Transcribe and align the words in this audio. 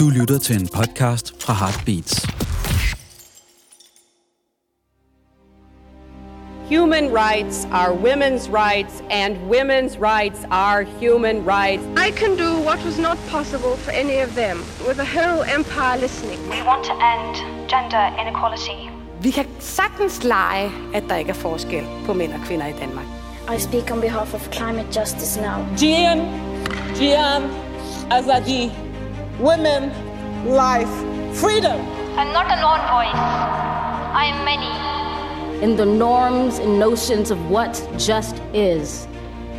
Du 0.00 0.08
lytter 0.08 0.38
til 0.38 0.60
en 0.60 0.68
podcast 0.68 1.42
fra 1.42 1.52
Heartbeats. 1.52 2.26
Human 6.74 7.06
rights 7.22 7.66
are 7.72 7.92
women's 8.08 8.44
rights, 8.62 8.94
and 9.10 9.36
women's 9.56 9.94
rights 10.10 10.40
are 10.50 10.82
human 11.00 11.36
rights. 11.54 11.84
I 12.06 12.10
can 12.20 12.30
do 12.44 12.50
what 12.68 12.78
was 12.84 12.98
not 12.98 13.18
possible 13.36 13.74
for 13.84 13.90
any 13.90 14.18
of 14.26 14.30
them, 14.42 14.56
with 14.88 14.98
a 15.06 15.08
whole 15.16 15.42
empire 15.58 15.96
listening. 16.00 16.38
We 16.56 16.62
want 16.70 16.82
to 16.90 16.94
end 17.12 17.32
gender 17.72 18.04
inequality. 18.22 18.80
Vi 19.22 19.30
kan 19.30 19.46
sagtens 19.58 20.24
lege, 20.24 20.70
at 20.94 21.02
der 21.08 21.16
ikke 21.16 21.30
er 21.30 21.40
forskel 21.48 21.84
på 22.06 22.12
mænd 22.12 22.32
og 22.32 22.40
kvinder 22.46 22.66
i 22.66 22.72
Danmark. 22.72 23.06
I 23.56 23.60
speak 23.60 23.90
on 23.92 24.00
behalf 24.00 24.34
of 24.34 24.52
climate 24.52 25.00
justice 25.00 25.40
now. 25.40 25.58
Gian, 25.78 26.18
Gian, 26.98 27.42
Azadi, 28.10 28.89
women, 29.40 29.90
life, 30.46 30.90
freedom. 31.34 31.80
I'm 32.18 32.32
not 32.32 32.46
a 32.46 32.60
lone 32.60 32.84
voice. 32.92 33.20
I 34.12 34.26
am 34.26 34.44
many. 34.44 35.64
And 35.64 35.78
the 35.78 35.86
norms 35.86 36.58
and 36.58 36.78
notions 36.78 37.30
of 37.30 37.38
what 37.48 37.72
just 37.96 38.36
is 38.52 39.08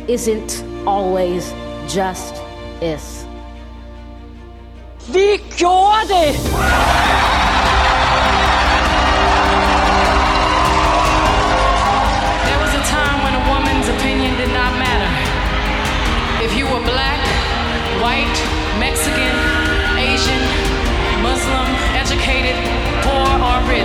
isn't 0.06 0.64
always 0.86 1.52
just 1.88 2.34
is. 2.80 3.26
Vi 5.10 5.38
gjorde 5.56 6.08
det! 6.08 6.32
There 12.46 12.58
was 12.60 12.74
a 12.74 12.82
time 12.86 13.18
when 13.24 13.34
a 13.34 13.42
woman's 13.50 13.88
opinion 13.88 14.36
did 14.36 14.52
not 14.52 14.78
matter. 14.78 15.10
If 16.44 16.56
you 16.56 16.66
were 16.66 16.84
black, 16.84 17.18
white, 18.00 18.51
Du 23.72 23.76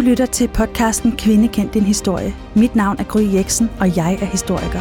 lytter 0.00 0.26
til 0.26 0.48
podcasten 0.48 1.16
Kvinde 1.16 1.48
kendt 1.48 1.74
din 1.74 1.82
historie. 1.82 2.34
Mit 2.56 2.74
navn 2.74 2.96
er 2.98 3.04
Gry 3.04 3.34
Jeksen, 3.34 3.70
og 3.80 3.96
jeg 3.96 4.14
er 4.14 4.24
historiker. 4.24 4.80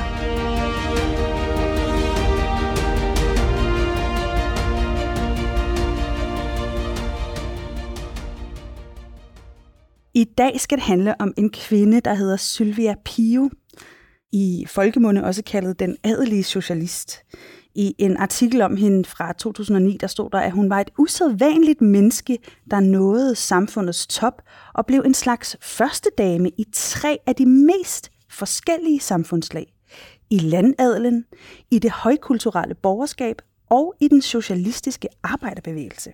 I 10.13 10.23
dag 10.23 10.59
skal 10.59 10.77
det 10.77 10.85
handle 10.85 11.21
om 11.21 11.33
en 11.38 11.49
kvinde, 11.49 11.99
der 11.99 12.13
hedder 12.13 12.38
Sylvia 12.38 12.95
Pio, 13.05 13.49
i 14.33 14.65
folkemunde 14.67 15.23
også 15.23 15.43
kaldet 15.43 15.79
den 15.79 15.97
adelige 16.03 16.43
socialist. 16.43 17.23
I 17.75 17.95
en 17.97 18.17
artikel 18.17 18.61
om 18.61 18.77
hende 18.77 19.05
fra 19.05 19.33
2009, 19.33 19.97
der 20.01 20.07
stod 20.07 20.29
der, 20.29 20.39
at 20.39 20.51
hun 20.51 20.69
var 20.69 20.81
et 20.81 20.91
usædvanligt 20.97 21.81
menneske, 21.81 22.37
der 22.71 22.79
nåede 22.79 23.35
samfundets 23.35 24.07
top 24.07 24.41
og 24.73 24.85
blev 24.85 25.01
en 25.05 25.13
slags 25.13 25.57
første 25.61 26.09
dame 26.17 26.49
i 26.49 26.65
tre 26.73 27.17
af 27.27 27.35
de 27.35 27.45
mest 27.45 28.11
forskellige 28.29 28.99
samfundslag. 28.99 29.73
I 30.29 30.37
landadelen, 30.37 31.25
i 31.71 31.79
det 31.79 31.91
højkulturelle 31.91 32.75
borgerskab 32.75 33.41
og 33.69 33.95
i 33.99 34.07
den 34.07 34.21
socialistiske 34.21 35.07
arbejderbevægelse. 35.23 36.11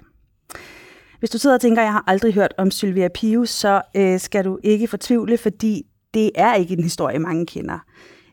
Hvis 1.20 1.30
du 1.30 1.38
sidder 1.38 1.56
og 1.56 1.62
tænker, 1.62 1.82
at 1.82 1.86
jeg 1.86 1.94
har 1.94 2.04
aldrig 2.08 2.34
hørt 2.34 2.54
om 2.58 2.72
Sylvia 2.72 3.08
Pius, 3.08 3.50
så 3.50 3.82
øh, 3.96 4.20
skal 4.20 4.46
du 4.46 4.60
ikke 4.64 4.88
fortvivle, 4.88 5.38
fordi 5.38 5.86
det 6.14 6.32
er 6.36 6.56
ikke 6.56 6.74
en 6.74 6.84
historie, 6.84 7.20
mange 7.20 7.46
kender. 7.46 7.80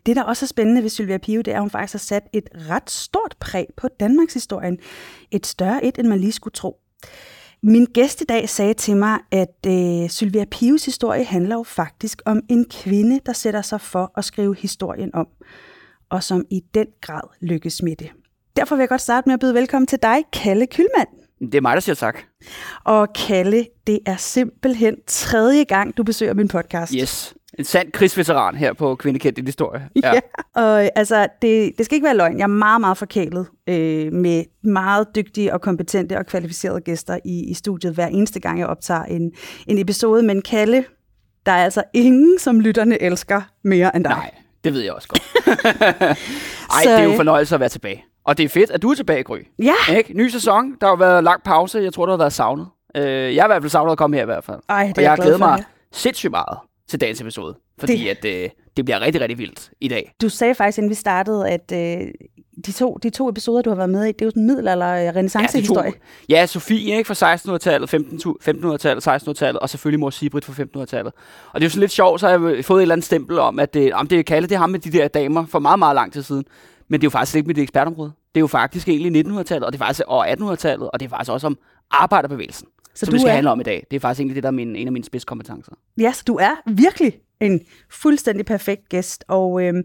Det, 0.07 0.17
der 0.17 0.23
også 0.23 0.45
er 0.45 0.49
spændende 0.49 0.83
ved 0.83 0.89
Sylvia 0.89 1.19
Pio, 1.19 1.41
det 1.41 1.49
er, 1.49 1.55
at 1.55 1.61
hun 1.61 1.71
faktisk 1.71 1.95
har 1.95 1.99
sat 1.99 2.23
et 2.33 2.49
ret 2.71 2.91
stort 2.91 3.37
præg 3.41 3.67
på 3.77 3.89
Danmarks 4.01 4.35
historien. 4.35 4.79
Et 5.31 5.47
større 5.47 5.85
et, 5.85 5.99
end 5.99 6.07
man 6.07 6.19
lige 6.19 6.33
skulle 6.33 6.53
tro. 6.53 6.81
Min 7.63 7.85
gæst 7.85 8.21
i 8.21 8.25
dag 8.25 8.49
sagde 8.49 8.75
til 8.75 8.97
mig, 8.97 9.19
at 9.31 9.67
øh, 9.67 10.11
Sylvia 10.11 10.45
Pius 10.51 10.85
historie 10.85 11.25
handler 11.25 11.57
jo 11.57 11.63
faktisk 11.63 12.23
om 12.25 12.43
en 12.49 12.65
kvinde, 12.71 13.21
der 13.27 13.33
sætter 13.33 13.63
sig 13.63 13.81
for 13.81 14.13
at 14.17 14.25
skrive 14.25 14.57
historien 14.57 15.15
om, 15.15 15.27
og 16.11 16.23
som 16.23 16.45
i 16.51 16.61
den 16.75 16.87
grad 17.01 17.21
lykkes 17.41 17.83
med 17.83 17.97
det. 17.97 18.11
Derfor 18.57 18.77
vil 18.77 18.83
jeg 18.83 18.89
godt 18.89 19.01
starte 19.01 19.29
med 19.29 19.35
at 19.35 19.41
byde 19.41 19.55
velkommen 19.55 19.87
til 19.87 19.99
dig, 20.03 20.17
Kalle 20.33 20.67
Kylmand. 20.67 21.09
Det 21.41 21.55
er 21.55 21.61
mig, 21.61 21.75
der 21.75 21.81
siger 21.81 21.95
tak. 21.95 22.19
Og 22.85 23.13
Kalle, 23.13 23.67
det 23.87 23.99
er 24.07 24.17
simpelthen 24.17 24.97
tredje 25.07 25.65
gang, 25.65 25.97
du 25.97 26.03
besøger 26.03 26.35
min 26.35 26.49
podcast. 26.49 26.93
Yes. 26.97 27.36
En 27.59 27.65
sand 27.65 27.93
krigsveteran 27.93 28.55
her 28.55 28.73
på 28.73 28.95
Kvindekendt 28.95 29.39
i 29.39 29.43
historie. 29.45 29.89
Ja, 30.03 30.15
ja 30.15 30.21
og 30.55 30.99
altså, 30.99 31.27
det, 31.43 31.73
det 31.79 31.85
skal 31.85 31.97
ikke 31.97 32.05
være 32.05 32.17
løgn. 32.17 32.39
Jeg 32.39 32.43
er 32.43 32.47
meget, 32.47 32.81
meget 32.81 32.97
forkælet 32.97 33.47
øh, 33.69 34.13
med 34.13 34.45
meget 34.65 35.07
dygtige 35.15 35.53
og 35.53 35.61
kompetente 35.61 36.19
og 36.19 36.27
kvalificerede 36.27 36.81
gæster 36.81 37.19
i, 37.25 37.51
i 37.51 37.55
studiet 37.55 37.95
hver 37.95 38.07
eneste 38.07 38.41
gang, 38.41 38.59
jeg 38.59 38.67
optager 38.67 39.03
en, 39.05 39.33
en 39.67 39.79
episode. 39.79 40.23
Men 40.23 40.43
Kalle, 40.43 40.85
der 41.47 41.53
er 41.53 41.65
altså 41.65 41.83
ingen, 41.95 42.39
som 42.39 42.61
lytterne 42.61 43.03
elsker 43.03 43.43
mere 43.65 43.97
end 43.97 44.05
dig. 44.05 44.13
Nej, 44.13 44.31
det 44.65 44.73
ved 44.73 44.81
jeg 44.81 44.93
også 44.93 45.09
godt. 45.09 45.23
Ej, 45.37 46.83
Så, 46.83 46.91
det 46.91 46.99
er 46.99 47.03
jo 47.03 47.13
fornøjelse 47.17 47.55
at 47.55 47.61
være 47.61 47.69
tilbage. 47.69 48.05
Og 48.25 48.39
det 48.39 48.45
er 48.45 48.49
fedt, 48.49 48.71
at 48.71 48.83
du 48.83 48.91
er 48.91 48.95
tilbage, 48.95 49.23
Gry. 49.23 49.39
Ja. 49.63 49.95
Ikke? 49.97 50.17
Ny 50.17 50.29
sæson. 50.29 50.77
Der 50.81 50.87
har 50.87 50.97
været 50.97 51.25
lang 51.25 51.43
pause. 51.43 51.79
Jeg 51.79 51.93
tror, 51.93 52.07
du 52.07 52.13
har 52.13 52.19
været 52.19 52.33
savnet. 52.33 52.67
Øh, 52.97 53.35
jeg 53.35 53.43
har 53.43 53.49
i 53.49 53.53
hvert 53.53 53.63
fald 53.63 53.71
savnet 53.71 53.93
at 53.93 53.99
komme 53.99 54.17
her 54.17 54.23
i 54.23 54.27
hvert 54.27 54.45
fald. 54.45 54.59
Ej, 54.69 54.87
det 54.87 54.99
og 54.99 55.03
jeg 55.03 55.11
har 55.11 55.17
glædet 55.17 55.39
mig 55.39 55.65
sindssygt 55.93 56.31
meget 56.31 56.59
til 56.89 57.01
dagens 57.01 57.21
episode. 57.21 57.57
Fordi 57.79 57.97
det... 57.97 58.09
at 58.09 58.25
øh, 58.45 58.51
det 58.77 58.85
bliver 58.85 59.01
rigtig, 59.01 59.21
rigtig 59.21 59.39
vildt 59.39 59.71
i 59.81 59.89
dag. 59.89 60.15
Du 60.23 60.29
sagde 60.29 60.55
faktisk, 60.55 60.79
inden 60.79 60.91
vi 60.91 60.95
startede, 60.95 61.49
at 61.49 61.73
øh, 61.73 62.09
de, 62.67 62.73
to, 62.73 62.99
de 63.03 63.11
to 63.11 63.29
episoder, 63.29 63.63
du 63.63 63.71
har 63.71 63.77
været 63.77 63.91
med 63.91 64.05
i, 64.05 64.13
det 64.13 64.23
er 64.23 64.27
jo 64.27 64.31
sådan 64.31 64.47
middelalder 64.47 64.93
renaissance-historie. 65.13 65.93
Ja, 66.29 66.35
ja, 66.39 66.47
Sofie 66.47 66.97
ikke, 66.97 67.15
fra 67.15 67.35
1600-tallet, 67.35 67.95
1500-tallet, 67.95 69.09
1600-tallet, 69.09 69.59
og 69.59 69.71
selvfølgelig 69.71 70.01
mor 70.01 70.11
Sibrit 70.11 70.45
fra 70.45 70.63
1500-tallet. 70.63 71.13
Og 71.53 71.61
det 71.61 71.67
er 71.67 71.67
jo 71.67 71.71
så 71.71 71.81
lidt 71.81 71.93
sjovt, 71.93 72.21
så 72.21 72.29
har 72.29 72.49
jeg 72.49 72.65
fået 72.65 72.79
et 72.79 72.83
eller 72.83 72.95
andet 72.95 73.05
stempel 73.05 73.39
om, 73.39 73.59
at 73.59 73.75
det, 73.75 73.93
om 73.93 74.07
det 74.07 74.19
er 74.19 74.23
Kalle, 74.23 74.49
det 74.49 74.55
er 74.55 74.59
ham 74.59 74.71
med 74.71 74.79
de 74.79 74.93
der 74.93 75.09
damer 75.09 75.47
for 75.47 75.59
meget, 75.59 75.79
meget 75.79 75.95
lang 75.95 76.13
tid 76.13 76.23
siden. 76.23 76.45
Men 76.89 77.01
det 77.01 77.05
er 77.05 77.07
jo 77.07 77.11
faktisk 77.11 77.37
ikke 77.37 77.47
mit 77.47 77.59
ekspertområde. 77.59 78.13
Det 78.35 78.39
er 78.39 78.43
jo 78.43 78.47
faktisk 78.47 78.89
egentlig 78.89 79.27
1900-tallet, 79.27 79.65
og 79.65 79.73
det 79.73 79.81
er 79.81 79.85
faktisk 79.85 80.03
og 80.07 80.31
1800-tallet, 80.31 80.91
og 80.91 81.01
det 81.01 81.07
er 81.07 81.11
faktisk 81.11 81.33
også 81.33 81.47
om 81.47 81.59
arbejderbevægelsen. 81.91 82.69
Så 82.97 83.07
som 83.07 83.13
det 83.13 83.21
skal 83.21 83.31
er... 83.31 83.35
handle 83.35 83.51
om 83.51 83.61
i 83.61 83.63
dag. 83.63 83.87
Det 83.91 83.97
er 83.97 84.01
faktisk 84.01 84.21
egentlig 84.21 84.35
det, 84.35 84.43
der 84.43 84.49
er 84.49 84.53
min, 84.53 84.77
en 84.77 84.87
af 84.89 84.93
mine 84.93 85.05
spidskompetencer. 85.05 85.73
Ja, 85.99 86.13
så 86.13 86.23
du 86.27 86.37
er 86.37 86.51
virkelig 86.67 87.13
en 87.41 87.61
fuldstændig 87.91 88.47
perfekt 88.47 88.89
gæst, 88.89 89.25
og 89.29 89.63
øhm, 89.63 89.85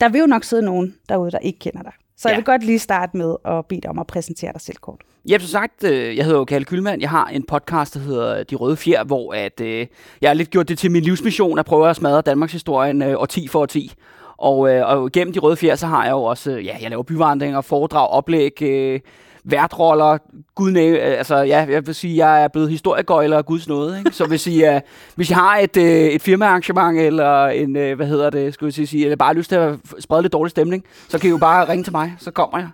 der 0.00 0.08
vil 0.08 0.18
jo 0.18 0.26
nok 0.26 0.44
sidde 0.44 0.62
nogen 0.62 0.94
derude, 1.08 1.30
der 1.30 1.38
ikke 1.38 1.58
kender 1.58 1.82
dig. 1.82 1.92
Så 2.16 2.28
ja. 2.28 2.32
jeg 2.32 2.36
vil 2.36 2.44
godt 2.44 2.64
lige 2.64 2.78
starte 2.78 3.16
med 3.16 3.36
at 3.44 3.66
bede 3.66 3.80
dig 3.80 3.90
om 3.90 3.98
at 3.98 4.06
præsentere 4.06 4.52
dig 4.52 4.60
selv 4.60 4.76
kort. 4.76 5.00
Ja, 5.28 5.38
som 5.38 5.46
sagt, 5.48 5.84
øh, 5.84 6.16
jeg 6.16 6.24
hedder 6.24 6.38
jo 6.38 6.44
Kalle 6.44 6.64
Kylmand. 6.64 7.00
Jeg 7.00 7.10
har 7.10 7.26
en 7.26 7.42
podcast, 7.42 7.94
der 7.94 8.00
hedder 8.00 8.42
De 8.42 8.54
Røde 8.54 8.76
Fjer, 8.76 9.04
hvor 9.04 9.34
at, 9.34 9.60
øh, 9.60 9.86
jeg 10.20 10.30
har 10.30 10.34
lidt 10.34 10.50
gjort 10.50 10.68
det 10.68 10.78
til 10.78 10.90
min 10.90 11.02
livsmission 11.02 11.58
at 11.58 11.64
prøve 11.64 11.90
at 11.90 11.96
smadre 11.96 12.20
Danmarks 12.20 12.52
historien 12.52 13.02
øh, 13.02 13.16
10 13.28 13.48
for 13.48 13.66
10. 13.66 13.92
Og, 14.36 14.74
øh, 14.74 14.88
og 14.88 15.12
gennem 15.12 15.32
De 15.32 15.38
Røde 15.38 15.56
Fjer, 15.56 15.74
så 15.74 15.86
har 15.86 16.04
jeg 16.04 16.12
jo 16.12 16.22
også, 16.22 16.50
ja, 16.50 16.76
jeg 16.80 16.90
laver 16.90 17.02
byvandringer, 17.02 17.60
foredrag, 17.60 18.08
oplæg, 18.08 18.62
øh, 18.62 19.00
værtroller, 19.44 20.18
gud 20.54 20.70
næ, 20.70 20.96
altså 20.96 21.36
ja, 21.36 21.66
jeg 21.70 21.86
vil 21.86 21.94
sige, 21.94 22.26
jeg 22.26 22.44
er 22.44 22.48
blevet 22.48 22.70
historiegøjler 22.70 23.36
og 23.36 23.46
guds 23.46 23.68
noget, 23.68 23.98
ikke? 23.98 24.10
Så 24.10 24.26
hvis 24.26 24.46
I, 24.46 24.68
uh, 24.68 24.80
hvis 25.14 25.30
I 25.30 25.32
har 25.32 25.56
et, 25.56 25.76
uh, 25.76 25.82
et 25.82 26.22
firmaarrangement, 26.22 27.00
eller 27.00 27.46
en, 27.46 27.76
uh, 27.76 27.92
hvad 27.92 28.06
hedder 28.06 28.30
det, 28.30 28.54
skulle 28.54 28.74
jeg 28.78 28.88
sige, 28.88 29.04
eller 29.04 29.16
bare 29.16 29.34
lyst 29.34 29.48
til 29.48 29.56
at 29.56 29.78
sprede 29.98 30.22
lidt 30.22 30.32
dårlig 30.32 30.50
stemning, 30.50 30.84
så 31.08 31.18
kan 31.18 31.28
I 31.28 31.30
jo 31.30 31.36
bare 31.36 31.68
ringe 31.68 31.84
til 31.84 31.92
mig, 31.92 32.14
så 32.18 32.30
kommer 32.30 32.58
jeg. 32.58 32.68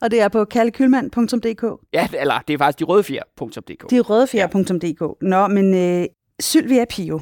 Og 0.00 0.10
det 0.10 0.20
er 0.20 0.28
på 0.28 0.44
kaldekylmand.dk? 0.44 1.64
Ja, 1.92 2.08
eller 2.20 2.34
det 2.48 2.54
er 2.54 2.58
faktisk 2.58 2.78
de 2.78 2.84
rødefjer.dk. 2.84 3.90
De 3.90 4.00
rødefjer.dk. 4.00 5.22
Nå, 5.22 5.48
men 5.48 5.98
uh, 6.00 6.04
Sylvia 6.40 6.84
Pio, 6.90 7.20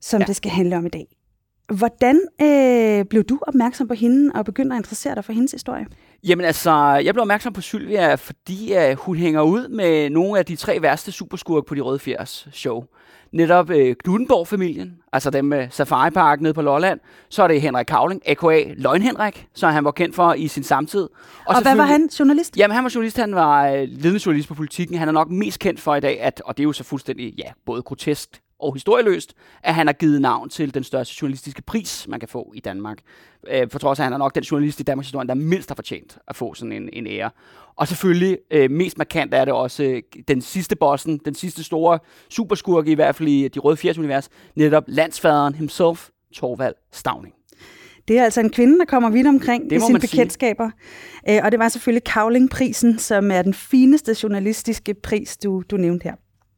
som 0.00 0.20
ja. 0.20 0.26
det 0.26 0.36
skal 0.36 0.50
handle 0.50 0.76
om 0.76 0.86
i 0.86 0.88
dag. 0.88 1.06
Hvordan 1.74 2.20
øh, 2.42 3.04
blev 3.04 3.24
du 3.24 3.38
opmærksom 3.42 3.88
på 3.88 3.94
hende 3.94 4.32
og 4.34 4.44
begyndte 4.44 4.74
at 4.74 4.78
interessere 4.78 5.14
dig 5.14 5.24
for 5.24 5.32
hendes 5.32 5.52
historie? 5.52 5.86
Jamen 6.24 6.44
altså, 6.44 6.70
jeg 7.04 7.14
blev 7.14 7.22
opmærksom 7.22 7.52
på 7.52 7.60
Sylvia, 7.60 8.14
fordi 8.14 8.74
uh, 8.76 8.98
hun 8.98 9.16
hænger 9.16 9.42
ud 9.42 9.68
med 9.68 10.10
nogle 10.10 10.38
af 10.38 10.46
de 10.46 10.56
tre 10.56 10.82
værste 10.82 11.12
superskurke 11.12 11.66
på 11.68 11.74
de 11.74 11.80
Røde 11.80 11.98
Fjers 11.98 12.48
show. 12.52 12.84
Netop 13.32 13.70
uh, 13.70 13.92
Knudenborg-familien, 14.04 14.98
altså 15.12 15.30
dem 15.30 15.44
med 15.44 15.68
Safari 15.70 16.10
Park 16.10 16.40
nede 16.40 16.54
på 16.54 16.62
Lolland. 16.62 17.00
Så 17.28 17.42
er 17.42 17.48
det 17.48 17.60
Henrik 17.60 17.86
Kavling, 17.86 18.22
a.k.a. 18.28 18.64
Løgn 18.76 19.02
Henrik, 19.02 19.46
som 19.54 19.72
han 19.72 19.84
var 19.84 19.90
kendt 19.90 20.14
for 20.14 20.34
i 20.34 20.48
sin 20.48 20.62
samtid. 20.62 21.02
Og, 21.02 21.10
og 21.46 21.62
hvad 21.62 21.76
var 21.76 21.84
han? 21.84 22.10
Journalist? 22.18 22.56
Jamen 22.56 22.74
han 22.74 22.84
var 22.84 22.92
journalist, 22.94 23.16
han 23.16 23.34
var 23.34 23.72
uh, 23.72 23.74
ledende 23.74 24.20
journalist 24.26 24.48
på 24.48 24.54
politikken. 24.54 24.98
Han 24.98 25.08
er 25.08 25.12
nok 25.12 25.30
mest 25.30 25.58
kendt 25.58 25.80
for 25.80 25.94
i 25.94 26.00
dag, 26.00 26.20
at, 26.20 26.42
og 26.44 26.56
det 26.56 26.62
er 26.62 26.64
jo 26.64 26.72
så 26.72 26.84
fuldstændig, 26.84 27.34
ja, 27.38 27.50
både 27.66 27.82
grotesk 27.82 28.40
og 28.60 28.74
historieløst, 28.74 29.34
at 29.62 29.74
han 29.74 29.86
har 29.86 29.92
givet 29.92 30.20
navn 30.20 30.48
til 30.48 30.74
den 30.74 30.84
største 30.84 31.14
journalistiske 31.22 31.62
pris, 31.62 32.08
man 32.08 32.20
kan 32.20 32.28
få 32.28 32.52
i 32.54 32.60
Danmark. 32.60 32.98
Øh, 33.48 33.70
for 33.70 33.78
trods 33.78 33.98
af, 33.98 34.02
at 34.02 34.06
han 34.06 34.12
er 34.12 34.18
nok 34.18 34.34
den 34.34 34.42
journalist 34.42 34.80
i 34.80 34.82
Danmarks 34.82 35.06
historie, 35.06 35.28
der 35.28 35.34
mindst 35.34 35.70
har 35.70 35.74
fortjent 35.74 36.18
at 36.28 36.36
få 36.36 36.54
sådan 36.54 36.72
en, 36.72 36.88
en 36.92 37.06
ære. 37.06 37.30
Og 37.76 37.88
selvfølgelig, 37.88 38.38
øh, 38.50 38.70
mest 38.70 38.98
markant 38.98 39.34
er 39.34 39.44
det 39.44 39.54
også 39.54 39.82
øh, 39.82 40.02
den 40.28 40.42
sidste 40.42 40.76
bossen, 40.76 41.20
den 41.24 41.34
sidste 41.34 41.64
store 41.64 41.98
superskurke, 42.30 42.90
i 42.90 42.94
hvert 42.94 43.16
fald 43.16 43.28
i 43.28 43.48
de 43.48 43.58
røde 43.58 43.94
univers, 43.98 44.28
netop 44.54 44.84
landsfaderen 44.86 45.54
himself, 45.54 46.08
Torvald 46.34 46.74
Stavning. 46.92 47.34
Det 48.08 48.18
er 48.18 48.24
altså 48.24 48.40
en 48.40 48.50
kvinde, 48.50 48.78
der 48.78 48.84
kommer 48.84 49.10
vidt 49.10 49.26
omkring 49.26 49.70
Det 49.70 49.76
i 49.76 49.80
sine 49.80 49.92
man 49.92 50.00
sige. 50.00 50.10
bekendtskaber. 50.10 50.70
Øh, 51.28 51.40
og 51.44 51.52
det 51.52 51.58
var 51.58 51.68
selvfølgelig 51.68 52.04
Kavling-prisen, 52.04 52.98
som 52.98 53.30
er 53.30 53.42
den 53.42 53.54
fineste 53.54 54.16
journalistiske 54.22 54.94
pris, 54.94 55.36
du, 55.36 55.62
du 55.70 55.76
nævnte 55.76 56.04
her. 56.04 56.14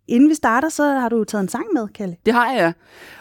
Inden 0.09 0.29
vi 0.29 0.35
starter, 0.35 0.69
så 0.69 0.85
har 0.85 1.09
du 1.09 1.25
taget 1.25 1.43
en 1.43 1.49
sang 1.49 1.67
med, 1.75 1.89
Kalle. 1.89 2.17
Det 2.27 2.35
har 2.35 2.53
jeg, 2.53 2.59
ja. 2.59 2.73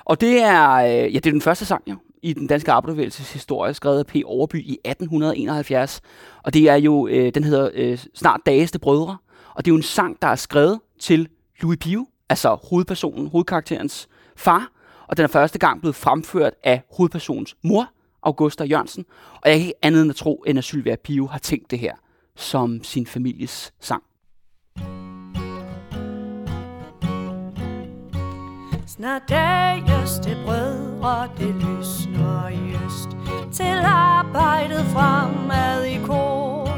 Og 0.05 0.21
det 0.21 0.43
er, 0.43 0.73
øh, 0.73 0.89
ja, 0.89 1.19
det 1.19 1.25
er 1.25 1.31
den 1.31 1.41
første 1.41 1.65
sang, 1.65 1.83
jo, 1.87 1.95
i 2.21 2.33
den 2.33 2.47
danske 2.47 2.71
arbejderbevægelses 2.71 3.33
historie, 3.33 3.73
skrevet 3.73 3.99
af 3.99 4.05
P. 4.05 4.15
Overby 4.25 4.55
i 4.55 4.77
1871. 4.85 6.01
Og 6.43 6.53
det 6.53 6.69
er 6.69 6.75
jo, 6.75 7.07
øh, 7.07 7.33
den 7.33 7.43
hedder 7.43 7.69
øh, 7.73 7.97
Snart 8.13 8.41
Dageste 8.45 8.79
Brødre. 8.79 9.17
Og 9.55 9.65
det 9.65 9.71
er 9.71 9.73
jo 9.73 9.77
en 9.77 9.83
sang, 9.83 10.17
der 10.21 10.27
er 10.27 10.35
skrevet 10.35 10.79
til 10.99 11.27
Louis 11.61 11.77
Pio, 11.81 12.07
altså 12.29 12.57
hovedpersonen, 12.69 13.27
hovedkarakterens 13.27 14.07
far. 14.35 14.71
Og 15.07 15.17
den 15.17 15.23
er 15.23 15.27
første 15.27 15.59
gang 15.59 15.79
blevet 15.79 15.95
fremført 15.95 16.53
af 16.63 16.81
hovedpersonens 16.97 17.57
mor, 17.63 17.89
Augusta 18.23 18.63
Jørgensen. 18.63 19.05
Og 19.41 19.49
jeg 19.49 19.57
kan 19.57 19.67
ikke 19.67 19.73
andet 19.81 20.01
end 20.01 20.09
at 20.09 20.15
tro, 20.15 20.43
end 20.47 20.57
at 20.57 20.63
Sylvia 20.63 20.95
Pio 20.95 21.27
har 21.27 21.39
tænkt 21.39 21.71
det 21.71 21.79
her 21.79 21.93
som 22.35 22.83
sin 22.83 23.07
families 23.07 23.73
sang. 23.79 24.03
Snart 28.97 29.29
dages 29.29 30.19
til 30.23 30.37
brødre, 30.45 31.27
det 31.37 31.55
lysner 31.55 32.47
i 32.47 32.75
øst 32.85 33.09
Til 33.53 33.77
arbejdet 33.85 34.85
fremad 34.85 35.83
i 35.83 35.97
kor. 36.05 36.69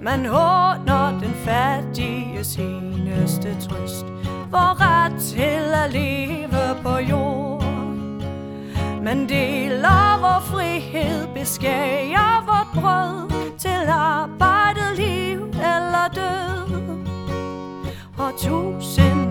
Man 0.00 0.26
håner 0.26 1.18
den 1.20 1.34
fattige 1.34 2.44
seneste 2.44 3.56
trøst 3.60 4.06
For 4.50 4.80
ret 4.80 5.22
til 5.22 5.74
at 5.84 5.92
leve 5.92 6.82
på 6.82 6.98
jord. 6.98 7.64
Man 9.02 9.28
deler 9.28 10.20
vor 10.20 10.40
frihed, 10.40 11.26
beskærer 11.34 12.44
vort 12.46 12.82
brød 12.82 13.30
Til 13.58 13.88
arbejdet, 13.88 14.96
liv 14.96 15.40
eller 15.48 16.08
død 16.14 16.49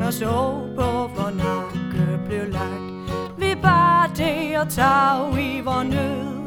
og 0.10 0.14
så 0.14 0.62
på 0.76 1.08
hvor 1.14 1.32
nakke 1.32 2.20
blev 2.28 2.52
lagt. 2.52 3.14
Vi 3.38 3.56
bar 3.62 4.12
det 4.18 4.60
og 4.60 4.70
tag 4.70 5.40
i 5.40 5.62
vor 5.62 5.84
nød. 5.84 6.40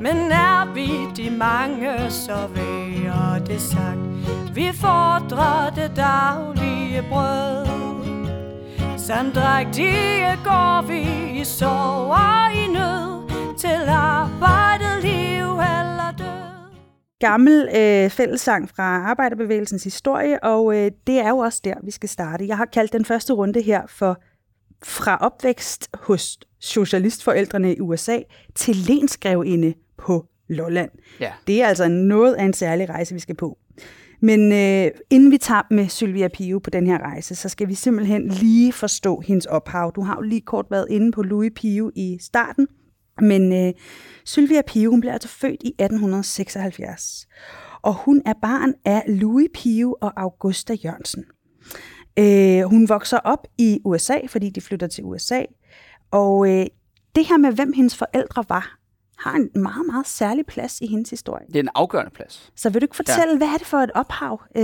Men 0.00 0.32
er 0.32 0.72
vi 0.74 0.88
de 1.16 1.30
mange, 1.30 2.10
så 2.10 2.48
værer 2.54 3.38
det 3.38 3.60
sagt. 3.60 4.54
Vi 4.54 4.70
fordrer 4.72 5.70
det 5.70 5.92
daglige 5.96 7.04
brød. 7.10 7.66
Samdrægtige 8.96 10.38
går 10.44 10.82
vi 10.86 11.00
i 11.40 11.44
sorg 11.44 12.10
og 12.10 12.54
i 12.54 12.66
nød. 12.72 13.30
Til 13.58 13.88
arbejdet, 13.88 15.02
liv 15.02 15.46
eller 15.50 16.01
gammel 17.22 17.68
øh, 17.76 18.10
fællessang 18.10 18.70
fra 18.70 18.82
arbejderbevægelsens 18.82 19.84
historie, 19.84 20.44
og 20.44 20.76
øh, 20.76 20.90
det 21.06 21.18
er 21.18 21.28
jo 21.28 21.38
også 21.38 21.60
der, 21.64 21.74
vi 21.84 21.90
skal 21.90 22.08
starte. 22.08 22.46
Jeg 22.46 22.56
har 22.56 22.64
kaldt 22.64 22.92
den 22.92 23.04
første 23.04 23.32
runde 23.32 23.62
her 23.62 23.82
for 23.88 24.22
fra 24.84 25.16
opvækst 25.16 25.88
hos 25.94 26.38
socialistforældrene 26.60 27.74
i 27.74 27.80
USA 27.80 28.18
til 28.54 28.76
lensgrevinde 28.76 29.74
på 29.98 30.26
Lolland. 30.48 30.90
Ja. 31.20 31.32
Det 31.46 31.62
er 31.62 31.66
altså 31.66 31.88
noget 31.88 32.34
af 32.34 32.44
en 32.44 32.52
særlig 32.52 32.88
rejse, 32.88 33.14
vi 33.14 33.20
skal 33.20 33.34
på. 33.34 33.58
Men 34.20 34.52
øh, 34.52 34.90
inden 35.10 35.30
vi 35.30 35.38
tager 35.38 35.62
med 35.70 35.88
Sylvia 35.88 36.28
Pio 36.28 36.58
på 36.58 36.70
den 36.70 36.86
her 36.86 36.98
rejse, 36.98 37.34
så 37.34 37.48
skal 37.48 37.68
vi 37.68 37.74
simpelthen 37.74 38.28
lige 38.28 38.72
forstå 38.72 39.22
hendes 39.26 39.46
ophav. 39.46 39.92
Du 39.94 40.02
har 40.02 40.14
jo 40.14 40.20
lige 40.20 40.40
kort 40.40 40.66
været 40.70 40.86
inde 40.90 41.12
på 41.12 41.22
Louis 41.22 41.52
Pio 41.56 41.90
i 41.94 42.18
starten, 42.20 42.66
men 43.20 43.52
øh, 43.52 43.72
Sylvia 44.24 44.62
Pio, 44.66 44.90
hun 44.90 45.00
blev 45.00 45.12
altså 45.12 45.28
født 45.28 45.62
i 45.62 45.68
1876. 45.68 47.26
Og 47.82 47.94
hun 47.94 48.22
er 48.26 48.34
barn 48.42 48.74
af 48.84 49.02
Louis 49.08 49.48
Pio 49.54 49.96
og 50.00 50.12
Augusta 50.16 50.76
Jørgensen. 50.84 51.24
Øh, 52.18 52.62
hun 52.62 52.88
vokser 52.88 53.18
op 53.18 53.46
i 53.58 53.80
USA, 53.84 54.18
fordi 54.28 54.50
de 54.50 54.60
flytter 54.60 54.86
til 54.86 55.04
USA. 55.04 55.42
Og 56.10 56.50
øh, 56.50 56.66
det 57.14 57.26
her 57.26 57.36
med, 57.36 57.52
hvem 57.52 57.72
hendes 57.72 57.96
forældre 57.96 58.44
var, 58.48 58.78
har 59.18 59.34
en 59.36 59.62
meget, 59.62 59.86
meget 59.86 60.06
særlig 60.06 60.46
plads 60.46 60.80
i 60.80 60.86
hendes 60.86 61.10
historie. 61.10 61.46
Det 61.46 61.56
er 61.56 61.60
en 61.60 61.68
afgørende 61.74 62.10
plads. 62.10 62.52
Så 62.56 62.70
vil 62.70 62.80
du 62.80 62.84
ikke 62.84 62.96
fortælle, 62.96 63.30
ja. 63.30 63.36
hvad 63.36 63.48
er 63.48 63.56
det 63.58 63.66
for 63.66 63.76
et 63.76 63.90
ophav, 63.94 64.42
øh, 64.56 64.62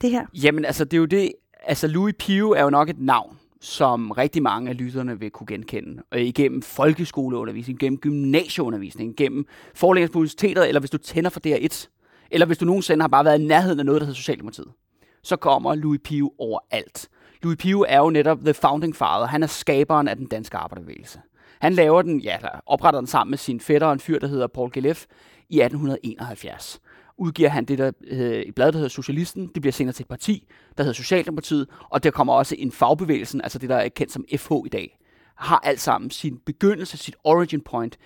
det 0.00 0.10
her? 0.10 0.26
Jamen, 0.34 0.64
altså, 0.64 0.84
det 0.84 0.92
er 0.92 0.98
jo 0.98 1.04
det... 1.04 1.32
Altså, 1.62 1.86
Louis 1.86 2.14
Pio 2.18 2.50
er 2.50 2.62
jo 2.62 2.70
nok 2.70 2.90
et 2.90 2.98
navn, 2.98 3.35
som 3.60 4.10
rigtig 4.10 4.42
mange 4.42 4.70
af 4.70 4.78
lytterne 4.78 5.20
vil 5.20 5.30
kunne 5.30 5.46
genkende. 5.46 6.02
Og 6.10 6.20
igennem 6.20 6.62
folkeskoleundervisning, 6.62 7.78
gennem 7.78 7.98
gymnasieundervisning, 7.98 9.16
gennem 9.16 9.46
forelæsning 9.74 10.12
på 10.12 10.18
universitetet, 10.18 10.68
eller 10.68 10.80
hvis 10.80 10.90
du 10.90 10.98
tænder 10.98 11.30
for 11.30 11.40
DR1, 11.46 11.88
eller 12.30 12.46
hvis 12.46 12.58
du 12.58 12.64
nogensinde 12.64 13.02
har 13.02 13.08
bare 13.08 13.24
været 13.24 13.40
i 13.40 13.46
nærheden 13.46 13.78
af 13.78 13.86
noget, 13.86 14.00
der 14.00 14.06
hedder 14.06 14.16
Socialdemokratiet, 14.16 14.68
så 15.22 15.36
kommer 15.36 15.74
Louis 15.74 16.00
Pio 16.04 16.32
overalt. 16.38 17.08
Louis 17.42 17.58
Pio 17.58 17.84
er 17.88 17.98
jo 17.98 18.10
netop 18.10 18.38
the 18.40 18.54
founding 18.54 18.96
father. 18.96 19.26
Han 19.26 19.42
er 19.42 19.46
skaberen 19.46 20.08
af 20.08 20.16
den 20.16 20.26
danske 20.26 20.56
arbejderbevægelse. 20.56 21.20
Han 21.60 21.72
laver 21.72 22.02
den, 22.02 22.20
ja, 22.20 22.36
opretter 22.66 23.00
den 23.00 23.06
sammen 23.06 23.30
med 23.30 23.38
sin 23.38 23.60
fætter 23.60 23.86
og 23.86 23.92
en 23.92 24.00
fyr, 24.00 24.18
der 24.18 24.26
hedder 24.26 24.46
Paul 24.46 24.72
Gelef, 24.72 25.04
i 25.48 25.60
1871 25.60 26.80
udgiver 27.18 27.48
han 27.48 27.64
det, 27.64 27.78
der 27.78 27.92
hedder, 28.10 28.42
et 28.46 28.54
blad, 28.54 28.66
der 28.66 28.78
hedder 28.78 28.88
Socialisten. 28.88 29.46
Det 29.46 29.62
bliver 29.62 29.72
senere 29.72 29.92
til 29.92 30.02
et 30.02 30.08
parti, 30.08 30.46
der 30.76 30.82
hedder 30.82 30.94
Socialdemokratiet, 30.94 31.68
og 31.90 32.04
der 32.04 32.10
kommer 32.10 32.34
også 32.34 32.54
en 32.58 32.72
fagbevægelsen, 32.72 33.40
altså 33.40 33.58
det, 33.58 33.68
der 33.68 33.76
er 33.76 33.88
kendt 33.88 34.12
som 34.12 34.24
FH 34.36 34.52
i 34.66 34.68
dag, 34.68 34.98
har 35.34 35.60
alt 35.64 35.80
sammen 35.80 36.10
sin 36.10 36.38
begyndelse, 36.46 36.96
sit 36.96 37.16
origin 37.24 37.60
point 37.60 37.98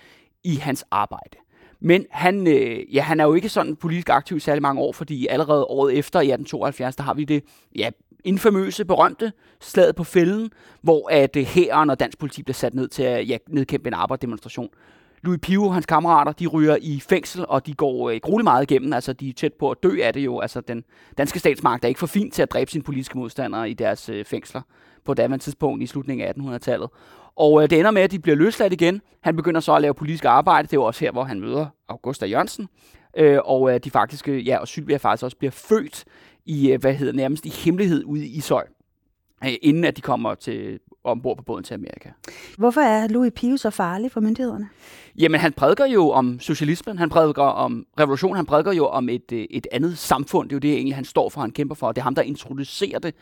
i 0.43 0.55
hans 0.55 0.85
arbejde. 0.91 1.37
Men 1.79 2.05
han, 2.11 2.47
øh, 2.47 2.95
ja, 2.95 3.01
han 3.01 3.19
er 3.19 3.23
jo 3.23 3.33
ikke 3.33 3.49
sådan 3.49 3.75
politisk 3.75 4.09
aktiv 4.09 4.37
i 4.37 4.39
særlig 4.39 4.61
mange 4.61 4.81
år, 4.81 4.91
fordi 4.91 5.27
allerede 5.27 5.65
året 5.65 5.97
efter, 5.97 6.19
i 6.19 6.31
1872, 6.31 6.95
der 6.95 7.03
har 7.03 7.13
vi 7.13 7.23
det 7.23 7.43
ja, 7.75 7.89
infamøse, 8.23 8.85
berømte 8.85 9.31
slaget 9.61 9.95
på 9.95 10.03
fælden, 10.03 10.51
hvor 10.81 11.09
at 11.11 11.35
øh, 11.35 11.43
hæren 11.43 11.89
og 11.89 11.99
dansk 11.99 12.17
politi 12.17 12.43
bliver 12.43 12.53
sat 12.53 12.73
ned 12.73 12.87
til 12.87 13.03
at 13.03 13.29
ja, 13.29 13.37
nedkæmpe 13.49 13.87
en 13.87 13.93
arbejdsdemonstration. 13.93 14.69
Louis 15.23 15.39
Pio 15.41 15.63
og 15.63 15.73
hans 15.73 15.85
kammerater, 15.85 16.31
de 16.31 16.47
ryger 16.47 16.77
i 16.81 16.99
fængsel, 16.99 17.45
og 17.47 17.65
de 17.65 17.73
går 17.73 18.09
øh, 18.09 18.19
grueligt 18.23 18.43
meget 18.43 18.71
igennem. 18.71 18.93
Altså, 18.93 19.13
de 19.13 19.29
er 19.29 19.33
tæt 19.33 19.53
på 19.53 19.71
at 19.71 19.77
dø 19.83 19.97
af 20.03 20.13
det 20.13 20.21
jo. 20.25 20.39
Altså, 20.39 20.61
den 20.61 20.83
danske 21.17 21.39
statsmagt 21.39 21.83
er 21.83 21.87
ikke 21.87 21.99
for 21.99 22.07
fint 22.07 22.33
til 22.33 22.41
at 22.41 22.51
dræbe 22.51 22.71
sine 22.71 22.83
politiske 22.83 23.17
modstandere 23.17 23.69
i 23.69 23.73
deres 23.73 24.09
øh, 24.09 24.25
fængsler 24.25 24.61
på 25.05 25.13
daværende 25.13 25.43
tidspunkt 25.43 25.83
i 25.83 25.85
slutningen 25.85 26.27
af 26.27 26.33
1800-tallet. 26.33 26.89
Og 27.35 27.63
øh, 27.63 27.69
det 27.69 27.79
ender 27.79 27.91
med, 27.91 28.01
at 28.01 28.11
de 28.11 28.19
bliver 28.19 28.35
løsladt 28.35 28.73
igen. 28.73 29.01
Han 29.21 29.35
begynder 29.35 29.59
så 29.59 29.75
at 29.75 29.81
lave 29.81 29.93
politisk 29.93 30.25
arbejde. 30.25 30.67
Det 30.67 30.73
er 30.73 30.77
jo 30.77 30.83
også 30.83 30.99
her, 31.05 31.11
hvor 31.11 31.23
han 31.23 31.39
møder 31.39 31.65
Augusta 31.89 32.25
Jørgensen. 32.25 32.67
Øh, 33.17 33.39
og 33.45 33.73
øh, 33.73 33.79
de 33.79 33.91
faktisk, 33.91 34.27
øh, 34.27 34.47
ja, 34.47 34.57
og 34.57 34.67
Sylvia 34.67 34.97
faktisk 34.97 35.23
også 35.23 35.37
bliver 35.37 35.51
født 35.51 36.05
i, 36.45 36.71
øh, 36.71 36.79
hvad 36.79 36.93
hedder 36.93 37.13
nærmest 37.13 37.45
i 37.45 37.49
hemmelighed 37.49 38.03
ude 38.05 38.25
i 38.25 38.37
Ishøj, 38.37 38.65
øh, 39.43 39.53
inden 39.61 39.83
at 39.83 39.97
de 39.97 40.01
kommer 40.01 40.35
til 40.35 40.79
ombord 41.03 41.37
på 41.37 41.43
båden 41.43 41.63
til 41.63 41.73
Amerika. 41.73 42.09
Hvorfor 42.57 42.81
er 42.81 43.07
Louis 43.07 43.31
Pio 43.35 43.57
så 43.57 43.69
farlig 43.69 44.11
for 44.11 44.21
myndighederne? 44.21 44.69
Jamen, 45.19 45.39
han 45.39 45.53
prædiker 45.53 45.85
jo 45.85 46.09
om 46.09 46.39
socialismen, 46.39 46.97
han 46.97 47.09
prædiker 47.09 47.43
om 47.43 47.85
revolution, 47.99 48.35
han 48.35 48.45
prædiker 48.45 48.71
jo 48.71 48.87
om 48.87 49.09
et, 49.09 49.31
øh, 49.31 49.45
et 49.49 49.67
andet 49.71 49.97
samfund. 49.97 50.49
Det 50.49 50.53
er 50.53 50.55
jo 50.55 50.59
det, 50.59 50.73
egentlig, 50.73 50.95
han 50.95 51.05
står 51.05 51.29
for, 51.29 51.41
han 51.41 51.51
kæmper 51.51 51.75
for. 51.75 51.91
Det 51.91 51.97
er 51.97 52.03
ham, 52.03 52.15
der 52.15 52.21
introducerer 52.21 52.99
det 52.99 53.15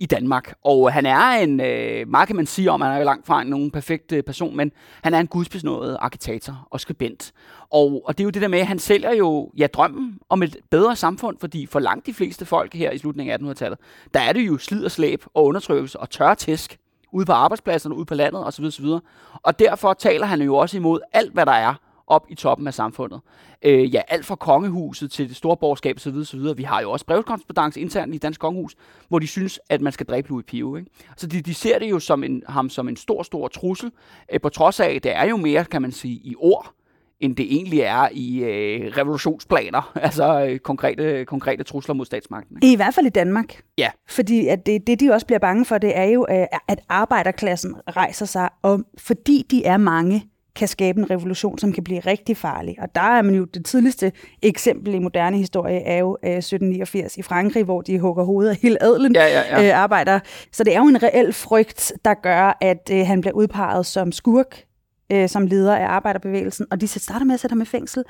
i 0.00 0.06
Danmark. 0.06 0.54
Og 0.64 0.92
han 0.92 1.06
er 1.06 1.30
en, 1.30 1.60
øh, 1.60 2.08
meget 2.08 2.26
kan 2.26 2.36
man 2.36 2.46
sige 2.46 2.70
om, 2.70 2.80
han 2.80 2.92
er 2.92 2.98
jo 2.98 3.04
langt 3.04 3.26
fra 3.26 3.44
nogen 3.44 3.70
perfekt 3.70 4.12
øh, 4.12 4.22
person, 4.22 4.56
men 4.56 4.72
han 5.02 5.14
er 5.14 5.20
en 5.20 5.26
gudsbesnået 5.26 5.96
arkitator 6.00 6.68
og 6.70 6.80
skribent. 6.80 7.32
Og, 7.70 8.02
og 8.04 8.18
det 8.18 8.24
er 8.24 8.26
jo 8.26 8.30
det 8.30 8.42
der 8.42 8.48
med, 8.48 8.58
at 8.58 8.66
han 8.66 8.78
sælger 8.78 9.12
jo 9.14 9.50
ja, 9.56 9.66
drømmen 9.66 10.18
om 10.28 10.42
et 10.42 10.56
bedre 10.70 10.96
samfund, 10.96 11.36
fordi 11.40 11.66
for 11.66 11.80
langt 11.80 12.06
de 12.06 12.14
fleste 12.14 12.46
folk 12.46 12.74
her 12.74 12.90
i 12.90 12.98
slutningen 12.98 13.32
af 13.32 13.52
1800-tallet, 13.52 13.78
der 14.14 14.20
er 14.20 14.32
det 14.32 14.40
jo 14.40 14.58
slid 14.58 14.84
og 14.84 14.90
slæb 14.90 15.24
og 15.34 15.44
undertrykkelse 15.44 16.00
og 16.00 16.10
tør 16.10 16.34
tæsk 16.34 16.78
ude 17.12 17.26
på 17.26 17.32
arbejdspladserne, 17.32 17.94
ude 17.94 18.04
på 18.04 18.14
landet 18.14 18.46
osv. 18.46 18.64
osv. 18.64 18.86
Og 19.32 19.58
derfor 19.58 19.94
taler 19.94 20.26
han 20.26 20.42
jo 20.42 20.56
også 20.56 20.76
imod 20.76 21.00
alt, 21.12 21.32
hvad 21.32 21.46
der 21.46 21.52
er 21.52 21.74
op 22.06 22.26
i 22.28 22.34
toppen 22.34 22.66
af 22.66 22.74
samfundet. 22.74 23.20
Øh, 23.62 23.94
ja, 23.94 24.00
alt 24.08 24.26
fra 24.26 24.34
kongehuset 24.34 25.10
til 25.10 25.28
det 25.28 25.36
store 25.36 25.56
borgerskab 25.56 25.96
osv. 25.96 26.16
osv. 26.16 26.56
Vi 26.56 26.62
har 26.62 26.80
jo 26.80 26.90
også 26.90 27.06
brevkorrespondance 27.06 27.80
internt 27.80 28.14
i 28.14 28.18
Dansk 28.18 28.40
Kongehus, 28.40 28.76
hvor 29.08 29.18
de 29.18 29.26
synes, 29.26 29.60
at 29.68 29.80
man 29.80 29.92
skal 29.92 30.06
dræbe 30.06 30.28
Louis 30.28 30.44
Pio. 30.46 30.76
Ikke? 30.76 30.90
Så 31.16 31.26
de, 31.26 31.40
de 31.40 31.54
ser 31.54 31.78
det 31.78 31.90
jo 31.90 31.98
som 31.98 32.24
en, 32.24 32.42
ham 32.48 32.70
som 32.70 32.88
en 32.88 32.96
stor, 32.96 33.22
stor 33.22 33.48
trussel, 33.48 33.92
øh, 34.32 34.40
på 34.40 34.48
trods 34.48 34.80
af, 34.80 34.90
at 34.90 35.04
det 35.04 35.16
er 35.16 35.24
jo 35.24 35.36
mere, 35.36 35.64
kan 35.64 35.82
man 35.82 35.92
sige, 35.92 36.14
i 36.14 36.34
ord, 36.38 36.74
end 37.20 37.36
det 37.36 37.46
egentlig 37.50 37.80
er 37.80 38.08
i 38.12 38.38
øh, 38.38 38.96
revolutionsplaner, 38.96 39.92
altså 40.06 40.46
øh, 40.46 40.58
konkrete, 40.58 41.24
konkrete 41.24 41.64
trusler 41.64 41.94
mod 41.94 42.06
statsmagten. 42.06 42.58
I 42.62 42.76
hvert 42.76 42.94
fald 42.94 43.06
i 43.06 43.10
Danmark. 43.10 43.62
Ja. 43.78 43.90
Fordi 44.08 44.46
at 44.46 44.66
det, 44.66 44.86
det, 44.86 45.00
de 45.00 45.12
også 45.12 45.26
bliver 45.26 45.38
bange 45.38 45.64
for, 45.64 45.78
det 45.78 45.96
er 45.96 46.04
jo, 46.04 46.26
øh, 46.30 46.46
at 46.68 46.80
arbejderklassen 46.88 47.76
rejser 47.96 48.26
sig, 48.26 48.48
og 48.62 48.80
fordi 48.98 49.46
de 49.50 49.64
er 49.64 49.76
mange, 49.76 50.30
kan 50.56 50.68
skabe 50.68 51.00
en 51.00 51.10
revolution, 51.10 51.58
som 51.58 51.72
kan 51.72 51.84
blive 51.84 52.00
rigtig 52.00 52.36
farlig. 52.36 52.76
Og 52.82 52.94
der 52.94 53.00
er 53.00 53.22
man 53.22 53.34
jo 53.34 53.44
det 53.44 53.64
tidligste 53.64 54.12
eksempel 54.42 54.94
i 54.94 54.98
moderne 54.98 55.36
historie, 55.36 55.80
er 55.80 55.98
jo 55.98 56.16
øh, 56.24 56.30
1789 56.30 57.16
i 57.16 57.22
Frankrig, 57.22 57.64
hvor 57.64 57.80
de 57.80 57.98
hugger 57.98 58.24
hovedet 58.24 58.50
af 58.50 58.56
hele 58.56 58.82
adelen 58.82 59.14
ja, 59.14 59.26
ja, 59.26 59.62
ja. 59.62 59.68
Øh, 59.68 59.78
arbejder. 59.78 60.20
Så 60.52 60.64
det 60.64 60.74
er 60.74 60.78
jo 60.78 60.86
en 60.86 61.02
reel 61.02 61.32
frygt, 61.32 61.92
der 62.04 62.14
gør, 62.14 62.58
at 62.60 62.90
øh, 62.92 63.06
han 63.06 63.20
bliver 63.20 63.34
udpeget 63.34 63.86
som 63.86 64.12
skurk 64.12 64.64
øh, 65.12 65.28
som 65.28 65.46
leder 65.46 65.76
af 65.76 65.86
arbejderbevægelsen, 65.86 66.66
og 66.70 66.80
de 66.80 66.88
starter 66.88 67.26
med 67.26 67.34
at 67.34 67.40
sætte 67.40 67.52
ham 67.52 67.60
i 67.60 67.64
fængsel, 67.64 68.04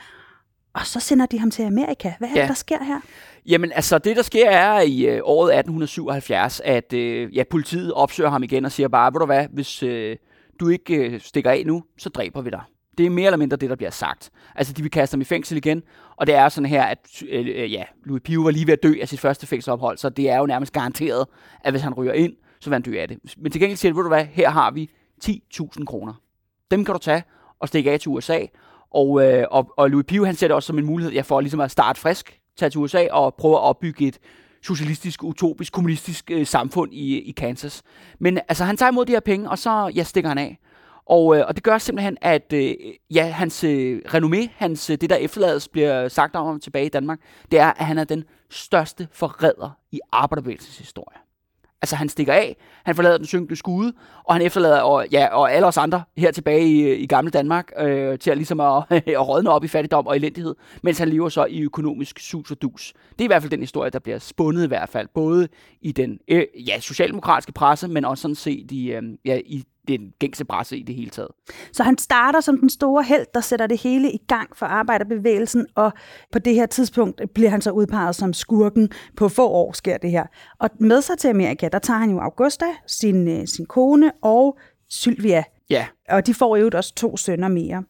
og 0.75 0.87
så 0.87 1.00
sender 1.00 1.26
de 1.26 1.38
ham 1.38 1.50
til 1.50 1.62
Amerika. 1.62 2.12
Hvad 2.19 2.28
er 2.28 2.33
ja. 2.35 2.40
det, 2.40 2.49
der 2.49 2.54
sker 2.54 2.85
her? 2.85 3.00
Jamen, 3.47 3.73
altså, 3.73 3.99
det 3.99 4.16
der 4.16 4.23
sker 4.23 4.50
er 4.50 4.80
i 4.80 5.07
øh, 5.07 5.21
året 5.25 5.59
1877, 5.59 6.61
at 6.64 6.92
øh, 6.92 7.37
ja, 7.37 7.45
politiet 7.50 7.92
opsøger 7.92 8.30
ham 8.30 8.42
igen 8.42 8.64
og 8.64 8.73
siger 8.73 8.88
bare, 8.88 9.12
ved 9.12 9.21
du 9.21 9.26
hvad, 9.26 9.47
hvis 9.52 9.83
øh, 9.83 10.16
du 10.61 10.69
ikke 10.69 10.95
øh, 10.95 11.21
stikker 11.21 11.50
af 11.50 11.62
nu, 11.66 11.83
så 11.99 12.09
dræber 12.09 12.42
vi 12.42 12.50
dig. 12.50 12.61
Det 12.99 13.07
er 13.07 13.11
mere 13.11 13.26
eller 13.26 13.37
mindre 13.37 13.57
det, 13.57 13.71
der 13.71 13.76
bliver 13.76 13.90
sagt. 13.90 14.30
Altså, 14.54 14.73
de 14.73 14.83
vil 14.83 14.90
kaste 14.90 15.14
ham 15.14 15.21
i 15.21 15.25
fængsel 15.25 15.57
igen, 15.57 15.83
og 16.16 16.26
det 16.26 16.35
er 16.35 16.49
sådan 16.49 16.69
her, 16.69 16.83
at 16.83 16.99
øh, 17.28 17.47
øh 17.47 17.73
ja, 17.73 17.85
Louis 18.04 18.23
Pio 18.25 18.42
var 18.42 18.50
lige 18.50 18.66
ved 18.66 18.73
at 18.73 18.83
dø 18.83 18.95
af 19.00 19.09
sit 19.09 19.21
første 19.21 19.47
fængselsophold, 19.47 19.99
så 19.99 20.09
det 20.09 20.30
er 20.30 20.38
jo 20.38 20.47
nærmest 20.47 20.73
garanteret, 20.73 21.26
at 21.64 21.73
hvis 21.73 21.83
han 21.83 21.95
ryger 21.95 22.12
ind, 22.12 22.33
så 22.61 22.71
vil 22.71 22.75
han 22.75 22.83
dø 22.83 23.00
af 23.00 23.09
det. 23.09 23.19
Men 23.38 23.52
til 23.52 23.61
gengæld 23.61 23.76
siger 23.76 23.95
ved 23.95 24.02
du 24.02 24.09
hvad, 24.09 24.25
her 24.25 24.50
har 24.50 24.71
vi 24.71 24.90
10.000 25.25 25.85
kroner. 25.85 26.14
Dem 26.70 26.84
kan 26.84 26.92
du 26.92 26.98
tage 26.98 27.22
og 27.60 27.68
stikke 27.68 27.92
af 27.92 28.00
til 28.00 28.08
USA, 28.08 28.38
og, 28.90 29.22
øh, 29.22 29.46
og, 29.50 29.72
og 29.76 29.90
Louis 29.90 30.06
Pio, 30.08 30.24
han 30.24 30.34
ser 30.34 30.48
det 30.48 30.54
også 30.54 30.66
som 30.66 30.78
en 30.78 30.86
mulighed 30.86 31.12
ja, 31.12 31.20
for 31.20 31.40
ligesom 31.40 31.60
at 31.60 31.70
starte 31.70 32.00
frisk, 32.00 32.40
tage 32.58 32.70
til 32.70 32.80
USA 32.80 33.06
og 33.10 33.34
prøve 33.34 33.54
at 33.54 33.60
opbygge 33.60 34.06
et 34.06 34.18
socialistisk, 34.62 35.24
utopisk, 35.24 35.72
kommunistisk 35.72 36.30
øh, 36.30 36.46
samfund 36.46 36.94
i, 36.94 37.18
i 37.18 37.32
Kansas. 37.32 37.82
Men 38.18 38.38
altså, 38.48 38.64
han 38.64 38.76
tager 38.76 38.90
imod 38.92 39.06
de 39.06 39.12
her 39.12 39.20
penge, 39.20 39.50
og 39.50 39.58
så 39.58 39.92
ja, 39.94 40.02
stikker 40.02 40.28
han 40.28 40.38
af. 40.38 40.58
Og, 41.06 41.36
øh, 41.36 41.44
og 41.48 41.56
det 41.56 41.64
gør 41.64 41.78
simpelthen, 41.78 42.16
at 42.20 42.52
øh, 42.52 42.74
ja, 43.10 43.30
hans 43.30 43.64
øh, 43.64 44.02
renommé, 44.06 44.48
hans, 44.56 44.90
øh, 44.90 44.98
det 45.00 45.10
der 45.10 45.16
efterlades, 45.16 45.68
bliver 45.68 46.08
sagt 46.08 46.36
om 46.36 46.46
ham 46.46 46.60
tilbage 46.60 46.86
i 46.86 46.88
Danmark, 46.88 47.18
det 47.50 47.58
er, 47.58 47.66
at 47.66 47.86
han 47.86 47.98
er 47.98 48.04
den 48.04 48.24
største 48.50 49.08
forræder 49.12 49.70
i 49.92 50.00
arbejderbevægelsens 50.12 50.78
historie. 50.78 51.18
Altså, 51.82 51.96
han 51.96 52.08
stikker 52.08 52.32
af, 52.32 52.56
han 52.84 52.94
forlader 52.94 53.16
den 53.16 53.26
synkende 53.26 53.56
skude, 53.56 53.92
og 54.25 54.34
han 54.34 54.42
efterlader 54.42 54.80
og, 54.80 55.06
ja, 55.12 55.26
og 55.26 55.52
alle 55.52 55.66
os 55.66 55.76
andre 55.76 56.02
her 56.16 56.30
tilbage 56.30 56.66
i, 56.66 56.94
i 56.94 57.06
gamle 57.06 57.30
Danmark 57.30 57.72
øh, 57.78 58.18
til 58.18 58.30
at, 58.30 58.37
ligesom 58.37 58.60
at, 58.60 58.84
at 58.90 59.28
rådne 59.28 59.50
op 59.50 59.64
i 59.64 59.68
fattigdom 59.68 60.06
og 60.06 60.16
elendighed, 60.16 60.54
mens 60.82 60.99
han 60.99 61.08
lever 61.08 61.28
så 61.28 61.44
i 61.44 61.62
økonomisk 61.62 62.18
sus 62.18 62.50
og 62.50 62.62
dus. 62.62 62.92
Det 63.12 63.20
er 63.20 63.25
i 63.25 63.26
hvert 63.26 63.42
fald 63.42 63.50
den 63.50 63.60
historie, 63.60 63.90
der 63.90 63.99
bliver 63.99 64.18
spundet 64.18 64.64
i 64.64 64.68
hvert 64.68 64.88
fald, 64.88 65.08
både 65.14 65.49
i 65.80 65.92
den 65.92 66.18
øh, 66.28 66.44
ja, 66.66 66.80
socialdemokratiske 66.80 67.52
presse, 67.52 67.88
men 67.88 68.04
også 68.04 68.22
sådan 68.22 68.34
set 68.34 68.72
i, 68.72 68.92
øh, 68.92 69.02
ja, 69.25 69.40
i 69.46 69.64
den 69.88 70.12
gængse 70.18 70.44
presse 70.44 70.78
i 70.78 70.82
det 70.82 70.94
hele 70.94 71.10
taget. 71.10 71.30
Så 71.72 71.82
han 71.82 71.99
starter 71.99 72.40
som 72.40 72.58
den 72.58 72.70
store 72.70 73.02
held, 73.02 73.26
der 73.34 73.40
sætter 73.40 73.66
det 73.66 73.80
hele 73.80 74.12
i 74.12 74.18
gang 74.28 74.56
for 74.56 74.66
arbejderbevægelsen, 74.66 75.66
og 75.75 75.92
på 76.32 76.38
det 76.38 76.54
her 76.54 76.66
tidspunkt 76.66 77.20
bliver 77.34 77.50
han 77.50 77.60
så 77.60 77.70
udpeget 77.70 78.14
som 78.14 78.32
skurken. 78.32 78.90
På 79.16 79.28
få 79.28 79.49
år 79.49 79.72
sker 79.72 79.99
det 79.99 80.10
her. 80.10 80.26
Og 80.58 80.70
med 80.80 81.02
sig 81.02 81.18
til 81.18 81.28
Amerika, 81.28 81.68
der 81.68 81.78
tager 81.78 81.99
han 81.99 82.10
jo 82.10 82.18
Augusta, 82.18 82.66
sin, 82.87 83.28
øh, 83.28 83.46
sin 83.46 83.66
kone 83.66 84.12
og 84.22 84.58
Sylvia, 84.88 85.44
Ja. 85.70 85.86
Og 86.08 86.26
de 86.26 86.34
får 86.34 86.56
jo 86.56 86.70
også 86.74 86.94
to 86.94 87.16
sønner 87.16 87.48
mere. 87.48 87.84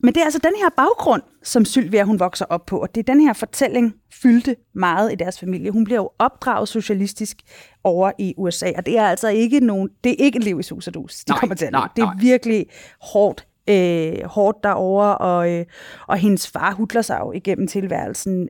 Men 0.00 0.14
det 0.14 0.20
er 0.20 0.24
altså 0.24 0.40
den 0.42 0.52
her 0.62 0.68
baggrund, 0.76 1.22
som 1.42 1.64
Sylvia 1.64 2.02
hun 2.02 2.20
vokser 2.20 2.44
op 2.44 2.66
på, 2.66 2.78
og 2.78 2.94
det 2.94 3.00
er 3.08 3.12
den 3.12 3.20
her 3.20 3.32
fortælling 3.32 3.94
fyldte 4.22 4.56
meget 4.74 5.12
i 5.12 5.14
deres 5.14 5.40
familie. 5.40 5.70
Hun 5.70 5.84
bliver 5.84 6.00
jo 6.00 6.10
opdraget 6.18 6.68
socialistisk 6.68 7.36
over 7.84 8.12
i 8.18 8.34
USA, 8.36 8.72
og 8.76 8.86
det 8.86 8.98
er 8.98 9.06
altså 9.06 9.28
ikke 9.28 9.60
nogen, 9.60 9.88
det 10.04 10.12
er 10.12 10.16
ikke 10.24 10.36
et 10.36 10.44
liv 10.44 10.60
i 10.60 10.62
sus 10.62 10.86
og 10.86 10.94
dus, 10.94 11.24
de 11.24 11.30
nej, 11.30 11.40
kommer 11.40 11.56
til 11.56 11.68
nej, 11.72 11.88
Det 11.96 12.02
er 12.02 12.06
nej. 12.06 12.16
virkelig 12.20 12.66
hårdt 13.00 13.46
øh, 13.70 14.24
hårdt 14.24 14.56
derovre, 14.62 15.18
og, 15.18 15.52
øh, 15.52 15.66
og 16.06 16.16
hendes 16.16 16.50
far 16.50 16.74
hudler 16.74 17.02
sig 17.02 17.18
jo 17.20 17.32
igennem 17.32 17.66
tilværelsen. 17.66 18.48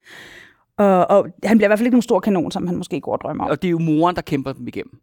Og, 0.78 1.10
og 1.10 1.26
han 1.44 1.58
bliver 1.58 1.68
i 1.68 1.70
hvert 1.70 1.78
fald 1.78 1.86
ikke 1.86 1.94
nogen 1.94 2.02
stor 2.02 2.20
kanon, 2.20 2.50
som 2.50 2.66
han 2.66 2.76
måske 2.76 3.00
går 3.00 3.12
og 3.12 3.20
drømmer 3.20 3.44
om. 3.44 3.50
Og 3.50 3.62
det 3.62 3.68
er 3.68 3.70
jo 3.70 3.78
moren, 3.78 4.16
der 4.16 4.22
kæmper 4.22 4.52
dem 4.52 4.68
igennem. 4.68 5.00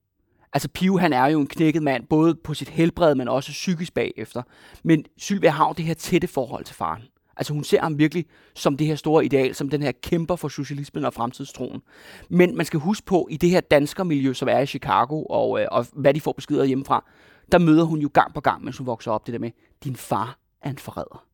Altså 0.53 0.70
Pio, 0.70 0.98
han 0.98 1.13
er 1.13 1.25
jo 1.25 1.39
en 1.39 1.48
knækket 1.48 1.84
mand, 1.84 2.08
både 2.08 2.36
på 2.36 2.53
sit 2.53 2.70
helbred, 2.70 3.15
men 3.15 3.27
også 3.27 3.51
psykisk 3.51 3.93
bagefter. 3.93 4.41
Men 4.84 5.05
Sylvia 5.17 5.50
har 5.50 5.67
jo 5.67 5.74
det 5.77 5.86
her 5.86 5.93
tætte 5.93 6.27
forhold 6.27 6.65
til 6.65 6.75
faren. 6.75 7.01
Altså 7.38 7.53
hun 7.53 7.63
ser 7.63 7.81
ham 7.81 7.98
virkelig 7.98 8.25
som 8.55 8.77
det 8.77 8.88
her 8.88 8.96
store 8.96 9.25
ideal, 9.25 9.55
som 9.55 9.70
den 9.70 9.81
her 9.81 9.91
kæmper 9.91 10.36
for 10.36 10.48
socialismen 10.48 11.05
og 11.05 11.13
fremtidstroen. 11.13 11.81
Men 12.29 12.58
man 12.58 12.65
skal 12.65 12.79
huske 12.79 13.05
på, 13.05 13.27
i 13.31 13.38
det 13.38 13.50
her 13.50 13.60
danskermiljø, 13.60 14.34
som 14.34 14.48
er 14.48 14.60
i 14.60 14.65
Chicago, 14.65 15.24
og, 15.24 15.62
øh, 15.62 15.67
og 15.72 15.86
hvad 15.93 16.13
de 16.13 16.22
får 16.22 16.31
beskeder 16.31 16.63
hjemmefra, 16.63 17.05
der 17.51 17.58
møder 17.58 17.84
hun 17.84 18.00
jo 18.00 18.10
gang 18.13 18.34
på 18.34 18.41
gang, 18.41 18.63
mens 18.63 18.77
hun 18.77 18.88
vokser 18.88 19.12
op, 19.12 19.25
det 19.25 19.34
der 19.34 19.39
med, 19.39 19.51
din 19.84 19.96
far 19.96 20.38
er 20.62 20.70
en 20.70 20.77
forræder. 20.77 21.25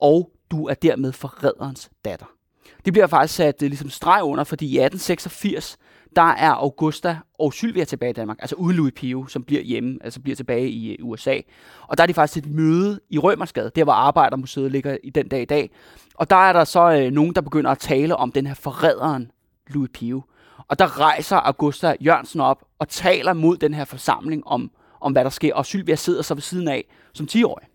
Og 0.00 0.30
du 0.50 0.66
er 0.66 0.74
dermed 0.74 1.12
forræderens 1.12 1.90
datter. 2.04 2.26
Det 2.84 2.92
bliver 2.92 3.06
faktisk 3.06 3.34
sat 3.34 3.62
øh, 3.62 3.68
ligesom 3.68 3.90
streg 3.90 4.22
under, 4.22 4.44
fordi 4.44 4.64
i 4.64 4.78
1886, 4.78 5.78
der 6.16 6.22
er 6.22 6.50
Augusta 6.50 7.18
og 7.38 7.52
Sylvia 7.52 7.84
tilbage 7.84 8.10
i 8.10 8.12
Danmark, 8.12 8.38
altså 8.40 8.56
uden 8.56 8.76
Louis 8.76 8.92
Pio, 8.96 9.26
som 9.26 9.44
bliver 9.44 9.62
hjemme, 9.62 9.98
altså 10.04 10.20
bliver 10.20 10.36
tilbage 10.36 10.68
i 10.68 10.92
øh, 10.92 10.96
USA. 11.02 11.36
Og 11.82 11.98
der 11.98 12.02
er 12.02 12.06
de 12.06 12.14
faktisk 12.14 12.46
et 12.46 12.50
møde 12.50 13.00
i 13.10 13.18
Rømersgade, 13.18 13.70
der 13.76 13.84
hvor 13.84 13.92
Arbejdermuseet 13.92 14.72
ligger 14.72 14.96
i 15.04 15.10
den 15.10 15.28
dag 15.28 15.42
i 15.42 15.44
dag. 15.44 15.70
Og 16.14 16.30
der 16.30 16.36
er 16.36 16.52
der 16.52 16.64
så 16.64 16.92
øh, 16.92 17.10
nogen, 17.12 17.34
der 17.34 17.40
begynder 17.40 17.70
at 17.70 17.78
tale 17.78 18.16
om 18.16 18.32
den 18.32 18.46
her 18.46 18.54
forræderen 18.54 19.30
Louis 19.68 19.90
Pio. 19.94 20.22
Og 20.68 20.78
der 20.78 21.00
rejser 21.00 21.36
Augusta 21.36 21.96
Jørgensen 22.00 22.40
op 22.40 22.64
og 22.78 22.88
taler 22.88 23.32
mod 23.32 23.56
den 23.56 23.74
her 23.74 23.84
forsamling 23.84 24.46
om, 24.46 24.70
om 25.00 25.12
hvad 25.12 25.24
der 25.24 25.30
sker. 25.30 25.54
Og 25.54 25.66
Sylvia 25.66 25.94
sidder 25.94 26.22
så 26.22 26.34
ved 26.34 26.42
siden 26.42 26.68
af 26.68 26.84
som 27.12 27.28
10-årig 27.30 27.66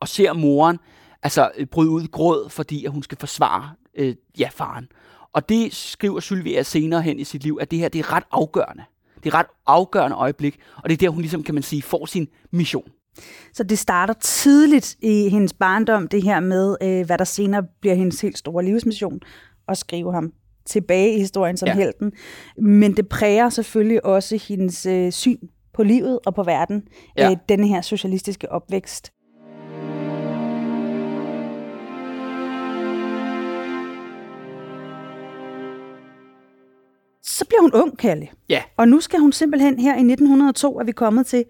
og 0.00 0.08
ser 0.08 0.32
moren 0.32 0.78
altså 1.22 1.50
øh, 1.56 1.66
bryde 1.66 1.90
ud 1.90 2.02
i 2.02 2.06
gråd, 2.06 2.48
fordi 2.48 2.84
at 2.84 2.92
hun 2.92 3.02
skal 3.02 3.18
forsvare 3.18 3.70
øh, 3.94 4.14
ja, 4.38 4.48
faren. 4.52 4.88
Og 5.34 5.48
det 5.48 5.74
skriver 5.74 6.20
Sylvia 6.20 6.62
senere 6.62 7.02
hen 7.02 7.18
i 7.18 7.24
sit 7.24 7.44
liv, 7.44 7.58
at 7.60 7.70
det 7.70 7.78
her 7.78 7.88
det 7.88 7.98
er 7.98 8.12
ret 8.12 8.24
afgørende. 8.32 8.82
Det 9.24 9.32
er 9.32 9.34
ret 9.34 9.46
afgørende 9.66 10.16
øjeblik, 10.16 10.58
og 10.76 10.90
det 10.90 10.92
er 10.92 10.96
der, 10.96 11.08
hun 11.08 11.20
ligesom, 11.20 11.42
kan 11.42 11.54
man 11.54 11.62
sige, 11.62 11.82
får 11.82 12.06
sin 12.06 12.28
mission. 12.50 12.88
Så 13.52 13.62
det 13.62 13.78
starter 13.78 14.14
tidligt 14.14 14.96
i 15.02 15.28
hendes 15.28 15.52
barndom, 15.52 16.08
det 16.08 16.22
her 16.22 16.40
med, 16.40 16.76
øh, 16.82 17.06
hvad 17.06 17.18
der 17.18 17.24
senere 17.24 17.62
bliver 17.80 17.94
hendes 17.94 18.20
helt 18.20 18.38
store 18.38 18.64
livsmission, 18.64 19.20
at 19.68 19.78
skrive 19.78 20.12
ham 20.12 20.32
tilbage 20.66 21.14
i 21.14 21.18
historien 21.18 21.56
som 21.56 21.66
ja. 21.66 21.74
helten. 21.74 22.12
Men 22.58 22.96
det 22.96 23.08
præger 23.08 23.48
selvfølgelig 23.48 24.04
også 24.04 24.44
hendes 24.48 24.86
øh, 24.86 25.12
syn 25.12 25.38
på 25.74 25.82
livet 25.82 26.18
og 26.26 26.34
på 26.34 26.42
verden, 26.42 26.82
ja. 27.16 27.30
øh, 27.30 27.36
denne 27.48 27.66
her 27.66 27.80
socialistiske 27.80 28.52
opvækst. 28.52 29.12
Så 37.34 37.44
bliver 37.44 37.60
hun 37.60 37.72
ung, 37.74 37.98
Kalle. 37.98 38.28
Ja. 38.48 38.62
Og 38.76 38.88
nu 38.88 39.00
skal 39.00 39.18
hun 39.18 39.32
simpelthen 39.32 39.78
her 39.78 39.90
i 39.90 39.98
1902, 39.98 40.78
er 40.78 40.84
vi 40.84 40.92
kommet 40.92 41.26
til, 41.26 41.44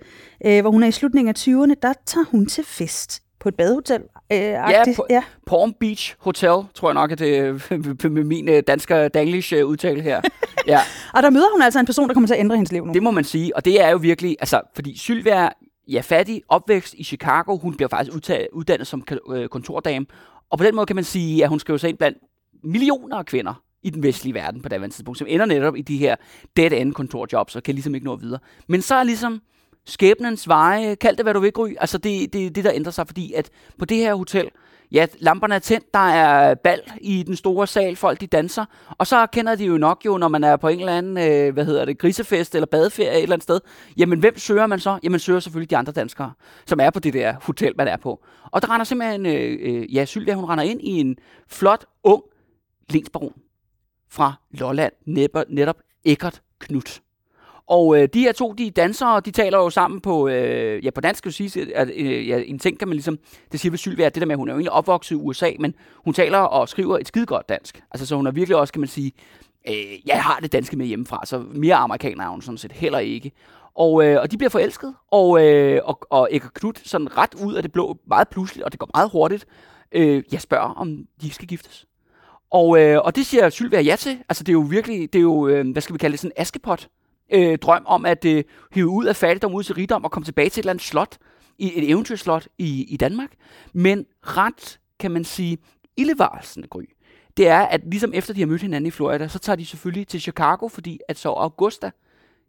øh, 0.46 0.60
hvor 0.60 0.70
hun 0.70 0.82
er 0.82 0.86
i 0.86 0.92
slutningen 0.92 1.28
af 1.28 1.38
20'erne, 1.38 1.74
der 1.82 1.92
tager 2.06 2.24
hun 2.30 2.46
til 2.46 2.64
fest 2.64 3.22
på 3.40 3.48
et 3.48 3.54
badehotel. 3.54 4.00
Øh, 4.32 4.38
ja, 4.38 4.84
på, 4.96 5.06
ja, 5.10 5.22
Palm 5.46 5.74
Beach 5.80 6.14
Hotel, 6.18 6.68
tror 6.74 6.88
jeg 6.88 6.94
nok, 6.94 7.12
at 7.12 7.18
det 7.18 7.70
med 8.12 8.24
min 8.24 8.48
øh, 8.48 8.62
danske 8.66 9.08
danglish 9.08 9.54
øh, 9.54 9.66
udtale 9.66 10.02
her. 10.02 10.20
ja. 10.66 10.80
og 11.14 11.22
der 11.22 11.30
møder 11.30 11.52
hun 11.52 11.62
altså 11.62 11.80
en 11.80 11.86
person, 11.86 12.08
der 12.08 12.14
kommer 12.14 12.26
til 12.26 12.34
at 12.34 12.40
ændre 12.40 12.56
hendes 12.56 12.72
liv 12.72 12.86
nu. 12.86 12.92
Det 12.92 13.02
må 13.02 13.10
man 13.10 13.24
sige, 13.24 13.56
og 13.56 13.64
det 13.64 13.82
er 13.82 13.90
jo 13.90 13.96
virkelig, 13.96 14.36
altså, 14.40 14.60
fordi 14.74 14.98
Sylvia 14.98 15.48
ja, 15.88 16.00
fattig, 16.00 16.42
opvækst 16.48 16.94
i 16.94 17.04
Chicago, 17.04 17.56
hun 17.56 17.74
bliver 17.74 17.88
faktisk 17.88 18.16
udtaget, 18.16 18.46
uddannet 18.52 18.86
som 18.86 19.06
øh, 19.32 19.48
kontordame, 19.48 20.06
og 20.50 20.58
på 20.58 20.64
den 20.64 20.74
måde 20.74 20.86
kan 20.86 20.96
man 20.96 21.04
sige, 21.04 21.42
at 21.42 21.48
hun 21.48 21.60
skriver 21.60 21.78
sig 21.78 21.88
ind 21.90 21.98
blandt 21.98 22.18
millioner 22.62 23.16
af 23.16 23.26
kvinder, 23.26 23.62
i 23.84 23.90
den 23.90 24.02
vestlige 24.02 24.34
verden 24.34 24.62
på 24.62 24.68
det 24.68 24.92
tidspunkt, 24.92 25.18
som 25.18 25.26
ender 25.30 25.46
netop 25.46 25.76
i 25.76 25.82
de 25.82 25.96
her 25.96 26.16
dead-end 26.56 26.92
kontorjobs 26.92 27.56
og 27.56 27.62
kan 27.62 27.74
ligesom 27.74 27.94
ikke 27.94 28.06
nå 28.06 28.16
videre. 28.16 28.40
Men 28.68 28.82
så 28.82 28.94
er 28.94 29.02
ligesom 29.02 29.42
skæbnens 29.86 30.48
veje, 30.48 30.94
kald 30.94 31.16
det 31.16 31.24
hvad 31.24 31.34
du 31.34 31.40
vil, 31.40 31.52
Gry, 31.52 31.68
altså 31.80 31.98
det, 31.98 32.32
det, 32.32 32.54
det 32.54 32.64
der 32.64 32.72
ændrer 32.74 32.92
sig, 32.92 33.06
fordi 33.06 33.32
at 33.32 33.50
på 33.78 33.84
det 33.84 33.96
her 33.96 34.14
hotel, 34.14 34.50
ja, 34.92 35.06
lamperne 35.18 35.54
er 35.54 35.58
tændt, 35.58 35.94
der 35.94 36.08
er 36.08 36.54
bal 36.54 36.80
i 37.00 37.22
den 37.22 37.36
store 37.36 37.66
sal, 37.66 37.96
folk 37.96 38.20
de 38.20 38.26
danser, 38.26 38.64
og 38.98 39.06
så 39.06 39.26
kender 39.26 39.54
de 39.54 39.64
jo 39.64 39.78
nok 39.78 40.02
jo, 40.06 40.18
når 40.18 40.28
man 40.28 40.44
er 40.44 40.56
på 40.56 40.68
en 40.68 40.78
eller 40.78 40.98
anden, 40.98 41.18
øh, 41.18 41.54
hvad 41.54 41.64
hedder 41.64 41.84
det, 41.84 41.98
grisefest 41.98 42.54
eller 42.54 42.66
badeferie 42.66 43.10
et 43.10 43.22
eller 43.22 43.36
andet 43.36 43.42
sted, 43.42 43.60
jamen 43.96 44.18
hvem 44.18 44.38
søger 44.38 44.66
man 44.66 44.80
så? 44.80 44.98
Jamen 45.02 45.20
søger 45.20 45.40
selvfølgelig 45.40 45.70
de 45.70 45.76
andre 45.76 45.92
danskere, 45.92 46.32
som 46.66 46.80
er 46.80 46.90
på 46.90 47.00
det 47.00 47.14
der 47.14 47.34
hotel, 47.42 47.72
man 47.76 47.88
er 47.88 47.96
på. 47.96 48.24
Og 48.50 48.62
der 48.62 48.70
render 48.70 48.84
simpelthen, 48.84 49.26
øh, 49.26 49.58
øh, 49.60 49.94
ja, 49.94 50.04
Sylvia, 50.04 50.34
hun 50.34 50.44
render 50.44 50.64
ind 50.64 50.80
i 50.82 51.00
en 51.00 51.16
flot, 51.48 51.84
ung 52.04 52.22
lensbaron 52.90 53.32
fra 54.14 54.32
Lolland, 54.50 54.92
netop, 55.06 55.44
netop 55.48 55.76
Eckert 56.04 56.42
Knut. 56.58 57.00
Og 57.66 57.98
øh, 57.98 58.08
de 58.14 58.20
her 58.20 58.32
to, 58.32 58.52
de 58.52 58.70
dansere, 58.70 59.20
de 59.20 59.30
taler 59.30 59.58
jo 59.58 59.70
sammen 59.70 60.00
på, 60.00 60.28
øh, 60.28 60.84
ja 60.84 60.90
på 60.90 61.00
dansk 61.00 61.18
skal 61.18 61.28
du 61.28 61.34
sige, 61.34 61.76
at 61.76 61.90
øh, 61.96 62.28
ja, 62.28 62.42
en 62.46 62.58
ting 62.58 62.78
kan 62.78 62.88
man 62.88 62.94
ligesom, 62.94 63.18
det 63.52 63.60
siger 63.60 63.70
ved 63.70 63.78
Sylvia, 63.78 64.04
det 64.04 64.14
der 64.14 64.26
med, 64.26 64.34
at 64.34 64.38
hun 64.38 64.48
er 64.48 64.52
jo 64.52 64.58
egentlig 64.58 64.72
opvokset 64.72 65.10
i 65.10 65.18
USA, 65.18 65.50
men 65.58 65.74
hun 66.04 66.14
taler 66.14 66.38
og 66.38 66.68
skriver 66.68 66.98
et 66.98 67.08
skide 67.08 67.26
godt 67.26 67.48
dansk. 67.48 67.82
Altså 67.90 68.06
så 68.06 68.16
hun 68.16 68.26
er 68.26 68.30
virkelig 68.30 68.56
også, 68.56 68.72
kan 68.72 68.80
man 68.80 68.88
sige, 68.88 69.12
øh, 69.68 70.06
jeg 70.06 70.22
har 70.22 70.38
det 70.40 70.52
danske 70.52 70.76
med 70.76 70.86
hjemmefra, 70.86 71.26
så 71.26 71.38
mere 71.38 71.74
amerikaner 71.74 72.24
er 72.24 72.28
hun 72.28 72.42
sådan 72.42 72.58
set 72.58 72.72
heller 72.72 72.98
ikke. 72.98 73.32
Og, 73.74 74.04
øh, 74.04 74.20
og 74.20 74.30
de 74.30 74.36
bliver 74.36 74.50
forelsket, 74.50 74.94
og, 75.10 75.46
øh, 75.46 75.80
og, 75.84 75.98
og 76.10 76.28
Ecker 76.30 76.48
Knut 76.54 76.80
sådan 76.84 77.16
ret 77.18 77.34
ud 77.44 77.54
af 77.54 77.62
det 77.62 77.72
blå, 77.72 77.98
meget 78.06 78.28
pludseligt, 78.28 78.64
og 78.64 78.72
det 78.72 78.80
går 78.80 78.90
meget 78.94 79.10
hurtigt, 79.10 79.46
øh, 79.92 80.22
jeg 80.32 80.40
spørger, 80.40 80.74
om 80.74 81.04
de 81.20 81.30
skal 81.30 81.48
giftes. 81.48 81.86
Og, 82.50 82.80
øh, 82.80 83.00
og 83.04 83.16
det 83.16 83.26
siger 83.26 83.50
Sylvia 83.50 83.80
ja 83.80 83.96
til. 83.96 84.18
Altså 84.28 84.44
det 84.44 84.48
er 84.48 84.52
jo 84.52 84.60
virkelig, 84.60 85.12
det 85.12 85.18
er 85.18 85.22
jo, 85.22 85.48
øh, 85.48 85.70
hvad 85.72 85.82
skal 85.82 85.92
vi 85.92 85.98
kalde 85.98 86.12
det, 86.12 86.20
sådan 86.20 86.32
en 86.36 86.40
askepot. 86.40 86.88
Øh, 87.32 87.58
drøm 87.58 87.82
om 87.86 88.06
at 88.06 88.24
øh, 88.24 88.44
hive 88.72 88.88
ud 88.88 89.04
af 89.04 89.16
fattigdom, 89.16 89.54
ud 89.54 89.62
til 89.62 89.74
rigdom 89.74 90.04
og 90.04 90.10
komme 90.10 90.24
tilbage 90.24 90.50
til 90.50 90.60
et 90.60 90.62
eller 90.62 90.72
andet 90.72 90.84
slot 90.84 91.18
i 91.58 91.72
et 91.78 91.90
eventyrslot 91.90 92.48
i, 92.58 92.84
i 92.84 92.96
Danmark, 92.96 93.30
men 93.72 94.06
ret, 94.22 94.78
kan 95.00 95.10
man 95.10 95.24
sige, 95.24 95.58
ildevarsende 95.96 96.68
Gry. 96.68 96.82
Det 97.36 97.48
er, 97.48 97.60
at 97.60 97.80
ligesom 97.86 98.10
efter 98.14 98.34
de 98.34 98.40
har 98.40 98.46
mødt 98.46 98.62
hinanden 98.62 98.86
i 98.86 98.90
Florida, 98.90 99.28
så 99.28 99.38
tager 99.38 99.56
de 99.56 99.66
selvfølgelig 99.66 100.08
til 100.08 100.20
Chicago, 100.20 100.68
fordi 100.68 101.00
at 101.08 101.18
så 101.18 101.28
Augusta 101.28 101.90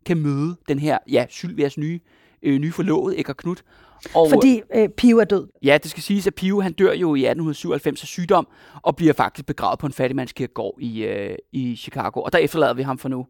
kan 0.06 0.18
møde 0.18 0.56
den 0.68 0.80
her, 0.80 0.98
ja, 1.12 1.26
Sylvias 1.30 1.78
nye, 1.78 2.00
øh, 2.46 2.60
nye 2.60 2.72
forlovede, 2.72 3.18
Ækker 3.18 3.34
Knut. 3.34 3.64
Og, 4.14 4.30
Fordi 4.30 4.62
øh, 4.76 4.90
Pio 4.90 5.18
er 5.18 5.24
død. 5.24 5.48
Ja, 5.64 5.78
det 5.84 5.92
skal 5.92 6.04
siges, 6.04 6.28
at 6.28 6.36
Pio 6.36 6.62
han 6.62 6.74
dør 6.74 6.94
jo 6.94 7.16
i 7.16 7.20
1897 7.20 8.02
af 8.02 8.08
sygdom, 8.08 8.48
og 8.82 8.96
bliver 8.96 9.14
faktisk 9.14 9.46
begravet 9.46 9.80
på 9.80 9.86
en 9.86 9.94
fattigmandskirkegård 9.94 10.76
i, 10.82 11.04
øh, 11.04 11.36
i 11.52 11.76
Chicago. 11.76 12.22
Og 12.22 12.34
der 12.34 12.40
efterlader 12.40 12.74
vi 12.74 12.82
ham 12.82 12.98
for 12.98 13.10
nu. 13.10 13.28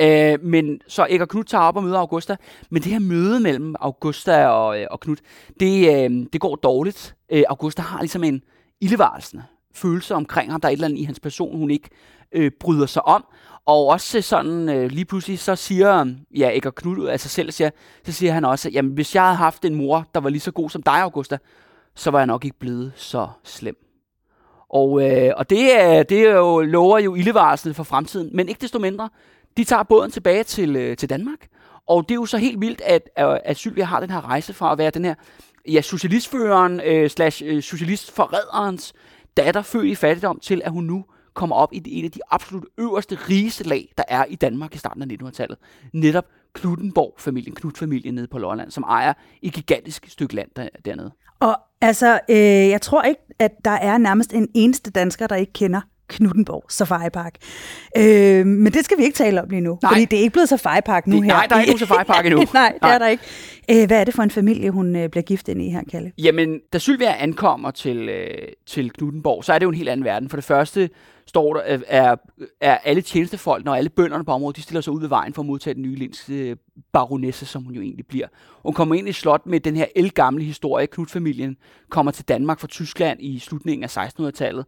Øh, 0.00 0.38
men 0.42 0.80
så 0.88 1.06
Ækker 1.10 1.26
Knut 1.26 1.46
tager 1.46 1.64
op 1.64 1.76
og 1.76 1.82
møder 1.84 1.98
Augusta. 1.98 2.36
Men 2.70 2.82
det 2.82 2.92
her 2.92 2.98
møde 2.98 3.40
mellem 3.40 3.74
Augusta 3.80 4.46
og, 4.46 4.80
øh, 4.80 4.86
og 4.90 5.00
Knut, 5.00 5.18
det, 5.60 6.04
øh, 6.04 6.26
det 6.32 6.40
går 6.40 6.56
dårligt. 6.56 7.16
Øh, 7.32 7.42
Augusta 7.48 7.82
har 7.82 8.00
ligesom 8.00 8.24
en 8.24 8.42
ildevarslende 8.80 9.44
følelse 9.74 10.14
omkring 10.14 10.50
ham. 10.50 10.60
Der 10.60 10.68
er 10.68 10.72
et 10.72 10.76
eller 10.76 10.88
andet 10.88 10.98
i 10.98 11.04
hans 11.04 11.20
person, 11.20 11.58
hun 11.58 11.70
ikke 11.70 11.88
øh, 12.32 12.50
bryder 12.60 12.86
sig 12.86 13.06
om. 13.06 13.24
Og 13.66 13.86
også 13.86 14.22
sådan, 14.22 14.68
øh, 14.68 14.90
lige 14.90 15.04
pludselig, 15.04 15.38
så 15.38 15.56
siger, 15.56 16.14
ja, 16.36 16.50
Ægger 16.54 16.70
Knud 16.70 17.06
af 17.06 17.20
sig 17.20 17.30
selv, 17.30 17.52
siger, 17.52 17.70
så 18.04 18.12
siger 18.12 18.32
han 18.32 18.44
også, 18.44 18.70
jamen 18.70 18.92
hvis 18.92 19.14
jeg 19.14 19.22
havde 19.22 19.36
haft 19.36 19.64
en 19.64 19.74
mor, 19.74 20.06
der 20.14 20.20
var 20.20 20.30
lige 20.30 20.40
så 20.40 20.50
god 20.50 20.70
som 20.70 20.82
dig, 20.82 21.00
Augusta, 21.00 21.38
så 21.94 22.10
var 22.10 22.18
jeg 22.18 22.26
nok 22.26 22.44
ikke 22.44 22.58
blevet 22.58 22.92
så 22.96 23.28
slem. 23.44 23.76
Og, 24.68 25.10
øh, 25.10 25.32
og 25.36 25.50
det, 25.50 25.80
er, 25.80 26.02
det 26.02 26.20
er 26.20 26.36
jo, 26.36 26.60
lover 26.60 26.98
jo 26.98 27.14
ildevarslet 27.14 27.76
for 27.76 27.82
fremtiden, 27.82 28.30
men 28.32 28.48
ikke 28.48 28.60
desto 28.60 28.78
mindre, 28.78 29.08
de 29.56 29.64
tager 29.64 29.82
båden 29.82 30.10
tilbage 30.10 30.44
til, 30.44 30.76
øh, 30.76 30.96
til 30.96 31.10
Danmark, 31.10 31.48
og 31.86 32.02
det 32.08 32.10
er 32.10 32.14
jo 32.14 32.26
så 32.26 32.38
helt 32.38 32.60
vildt, 32.60 32.80
at, 32.80 33.10
øh, 33.18 33.36
at 33.44 33.56
Sylvia 33.56 33.84
har 33.84 34.00
den 34.00 34.10
her 34.10 34.28
rejse 34.28 34.52
fra 34.52 34.72
at 34.72 34.78
være 34.78 34.90
den 34.90 35.04
her 35.04 35.14
ja, 35.68 35.80
socialistføreren 35.80 36.80
øh, 36.80 37.10
slash 37.10 37.42
øh, 37.46 37.62
socialistforræderens 37.62 38.92
datter 39.38 39.62
født 39.62 39.86
i 39.86 39.94
fattigdom, 39.94 40.38
til 40.42 40.62
at 40.64 40.70
hun 40.70 40.84
nu 40.84 41.04
kommer 41.34 41.56
op 41.56 41.72
i 41.72 41.82
en 41.86 42.04
af 42.04 42.10
de 42.10 42.20
absolut 42.30 42.64
øverste, 42.78 43.14
rigeste 43.14 43.64
lag, 43.64 43.92
der 43.98 44.04
er 44.08 44.24
i 44.24 44.34
Danmark 44.34 44.74
i 44.74 44.78
starten 44.78 45.02
af 45.02 45.16
1900-tallet. 45.22 45.58
Netop 45.92 46.24
Knuttenborg-familien, 46.54 47.54
Knut-familien 47.54 48.14
nede 48.14 48.26
på 48.26 48.38
Lolland, 48.38 48.70
som 48.70 48.82
ejer 48.82 49.12
et 49.42 49.52
gigantisk 49.52 50.06
stykke 50.08 50.34
land 50.34 50.48
der, 50.56 50.68
dernede. 50.84 51.10
Og 51.40 51.56
altså, 51.80 52.20
øh, 52.30 52.36
jeg 52.46 52.82
tror 52.82 53.02
ikke, 53.02 53.20
at 53.38 53.52
der 53.64 53.70
er 53.70 53.98
nærmest 53.98 54.34
en 54.34 54.48
eneste 54.54 54.90
dansker, 54.90 55.26
der 55.26 55.36
ikke 55.36 55.52
kender 55.52 55.80
Knuttenborg 56.08 56.64
Safari 56.68 57.10
Park. 57.10 57.34
Øh, 57.96 58.46
men 58.46 58.72
det 58.72 58.84
skal 58.84 58.98
vi 58.98 59.02
ikke 59.02 59.16
tale 59.16 59.42
om 59.42 59.48
lige 59.48 59.60
nu, 59.60 59.78
nej. 59.82 59.92
fordi 59.92 60.04
det 60.04 60.18
er 60.18 60.22
ikke 60.22 60.32
blevet 60.32 60.48
Safari 60.48 60.80
Park 60.80 61.06
nu 61.06 61.16
det, 61.16 61.24
her. 61.24 61.32
Nej, 61.32 61.46
der 61.46 61.56
er 61.56 61.60
ikke 61.60 61.70
nogen 61.72 61.78
Safari 61.78 62.04
Park 62.04 62.26
endnu. 62.26 62.40
nej, 62.54 62.70
det 62.72 62.82
nej. 62.82 62.94
er 62.94 62.98
der 62.98 63.08
ikke. 63.08 63.22
Øh, 63.70 63.86
hvad 63.86 64.00
er 64.00 64.04
det 64.04 64.14
for 64.14 64.22
en 64.22 64.30
familie, 64.30 64.70
hun 64.70 64.96
øh, 64.96 65.08
bliver 65.08 65.22
gift 65.22 65.48
ind 65.48 65.62
i 65.62 65.70
her, 65.70 65.82
Kalle? 65.90 66.12
Jamen, 66.18 66.60
da 66.72 66.78
Sylvia 66.78 67.16
ankommer 67.18 67.70
til, 67.70 68.08
øh, 68.08 68.48
til 68.66 68.90
Knuttenborg, 68.90 69.44
så 69.44 69.52
er 69.52 69.58
det 69.58 69.64
jo 69.64 69.70
en 69.70 69.76
helt 69.76 69.88
anden 69.88 70.04
verden. 70.04 70.28
For 70.28 70.36
det 70.36 70.44
første 70.44 70.90
står 71.28 71.54
der, 71.54 71.80
er, 71.86 72.16
er 72.60 72.78
alle 72.78 73.02
tjenestefolk 73.02 73.66
og 73.66 73.78
alle 73.78 73.90
bønderne 73.90 74.24
på 74.24 74.32
området, 74.32 74.56
de 74.56 74.62
stiller 74.62 74.80
sig 74.80 74.92
ud 74.92 75.00
ved 75.00 75.08
vejen 75.08 75.34
for 75.34 75.42
at 75.42 75.46
modtage 75.46 75.74
den 75.74 75.82
nye 75.82 75.94
Linds 75.94 76.30
øh, 76.30 76.56
baronesse, 76.92 77.46
som 77.46 77.62
hun 77.62 77.74
jo 77.74 77.80
egentlig 77.80 78.06
bliver. 78.06 78.26
Hun 78.62 78.74
kommer 78.74 78.94
ind 78.94 79.08
i 79.08 79.12
slot 79.12 79.46
med 79.46 79.60
den 79.60 79.76
her 79.76 79.86
elgamle 79.96 80.44
historie. 80.44 80.86
Knut-familien 80.86 81.56
kommer 81.88 82.12
til 82.12 82.24
Danmark 82.24 82.60
fra 82.60 82.66
Tyskland 82.66 83.22
i 83.22 83.38
slutningen 83.38 83.84
af 83.84 83.96
1600-tallet, 83.96 84.66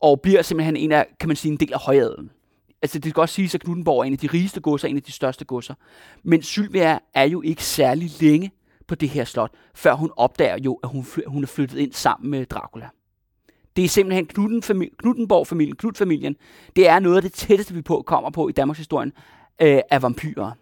og 0.00 0.20
bliver 0.20 0.42
simpelthen 0.42 0.76
en 0.76 0.92
af, 0.92 1.06
kan 1.20 1.28
man 1.28 1.36
sige, 1.36 1.52
en 1.52 1.58
del 1.58 1.72
af 1.72 1.80
højadelen. 1.80 2.30
Altså 2.82 2.98
det 2.98 3.04
kan 3.04 3.12
godt 3.12 3.30
siges, 3.30 3.54
at 3.54 3.62
Knuttenborg 3.62 4.00
er 4.00 4.04
en 4.04 4.12
af 4.12 4.18
de 4.18 4.26
rigeste 4.26 4.60
godser, 4.60 4.88
en 4.88 4.96
af 4.96 5.02
de 5.02 5.12
største 5.12 5.44
godser. 5.44 5.74
Men 6.22 6.42
Sylvia 6.42 6.98
er 7.14 7.24
jo 7.24 7.42
ikke 7.42 7.64
særlig 7.64 8.10
længe 8.20 8.50
på 8.88 8.94
det 8.94 9.08
her 9.08 9.24
slot, 9.24 9.50
før 9.74 9.94
hun 9.94 10.10
opdager 10.16 10.58
jo, 10.64 10.80
at 10.82 10.88
hun, 10.88 11.06
hun 11.26 11.42
er 11.42 11.46
flyttet 11.46 11.78
ind 11.78 11.92
sammen 11.92 12.30
med 12.30 12.46
Dracula. 12.46 12.88
Det 13.76 13.84
er 13.84 13.88
simpelthen 13.88 14.26
Knuttenborg-familien, 14.98 15.76
Knut-familien, 15.76 16.36
Det 16.76 16.88
er 16.88 16.98
noget 16.98 17.16
af 17.16 17.22
det 17.22 17.32
tætteste, 17.32 17.74
vi 17.74 17.82
på 17.82 18.02
kommer 18.06 18.30
på 18.30 18.48
i 18.48 18.52
Danmarks 18.52 18.78
historien 18.78 19.12
øh, 19.62 19.80
af 19.90 20.02
vampyrer. 20.02 20.52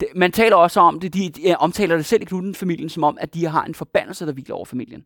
Det, 0.00 0.08
man 0.14 0.32
taler 0.32 0.56
også 0.56 0.80
om 0.80 1.00
det, 1.00 1.14
de, 1.14 1.28
de 1.28 1.56
omtaler 1.56 1.96
det 1.96 2.06
selv 2.06 2.22
i 2.22 2.24
Knudden-familien, 2.24 2.88
som 2.88 3.04
om, 3.04 3.18
at 3.20 3.34
de 3.34 3.46
har 3.46 3.64
en 3.64 3.74
forbandelse, 3.74 4.26
der 4.26 4.32
hviler 4.32 4.54
over 4.54 4.64
familien. 4.64 5.04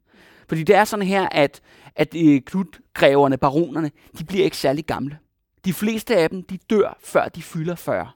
Fordi 0.49 0.63
det 0.63 0.77
er 0.77 0.85
sådan 0.85 1.07
her, 1.07 1.29
at, 1.29 1.61
at 1.97 2.15
øh, 2.17 2.41
Knudgræverne, 2.41 3.37
baronerne, 3.37 3.91
de 4.19 4.25
bliver 4.25 4.45
ikke 4.45 4.57
særlig 4.57 4.85
gamle. 4.85 5.19
De 5.65 5.73
fleste 5.73 6.17
af 6.17 6.31
dem, 6.31 6.43
de 6.43 6.59
dør, 6.71 6.99
før 7.05 7.29
de 7.29 7.43
fylder 7.43 7.75
40. 7.75 8.09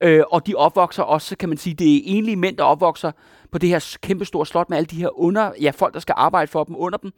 Øh, 0.00 0.22
og 0.30 0.46
de 0.46 0.54
opvokser 0.54 1.02
også, 1.02 1.36
kan 1.36 1.48
man 1.48 1.58
sige, 1.58 1.74
det 1.74 1.96
er 1.96 2.00
enlige 2.04 2.36
mænd, 2.36 2.56
der 2.56 2.64
opvokser 2.64 3.12
på 3.52 3.58
det 3.58 3.68
her 3.68 3.96
kæmpestore 4.02 4.46
slot 4.46 4.70
med 4.70 4.76
alle 4.76 4.86
de 4.86 4.96
her 4.96 5.20
under, 5.20 5.52
ja, 5.60 5.70
folk, 5.70 5.94
der 5.94 6.00
skal 6.00 6.14
arbejde 6.18 6.50
for 6.50 6.64
dem 6.64 6.76
under 6.78 6.98
dem, 6.98 7.12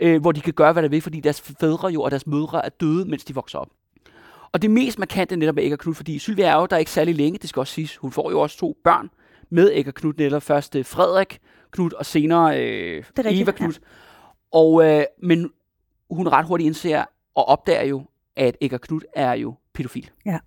øh, 0.00 0.20
hvor 0.20 0.32
de 0.32 0.40
kan 0.40 0.52
gøre, 0.52 0.72
hvad 0.72 0.82
der 0.82 0.88
vil, 0.88 1.02
fordi 1.02 1.20
deres 1.20 1.40
fædre 1.40 1.88
jo 1.88 2.02
og 2.02 2.10
deres 2.10 2.26
mødre 2.26 2.64
er 2.64 2.68
døde, 2.68 3.04
mens 3.04 3.24
de 3.24 3.34
vokser 3.34 3.58
op. 3.58 3.68
Og 4.52 4.62
det 4.62 4.70
mest 4.70 4.98
markante 4.98 5.36
netop 5.36 5.56
er 5.56 5.64
Ægger 5.64 5.76
Knud, 5.76 5.94
fordi 5.94 6.18
Sylvia 6.18 6.46
er 6.46 6.60
jo 6.60 6.66
der 6.66 6.76
ikke 6.76 6.90
særlig 6.90 7.14
længe, 7.14 7.38
det 7.38 7.48
skal 7.48 7.60
også 7.60 7.72
siges. 7.72 7.96
Hun 7.96 8.12
får 8.12 8.30
jo 8.30 8.40
også 8.40 8.58
to 8.58 8.76
børn 8.84 9.10
med 9.50 9.70
Ægger 9.72 9.92
Knud, 9.92 10.12
netop 10.18 10.42
først 10.42 10.76
øh, 10.76 10.84
Frederik 10.84 11.38
Knud, 11.70 11.92
og 11.92 12.06
senere 12.06 12.62
øh, 12.62 13.04
Eva 13.24 13.50
Knud. 13.50 13.72
Ja. 13.72 13.78
Og, 14.52 14.84
øh, 14.84 15.04
men 15.22 15.50
hun 16.10 16.28
ret 16.28 16.46
hurtigt 16.46 16.66
indser 16.66 17.04
og 17.34 17.48
opdager 17.48 17.84
jo, 17.84 18.02
at 18.36 18.56
Ægger 18.60 18.78
Knud 18.78 19.00
er 19.14 19.32
jo 19.32 19.54
pædofil. 19.74 20.10
Ja. 20.26 20.38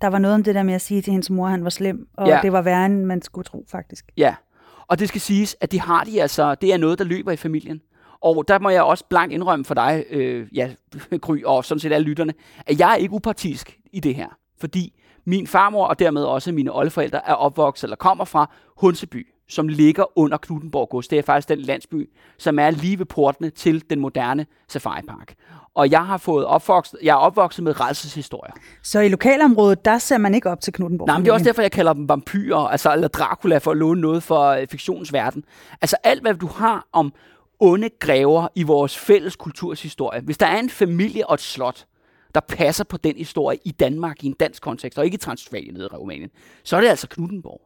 Der 0.00 0.08
var 0.08 0.18
noget 0.18 0.34
om 0.34 0.42
det 0.42 0.54
der 0.54 0.62
med 0.62 0.74
at 0.74 0.80
sige 0.80 1.02
til 1.02 1.10
hendes 1.10 1.30
mor, 1.30 1.44
at 1.44 1.50
han 1.50 1.64
var 1.64 1.70
slem, 1.70 2.08
og 2.14 2.28
ja. 2.28 2.40
det 2.42 2.52
var 2.52 2.62
værre, 2.62 2.86
end 2.86 3.04
man 3.04 3.22
skulle 3.22 3.44
tro, 3.44 3.64
faktisk. 3.68 4.04
Ja, 4.16 4.34
og 4.88 4.98
det 4.98 5.08
skal 5.08 5.20
siges, 5.20 5.56
at 5.60 5.72
det 5.72 5.80
har 5.80 6.04
de 6.04 6.22
altså, 6.22 6.54
det 6.54 6.72
er 6.72 6.76
noget, 6.76 6.98
der 6.98 7.04
løber 7.04 7.32
i 7.32 7.36
familien. 7.36 7.82
Og 8.22 8.44
der 8.48 8.58
må 8.58 8.68
jeg 8.68 8.82
også 8.82 9.04
blankt 9.10 9.34
indrømme 9.34 9.64
for 9.64 9.74
dig, 9.74 10.04
øh, 10.10 10.46
ja, 10.54 10.70
Gry, 11.20 11.42
og 11.44 11.64
sådan 11.64 11.80
set 11.80 11.92
alle 11.92 12.08
lytterne, 12.08 12.34
at 12.66 12.80
jeg 12.80 12.92
er 12.92 12.96
ikke 12.96 13.14
upartisk 13.14 13.78
i 13.92 14.00
det 14.00 14.14
her. 14.14 14.28
Fordi 14.60 14.92
min 15.24 15.46
farmor 15.46 15.86
og 15.86 15.98
dermed 15.98 16.24
også 16.24 16.52
mine 16.52 16.76
oldeforældre 16.76 17.28
er 17.28 17.34
opvokset 17.34 17.84
eller 17.84 17.96
kommer 17.96 18.24
fra 18.24 18.50
Hunseby, 18.76 19.26
som 19.48 19.68
ligger 19.68 20.18
under 20.18 20.36
Knuttenborg 20.36 20.88
Gods. 20.88 21.08
Det 21.08 21.18
er 21.18 21.22
faktisk 21.22 21.48
den 21.48 21.58
landsby, 21.58 22.10
som 22.38 22.58
er 22.58 22.70
lige 22.70 22.98
ved 22.98 23.06
portene 23.06 23.50
til 23.50 23.90
den 23.90 24.00
moderne 24.00 24.46
Safari 24.68 25.02
Park. 25.08 25.34
Og 25.74 25.90
jeg 25.90 26.06
har 26.06 26.16
fået 26.16 26.44
opvokset, 26.46 26.98
jeg 27.02 27.10
er 27.12 27.16
opvokset 27.16 27.64
med 27.64 27.80
redselshistorier. 27.80 28.52
Så 28.82 29.00
i 29.00 29.08
lokalområdet, 29.08 29.84
der 29.84 29.98
ser 29.98 30.18
man 30.18 30.34
ikke 30.34 30.50
op 30.50 30.60
til 30.60 30.72
Knuttenborg? 30.72 31.06
Nej, 31.06 31.16
men 31.16 31.24
det 31.24 31.30
er 31.30 31.34
også 31.34 31.44
derfor, 31.44 31.62
jeg 31.62 31.72
kalder 31.72 31.92
dem 31.92 32.08
vampyrer, 32.08 32.68
altså 32.68 32.92
eller 32.92 33.08
Dracula, 33.08 33.58
for 33.58 33.70
at 33.70 33.76
låne 33.76 34.00
noget 34.00 34.22
for 34.22 34.40
øh, 34.40 34.66
fiktionsverden. 34.70 35.44
Altså 35.80 35.96
alt, 36.04 36.22
hvad 36.22 36.34
du 36.34 36.46
har 36.46 36.86
om 36.92 37.12
onde 37.60 37.90
græver 38.00 38.48
i 38.54 38.62
vores 38.62 38.98
fælles 38.98 39.36
kulturshistorie. 39.36 40.20
Hvis 40.20 40.38
der 40.38 40.46
er 40.46 40.58
en 40.58 40.70
familie 40.70 41.26
og 41.26 41.34
et 41.34 41.40
slot, 41.40 41.86
der 42.34 42.40
passer 42.40 42.84
på 42.84 42.96
den 42.96 43.16
historie 43.16 43.58
i 43.64 43.70
Danmark 43.70 44.24
i 44.24 44.26
en 44.26 44.36
dansk 44.40 44.62
kontekst, 44.62 44.98
og 44.98 45.04
ikke 45.04 45.14
i 45.14 45.18
Transylvanien 45.18 45.74
nede 45.74 45.88
i 45.92 45.96
Rumænien, 45.96 46.30
så 46.64 46.76
er 46.76 46.80
det 46.80 46.88
altså 46.88 47.08
Knuttenborg. 47.08 47.60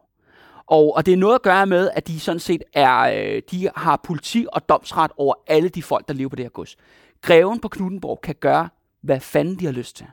Og, 0.66 0.96
og 0.96 1.06
det 1.06 1.12
er 1.12 1.16
noget 1.16 1.34
at 1.34 1.42
gøre 1.42 1.66
med, 1.66 1.90
at 1.94 2.08
de 2.08 2.20
sådan 2.20 2.40
set 2.40 2.62
er, 2.72 2.98
øh, 2.98 3.42
de 3.50 3.70
har 3.76 4.00
politi 4.04 4.46
og 4.52 4.68
domsret 4.68 5.10
over 5.16 5.34
alle 5.46 5.68
de 5.68 5.82
folk, 5.82 6.08
der 6.08 6.14
lever 6.14 6.30
på 6.30 6.36
det 6.36 6.44
her 6.44 6.50
gods. 6.50 6.76
Greven 7.22 7.60
på 7.60 7.68
Knuttenborg 7.68 8.20
kan 8.20 8.34
gøre, 8.40 8.68
hvad 9.00 9.20
fanden 9.20 9.58
de 9.58 9.64
har 9.64 9.72
lyst 9.72 9.96
til. 9.96 10.06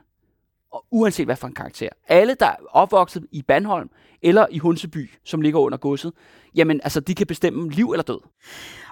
Og 0.72 0.84
uanset 0.90 1.26
hvad 1.26 1.36
for 1.36 1.46
en 1.46 1.54
karakter. 1.54 1.88
Alle, 2.08 2.36
der 2.40 2.46
er 2.46 2.56
opvokset 2.70 3.26
i 3.32 3.42
Bandholm 3.42 3.90
eller 4.22 4.46
i 4.50 4.58
Hunseby, 4.58 5.10
som 5.24 5.40
ligger 5.40 5.60
under 5.60 5.78
godset, 5.78 6.12
jamen 6.54 6.80
altså, 6.84 7.00
de 7.00 7.14
kan 7.14 7.26
bestemme 7.26 7.70
liv 7.70 7.90
eller 7.90 8.02
død. 8.02 8.20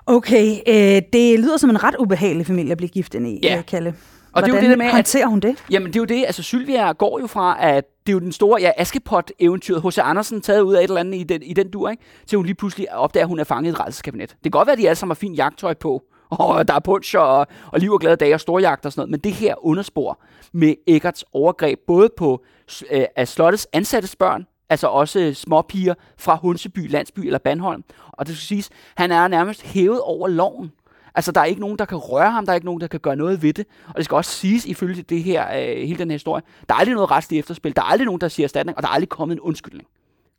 Okay, 0.07 0.57
øh, 0.67 1.03
det 1.13 1.41
lyder 1.41 1.57
som 1.57 1.71
en 1.71 1.85
ret 1.85 1.97
ubehagelig 1.99 2.47
familie 2.47 2.73
at 2.73 2.79
blive 2.79 2.89
gift 2.89 3.15
ind 3.15 3.27
i, 3.27 3.41
ja. 3.43 3.63
Kalle. 3.67 3.95
Og 4.33 4.41
Hvordan 4.41 4.51
det 4.51 4.59
er 4.59 4.63
jo 4.63 4.71
det 4.71 4.79
der 4.79 4.85
med, 4.85 4.93
håndterer 4.93 5.27
hun 5.27 5.41
det? 5.41 5.65
Jamen, 5.71 5.87
det 5.87 5.97
er 5.97 6.01
jo 6.01 6.05
det. 6.05 6.25
Altså, 6.27 6.43
Sylvia 6.43 6.93
går 6.93 7.21
jo 7.21 7.27
fra, 7.27 7.57
at 7.61 7.85
det 8.07 8.13
er 8.13 8.15
jo 8.15 8.19
den 8.19 8.33
store 8.33 8.61
ja, 8.61 8.71
Askepot-eventyret, 8.77 9.83
H.C. 9.83 9.99
Andersen 9.99 10.41
taget 10.41 10.61
ud 10.61 10.75
af 10.75 10.79
et 10.79 10.85
eller 10.85 11.01
andet 11.01 11.19
i 11.19 11.23
den, 11.23 11.43
i 11.43 11.53
den 11.53 11.71
dur, 11.71 11.91
ikke? 11.91 12.03
til 12.27 12.37
hun 12.37 12.47
lige 12.47 12.55
pludselig 12.55 12.95
opdager, 12.95 13.25
at 13.25 13.29
hun 13.29 13.39
er 13.39 13.45
fanget 13.45 13.71
i 13.71 13.73
et 13.73 13.81
redselskabinet. 13.81 14.29
Det 14.29 14.39
kan 14.43 14.51
godt 14.51 14.67
være, 14.67 14.73
at 14.73 14.79
de 14.79 14.89
alle 14.89 14.97
sammen 14.97 15.11
har 15.11 15.19
fint 15.19 15.39
jagttøj 15.39 15.75
på, 15.75 16.03
og 16.31 16.61
øh, 16.61 16.69
der 16.69 16.75
er 16.75 16.79
puncher 16.79 17.21
og, 17.21 17.47
og 17.67 17.81
liv 17.81 17.93
og 17.93 18.01
glade 18.01 18.17
dage 18.17 18.35
og 18.35 18.41
storjagt 18.41 18.87
og 18.87 18.93
sådan 18.93 19.01
noget, 19.01 19.11
men 19.11 19.21
det 19.21 19.33
her 19.33 19.67
underspor 19.67 20.19
med 20.53 20.75
Eggerts 20.87 21.25
overgreb, 21.33 21.79
både 21.87 22.09
på 22.17 22.45
øh, 22.91 23.05
af 23.17 23.29
slottets 23.29 23.69
ansattes 23.73 24.17
børn, 24.17 24.47
altså 24.69 24.87
også 24.87 25.21
øh, 25.21 25.35
småpiger 25.35 25.95
fra 26.19 26.37
Hunseby, 26.37 26.91
Landsby 26.91 27.21
eller 27.21 27.39
Bandholm. 27.39 27.85
Og 28.13 28.27
det 28.27 28.37
skal 28.37 28.47
siges, 28.47 28.71
han 28.97 29.13
er 29.13 29.29
nærmest 29.29 29.63
hævet 29.63 30.01
over 30.01 30.29
loven. 30.29 30.73
Altså, 31.15 31.33
der 31.33 31.41
er 31.41 31.45
ikke 31.45 31.61
nogen, 31.61 31.79
der 31.79 31.85
kan 31.85 31.99
røre 31.99 32.31
ham, 32.31 32.47
der 32.47 32.53
er 32.53 32.55
ikke 32.55 32.67
nogen, 32.67 32.81
der 32.81 32.87
kan 32.87 33.01
gøre 33.01 33.17
noget 33.17 33.43
ved 33.43 33.53
det. 33.53 33.67
Og 33.89 33.95
det 33.97 34.05
skal 34.05 34.15
også 34.15 34.31
siges, 34.31 34.67
ifølge 34.67 35.03
det 35.03 35.23
her, 35.23 35.49
øh, 35.49 35.87
hele 35.87 35.99
den 35.99 36.11
her 36.11 36.15
historie, 36.15 36.43
der 36.69 36.75
er 36.75 36.79
aldrig 36.79 36.95
noget 36.95 37.11
retsligt 37.11 37.41
efterspil, 37.41 37.77
der 37.77 37.83
er 37.83 37.87
aldrig 37.87 38.07
nogen, 38.07 38.21
der 38.21 38.29
siger 38.29 38.47
erstatning, 38.47 38.77
og 38.77 38.83
der 38.83 38.89
er 38.89 38.93
aldrig 38.93 39.09
kommet 39.09 39.37
en 39.37 39.41
undskyldning 39.41 39.89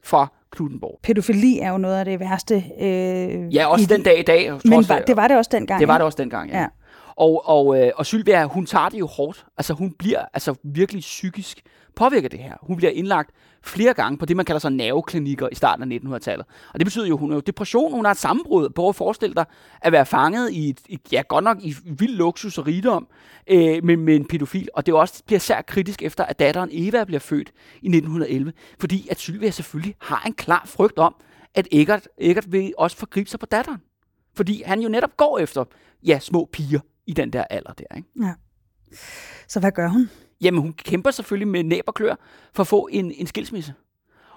fra 0.04 0.28
Knuttenborg. 0.52 1.00
Pædofili 1.04 1.60
er 1.60 1.72
jo 1.72 1.78
noget 1.78 2.00
af 2.00 2.06
det 2.06 2.20
værste. 2.20 2.64
Øh, 2.80 3.56
ja, 3.56 3.66
også 3.68 3.86
den 3.86 4.04
dag 4.04 4.20
i 4.20 4.24
dag. 4.24 4.52
Men 4.66 4.90
var, 4.90 5.00
det 5.00 5.16
var 5.16 5.28
det 5.28 5.38
også 5.38 5.50
dengang. 5.54 5.80
Det 5.80 5.88
var 5.88 5.98
det 5.98 6.06
også 6.06 6.18
dengang, 6.18 6.50
ja. 6.50 6.60
ja. 6.60 6.68
Og, 7.16 7.50
og, 7.50 7.82
øh, 7.82 7.92
og 7.96 8.06
Sylvia, 8.06 8.46
hun 8.46 8.66
tager 8.66 8.90
det 8.90 9.00
jo 9.00 9.08
hårdt. 9.08 9.46
Altså 9.58 9.74
hun 9.74 9.92
bliver 10.00 10.26
altså 10.34 10.56
virkelig 10.64 11.02
psykisk 11.02 11.62
påvirket 11.96 12.32
det 12.32 12.40
her. 12.40 12.54
Hun 12.62 12.78
bliver 12.78 12.92
indlagt 12.92 13.30
flere 13.64 13.94
gange 13.94 14.18
på 14.18 14.26
det, 14.26 14.36
man 14.36 14.46
kalder 14.46 14.60
så 14.60 14.70
nerveklinikker 14.70 15.50
i 15.52 15.56
starten 15.56 15.92
af 15.92 15.98
1900-tallet. 15.98 16.46
Og 16.74 16.80
det 16.80 16.86
betyder 16.86 17.08
jo, 17.08 17.14
at 17.14 17.20
hun 17.20 17.32
har 17.32 17.40
depression, 17.40 17.92
hun 17.92 18.06
har 18.06 18.12
et 18.12 18.18
sammenbrud. 18.18 18.70
Prøv 18.70 18.90
at 18.90 18.96
forestille 18.96 19.36
dig 19.36 19.46
at 19.82 19.92
være 19.92 20.06
fanget 20.06 20.52
i, 20.52 20.76
et, 20.90 21.00
ja 21.12 21.22
godt 21.28 21.44
nok 21.44 21.58
i 21.62 21.76
vild 21.86 22.16
luksus 22.16 22.58
og 22.58 22.68
rigdom 22.68 23.08
øh, 23.48 23.84
med, 23.84 23.98
med 23.98 24.16
en 24.16 24.28
pædofil. 24.28 24.70
Og 24.74 24.86
det 24.86 24.94
også 24.94 25.24
bliver 25.26 25.40
særligt 25.40 25.68
kritisk 25.68 26.04
efter, 26.04 26.24
at 26.24 26.40
datteren 26.40 26.70
Eva 26.72 27.04
bliver 27.04 27.20
født 27.20 27.52
i 27.82 27.88
1911. 27.88 28.54
Fordi 28.80 29.08
at 29.12 29.20
Sylvia 29.20 29.52
selvfølgelig 29.52 29.96
har 30.02 30.24
en 30.26 30.34
klar 30.34 30.64
frygt 30.66 31.00
om, 31.00 31.16
at 31.56 31.68
Eggert, 31.72 32.08
Eggert 32.18 32.52
vil 32.52 32.74
også 32.78 32.98
forgribe 32.98 33.30
sig 33.30 33.40
på 33.40 33.46
datteren. 33.46 33.82
Fordi 34.36 34.64
han 34.66 34.80
jo 34.82 34.90
netop 34.90 35.18
går 35.18 35.40
efter 35.40 35.64
ja, 36.04 36.20
små 36.20 36.50
piger 36.52 36.80
i 37.08 37.14
den 37.14 37.34
der 37.34 37.44
alder 37.44 37.74
der. 37.74 37.96
Ikke? 37.96 38.10
Ja. 38.22 38.34
Så 39.48 39.60
hvad 39.60 39.72
gør 39.72 39.88
hun? 39.88 40.10
Jamen, 40.42 40.62
hun 40.62 40.74
kæmper 40.74 41.12
selvfølgelig 41.12 41.48
med 41.48 41.64
næb 41.64 41.84
og 41.88 41.94
klør 41.94 42.16
for 42.54 42.62
at 42.62 42.68
få 42.68 42.90
en, 42.92 43.12
en 43.12 43.28
skilsmisse. 43.28 43.74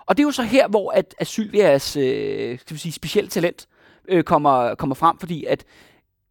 Og 0.07 0.17
det 0.17 0.23
er 0.23 0.27
jo 0.27 0.31
så 0.31 0.43
her, 0.43 0.69
hvor 0.69 0.91
at, 0.91 1.15
at 1.19 1.27
Sylvias 1.27 1.97
øh, 1.97 2.59
skal 2.59 2.75
vi 2.75 2.81
sige, 2.81 2.93
specielle 2.93 3.31
talent 3.31 3.69
øh, 4.09 4.25
kommer, 4.25 4.75
kommer 4.75 4.95
frem, 4.95 5.19
fordi 5.19 5.45
at 5.45 5.65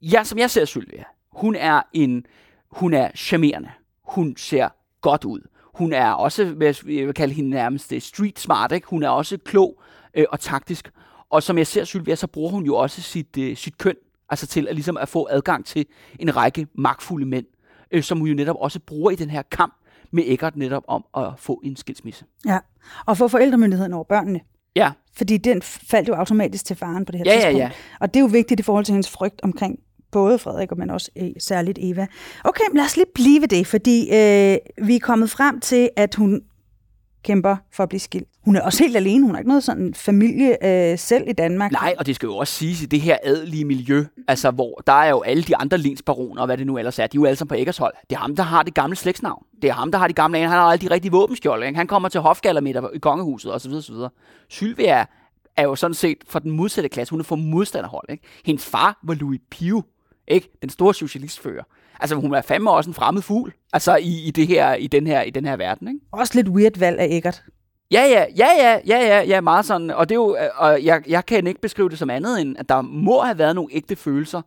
jeg, 0.01 0.27
som 0.27 0.39
jeg 0.39 0.49
ser 0.49 0.65
Sylvia, 0.65 1.03
hun 1.31 1.55
er 1.55 1.81
en, 1.93 2.25
hun 2.71 2.93
er 2.93 3.09
charmerende. 3.15 3.69
Hun 4.03 4.35
ser 4.37 4.69
godt 5.01 5.25
ud. 5.25 5.39
Hun 5.73 5.93
er 5.93 6.11
også, 6.11 6.45
hvad 6.45 6.73
jeg 6.85 7.05
vil 7.05 7.13
kalde 7.13 7.33
hende 7.33 7.49
nærmest 7.49 7.93
øh, 7.93 8.01
street 8.01 8.39
smart, 8.39 8.71
ikke? 8.71 8.87
Hun 8.87 9.03
er 9.03 9.09
også 9.09 9.37
klog 9.45 9.81
øh, 10.13 10.25
og 10.29 10.39
taktisk. 10.39 10.91
Og 11.29 11.43
som 11.43 11.57
jeg 11.57 11.67
ser 11.67 11.83
Sylvia, 11.83 12.15
så 12.15 12.27
bruger 12.27 12.51
hun 12.51 12.65
jo 12.65 12.75
også 12.75 13.01
sit, 13.01 13.37
øh, 13.37 13.57
sit 13.57 13.77
køn, 13.77 13.95
altså 14.29 14.47
til 14.47 14.67
at, 14.67 14.75
ligesom 14.75 14.97
at 14.97 15.09
få 15.09 15.27
adgang 15.31 15.65
til 15.65 15.85
en 16.19 16.35
række 16.35 16.67
magtfulde 16.73 17.25
mænd 17.25 17.45
øh, 17.91 18.03
som 18.03 18.19
hun 18.19 18.27
jo 18.27 18.35
netop 18.35 18.55
også 18.59 18.79
bruger 18.79 19.11
i 19.11 19.15
den 19.15 19.29
her 19.29 19.41
kamp 19.41 19.73
med 20.11 20.23
Eggert 20.27 20.55
netop 20.55 20.83
om 20.87 21.05
at 21.17 21.27
få 21.37 21.61
en 21.63 21.75
skilsmisse. 21.75 22.25
Ja, 22.45 22.59
og 23.05 23.17
få 23.17 23.27
forældremyndigheden 23.27 23.93
over 23.93 24.03
børnene. 24.03 24.39
Ja. 24.75 24.91
Fordi 25.13 25.37
den 25.37 25.61
faldt 25.61 26.07
jo 26.07 26.13
automatisk 26.13 26.65
til 26.65 26.75
faren 26.75 27.05
på 27.05 27.11
det 27.11 27.17
her 27.19 27.25
ja, 27.25 27.31
tidspunkt. 27.31 27.57
Ja, 27.57 27.63
ja. 27.63 27.71
Og 27.99 28.13
det 28.13 28.19
er 28.19 28.21
jo 28.21 28.29
vigtigt 28.31 28.59
i 28.59 28.63
forhold 28.63 28.85
til 28.85 28.91
hendes 28.91 29.09
frygt 29.09 29.41
omkring 29.43 29.79
både 30.11 30.39
Frederik, 30.39 30.77
men 30.77 30.89
også 30.89 31.11
øh, 31.17 31.29
særligt 31.39 31.79
Eva. 31.81 32.07
Okay, 32.43 32.63
lad 32.73 32.85
os 32.85 32.97
lige 32.97 33.05
blive 33.13 33.41
ved 33.41 33.47
det, 33.47 33.67
fordi 33.67 34.01
øh, 34.01 34.57
vi 34.87 34.95
er 34.95 34.99
kommet 35.01 35.29
frem 35.29 35.59
til, 35.59 35.89
at 35.95 36.15
hun 36.15 36.41
kæmper 37.23 37.55
for 37.71 37.83
at 37.83 37.89
blive 37.89 37.99
skilt. 37.99 38.27
Hun 38.45 38.55
er 38.55 38.61
også 38.61 38.83
helt 38.83 38.95
alene. 38.95 39.25
Hun 39.25 39.31
har 39.31 39.39
ikke 39.39 39.47
noget 39.47 39.63
sådan 39.63 39.93
familie 39.93 40.65
øh, 40.65 40.99
selv 40.99 41.23
i 41.27 41.33
Danmark. 41.33 41.71
Nej, 41.71 41.95
og 41.97 42.05
det 42.05 42.15
skal 42.15 42.27
jo 42.27 42.37
også 42.37 42.53
siges 42.53 42.81
i 42.81 42.85
det 42.85 43.01
her 43.01 43.17
adelige 43.23 43.65
miljø, 43.65 44.05
altså 44.27 44.51
hvor 44.51 44.81
der 44.87 44.93
er 44.93 45.09
jo 45.09 45.21
alle 45.21 45.43
de 45.43 45.55
andre 45.55 45.77
lensbaroner, 45.77 46.41
og 46.41 46.45
hvad 46.45 46.57
det 46.57 46.67
nu 46.67 46.77
ellers 46.77 46.99
er, 46.99 47.07
de 47.07 47.17
er 47.17 47.21
jo 47.21 47.25
alle 47.25 47.35
sammen 47.35 47.49
på 47.49 47.55
Eggers 47.55 47.77
hold. 47.77 47.93
Det 48.09 48.15
er 48.15 48.19
ham, 48.19 48.35
der 48.35 48.43
har 48.43 48.63
det 48.63 48.73
gamle 48.73 48.95
slægtsnavn. 48.95 49.45
Det 49.61 49.69
er 49.69 49.73
ham, 49.73 49.91
der 49.91 49.99
har 49.99 50.07
de 50.07 50.13
gamle 50.13 50.39
Han 50.39 50.49
har 50.49 50.61
alle 50.61 50.87
de 50.87 50.93
rigtige 50.93 51.11
våbenskjolde. 51.11 51.67
Ikke? 51.67 51.77
Han 51.77 51.87
kommer 51.87 52.09
til 52.09 52.21
hofgallermeter 52.21 52.89
i 52.93 52.97
kongehuset 52.97 53.53
osv. 53.53 53.71
osv. 53.71 53.95
Sylvia 54.49 55.05
er 55.57 55.63
jo 55.63 55.75
sådan 55.75 55.95
set 55.95 56.17
fra 56.27 56.39
den 56.39 56.51
modsatte 56.51 56.89
klasse. 56.89 57.11
Hun 57.11 57.19
er 57.19 57.23
fra 57.23 57.35
modstanderhold. 57.35 58.05
Ikke? 58.09 58.23
Hendes 58.45 58.65
far 58.65 58.99
var 59.03 59.13
Louis 59.13 59.39
Pio, 59.51 59.83
ikke? 60.27 60.49
den 60.61 60.69
store 60.69 60.93
socialistfører. 60.93 61.63
Altså, 62.01 62.15
hun 62.15 62.33
er 62.33 62.41
fandme 62.41 62.71
også 62.71 62.89
en 62.89 62.93
fremmed 62.93 63.21
fugl, 63.21 63.53
altså 63.73 63.95
i, 63.95 64.27
i, 64.27 64.31
det 64.31 64.47
her, 64.47 64.73
i, 64.73 64.87
den 64.87 65.07
her, 65.07 65.21
i 65.21 65.29
den 65.29 65.45
her 65.45 65.55
verden. 65.57 65.87
Ikke? 65.87 65.99
Også 66.11 66.33
lidt 66.35 66.47
weird 66.47 66.79
valg 66.79 66.99
af 66.99 67.07
Eggert. 67.11 67.43
Ja, 67.91 68.01
ja, 68.01 68.25
ja, 68.37 68.47
ja, 68.57 68.79
ja, 68.87 69.07
ja, 69.07 69.21
ja, 69.21 69.41
meget 69.41 69.65
sådan. 69.65 69.89
Og 69.91 70.09
det 70.09 70.15
er 70.15 70.19
jo, 70.19 70.37
og 70.55 70.83
jeg, 70.83 71.03
jeg 71.07 71.25
kan 71.25 71.47
ikke 71.47 71.61
beskrive 71.61 71.89
det 71.89 71.99
som 71.99 72.09
andet 72.09 72.41
end, 72.41 72.55
at 72.59 72.69
der 72.69 72.81
må 72.81 73.21
have 73.21 73.37
været 73.37 73.55
nogle 73.55 73.69
ægte 73.73 73.95
følelser 73.95 74.41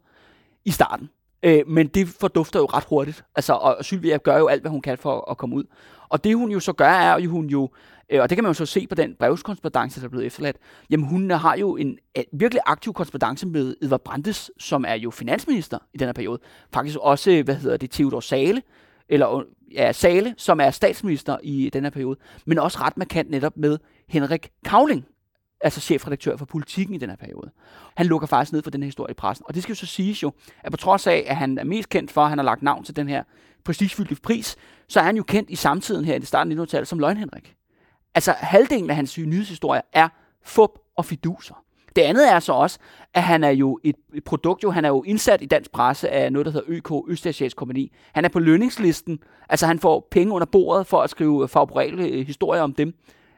i 0.64 0.70
starten. 0.70 1.10
Øh, 1.42 1.62
men 1.66 1.86
det 1.86 2.08
fordufter 2.08 2.60
jo 2.60 2.64
ret 2.66 2.84
hurtigt. 2.84 3.24
Altså, 3.36 3.52
og 3.52 3.84
Sylvia 3.84 4.16
gør 4.16 4.38
jo 4.38 4.46
alt, 4.46 4.62
hvad 4.62 4.70
hun 4.70 4.82
kan 4.82 4.98
for 4.98 5.30
at 5.30 5.36
komme 5.36 5.56
ud. 5.56 5.64
Og 6.08 6.24
det 6.24 6.36
hun 6.36 6.50
jo 6.50 6.60
så 6.60 6.72
gør, 6.72 6.88
er 6.88 7.18
jo 7.18 7.30
hun 7.30 7.46
jo, 7.46 7.70
øh, 8.10 8.22
og 8.22 8.30
det 8.30 8.36
kan 8.36 8.42
man 8.44 8.50
jo 8.50 8.54
så 8.54 8.66
se 8.66 8.86
på 8.86 8.94
den 8.94 9.14
brevskorrespondance, 9.18 10.00
der 10.00 10.06
er 10.06 10.10
blevet 10.10 10.26
efterladt, 10.26 10.56
jamen 10.90 11.06
hun 11.06 11.30
har 11.30 11.56
jo 11.56 11.76
en 11.76 11.98
virkelig 12.32 12.62
aktiv 12.66 12.92
korrespondance 12.92 13.46
med 13.46 13.76
Edvard 13.82 14.04
Brandes, 14.04 14.50
som 14.58 14.84
er 14.88 14.94
jo 14.94 15.10
finansminister 15.10 15.78
i 15.94 15.98
den 15.98 16.08
her 16.08 16.12
periode. 16.12 16.40
Faktisk 16.74 16.98
også, 17.00 17.30
øh, 17.30 17.44
hvad 17.44 17.54
hedder 17.54 17.76
det, 17.76 17.90
Theodor 17.90 18.20
Sale, 18.20 18.62
eller 19.08 19.36
øh, 19.36 19.44
ja, 19.72 19.92
Sale, 19.92 20.34
som 20.36 20.60
er 20.60 20.70
statsminister 20.70 21.38
i 21.42 21.70
den 21.72 21.82
her 21.84 21.90
periode, 21.90 22.18
men 22.46 22.58
også 22.58 22.78
ret 22.78 22.96
markant 22.96 23.30
netop 23.30 23.56
med 23.56 23.78
Henrik 24.08 24.50
Kavling, 24.64 25.06
altså 25.60 25.80
chefredaktør 25.80 26.36
for 26.36 26.44
politikken 26.44 26.94
i 26.94 26.98
den 26.98 27.08
her 27.08 27.16
periode. 27.16 27.50
Han 27.96 28.06
lukker 28.06 28.26
faktisk 28.26 28.52
ned 28.52 28.62
for 28.62 28.70
den 28.70 28.82
her 28.82 28.86
historie 28.86 29.10
i 29.10 29.14
pressen. 29.14 29.44
Og 29.48 29.54
det 29.54 29.62
skal 29.62 29.72
jo 29.72 29.76
så 29.76 29.86
siges 29.86 30.22
jo, 30.22 30.32
at 30.62 30.72
på 30.72 30.76
trods 30.76 31.06
af, 31.06 31.24
at 31.26 31.36
han 31.36 31.58
er 31.58 31.64
mest 31.64 31.88
kendt 31.88 32.10
for, 32.10 32.20
at 32.20 32.28
han 32.28 32.38
har 32.38 32.44
lagt 32.44 32.62
navn 32.62 32.84
til 32.84 32.96
den 32.96 33.08
her 33.08 33.22
prestigefyldte 33.64 34.16
pris, 34.22 34.56
så 34.88 35.00
er 35.00 35.04
han 35.04 35.16
jo 35.16 35.22
kendt 35.22 35.50
i 35.50 35.56
samtiden 35.56 36.04
her 36.04 36.14
i 36.14 36.18
det 36.18 36.28
starten 36.28 36.52
af 36.52 36.64
1900-tallet 36.64 36.88
som 36.88 36.98
Løgn 36.98 37.16
Henrik. 37.16 37.54
Altså 38.14 38.34
halvdelen 38.38 38.90
af 38.90 38.96
hans 38.96 39.18
nyhedshistorie 39.18 39.82
er 39.92 40.08
fup 40.42 40.70
og 40.96 41.04
fiduser. 41.04 41.64
Det 41.96 42.02
andet 42.02 42.32
er 42.32 42.40
så 42.40 42.52
også, 42.52 42.78
at 43.14 43.22
han 43.22 43.44
er 43.44 43.50
jo 43.50 43.78
et, 43.84 43.96
produkt, 44.24 44.62
jo, 44.62 44.70
han 44.70 44.84
er 44.84 44.88
jo 44.88 45.02
indsat 45.02 45.42
i 45.42 45.46
dansk 45.46 45.70
presse 45.70 46.10
af 46.10 46.32
noget, 46.32 46.46
der 46.46 46.52
hedder 46.52 46.66
ØK, 46.68 46.90
Østasiatisk 47.08 47.56
Kompani. 47.56 47.92
Han 48.12 48.24
er 48.24 48.28
på 48.28 48.38
lønningslisten, 48.38 49.18
altså 49.48 49.66
han 49.66 49.78
får 49.78 50.08
penge 50.10 50.32
under 50.32 50.46
bordet 50.46 50.86
for 50.86 51.02
at 51.02 51.10
skrive 51.10 51.48
favorable 51.48 52.04
øh, 52.06 52.26
historier 52.26 52.62
om 52.62 52.74
dem 52.74 52.94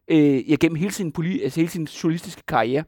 øh, 0.09 0.51
ja, 0.51 0.55
gennem 0.55 0.77
hele 0.77 0.93
sin, 0.93 1.13
poli, 1.13 1.43
altså 1.43 1.61
hele 1.61 1.71
sin 1.71 1.85
journalistiske 1.85 2.43
karriere. 2.49 2.85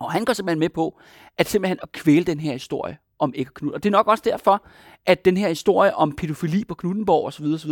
Og 0.00 0.12
han 0.12 0.24
går 0.24 0.32
simpelthen 0.32 0.58
med 0.58 0.68
på, 0.68 1.00
at 1.38 1.48
simpelthen 1.48 1.78
at 1.82 1.92
kvæle 1.92 2.24
den 2.24 2.40
her 2.40 2.52
historie 2.52 2.98
om 3.18 3.32
Ikke 3.34 3.50
Knud. 3.54 3.72
Og 3.72 3.82
det 3.82 3.88
er 3.88 3.92
nok 3.92 4.06
også 4.06 4.22
derfor, 4.26 4.66
at 5.06 5.24
den 5.24 5.36
her 5.36 5.48
historie 5.48 5.94
om 5.94 6.16
pædofili 6.16 6.64
på 6.64 6.74
Knudenborg 6.74 7.26
osv. 7.26 7.44
osv. 7.44 7.70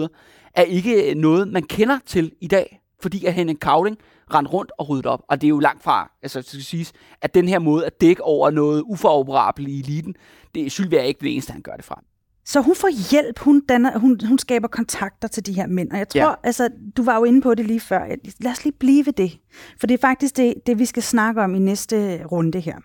er 0.55 0.63
ikke 0.63 1.15
noget, 1.15 1.49
man 1.49 1.63
kender 1.63 1.99
til 2.07 2.33
i 2.41 2.47
dag 2.47 2.81
fordi 3.03 3.25
at 3.25 3.35
Henning 3.35 3.61
Kavling 3.61 3.97
rendte 4.35 4.53
rundt 4.53 4.73
og 4.79 4.89
ryddede 4.89 5.09
op. 5.09 5.23
Og 5.29 5.41
det 5.41 5.47
er 5.47 5.49
jo 5.49 5.59
langt 5.59 5.83
fra, 5.83 6.11
altså 6.23 6.39
det 6.39 6.49
skal 6.49 6.63
siges, 6.63 6.93
at 7.23 7.35
den 7.35 7.49
her 7.49 7.59
måde 7.59 7.87
at 7.87 8.01
dække 8.01 8.23
over 8.23 8.51
noget 8.51 8.83
ufavorabelt 8.87 9.69
i 9.69 9.81
eliten, 9.81 10.15
det 10.55 10.73
Sylvia 10.73 10.99
er 10.99 11.03
ikke 11.03 11.21
det 11.21 11.33
eneste, 11.33 11.53
han 11.53 11.63
gør 11.63 11.77
det 11.77 11.85
fra. 11.85 12.03
Så 12.47 12.61
hun 12.61 12.75
får 12.77 13.11
hjælp, 13.11 13.39
hun, 13.39 13.61
danner, 13.69 13.99
hun, 13.99 14.21
hun 14.29 14.39
skaber 14.39 14.69
kontakter 14.69 15.29
til 15.29 15.47
de 15.47 15.53
her 15.53 15.67
mænd. 15.67 15.91
Og 15.91 15.99
jeg 15.99 16.09
tror, 16.09 16.21
Ja. 16.21 16.35
altså, 16.43 16.69
du 16.97 17.03
var 17.03 17.17
jo 17.17 17.25
inde 17.25 17.41
på 17.41 17.55
det 17.55 17.67
lige 17.67 17.81
før. 17.81 18.07
Lad 18.41 18.53
os 18.53 18.65
lige 18.65 18.77
blive 18.79 19.07
ved 19.07 19.13
det. 19.13 19.39
For 19.81 19.87
det 19.87 19.95
er 19.95 19.99
faktisk 20.01 20.37
det, 20.37 20.55
det 20.67 20.79
vi 20.79 20.85
skal 20.85 21.03
snakke 21.03 21.43
om 21.43 21.55
i 21.55 21.59
næste 21.59 22.25
runde 22.25 22.61
her. 22.61 22.77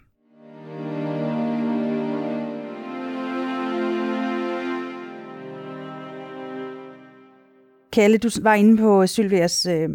Kalle, 7.99 8.17
du 8.17 8.29
var 8.41 8.53
inde 8.53 8.77
på 8.77 9.07
Sylvias 9.07 9.65
øh, 9.65 9.89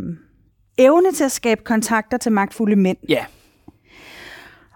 evne 0.78 1.12
til 1.12 1.24
at 1.24 1.32
skabe 1.32 1.60
kontakter 1.64 2.16
til 2.16 2.32
magtfulde 2.32 2.76
mænd. 2.76 2.96
Ja. 3.08 3.24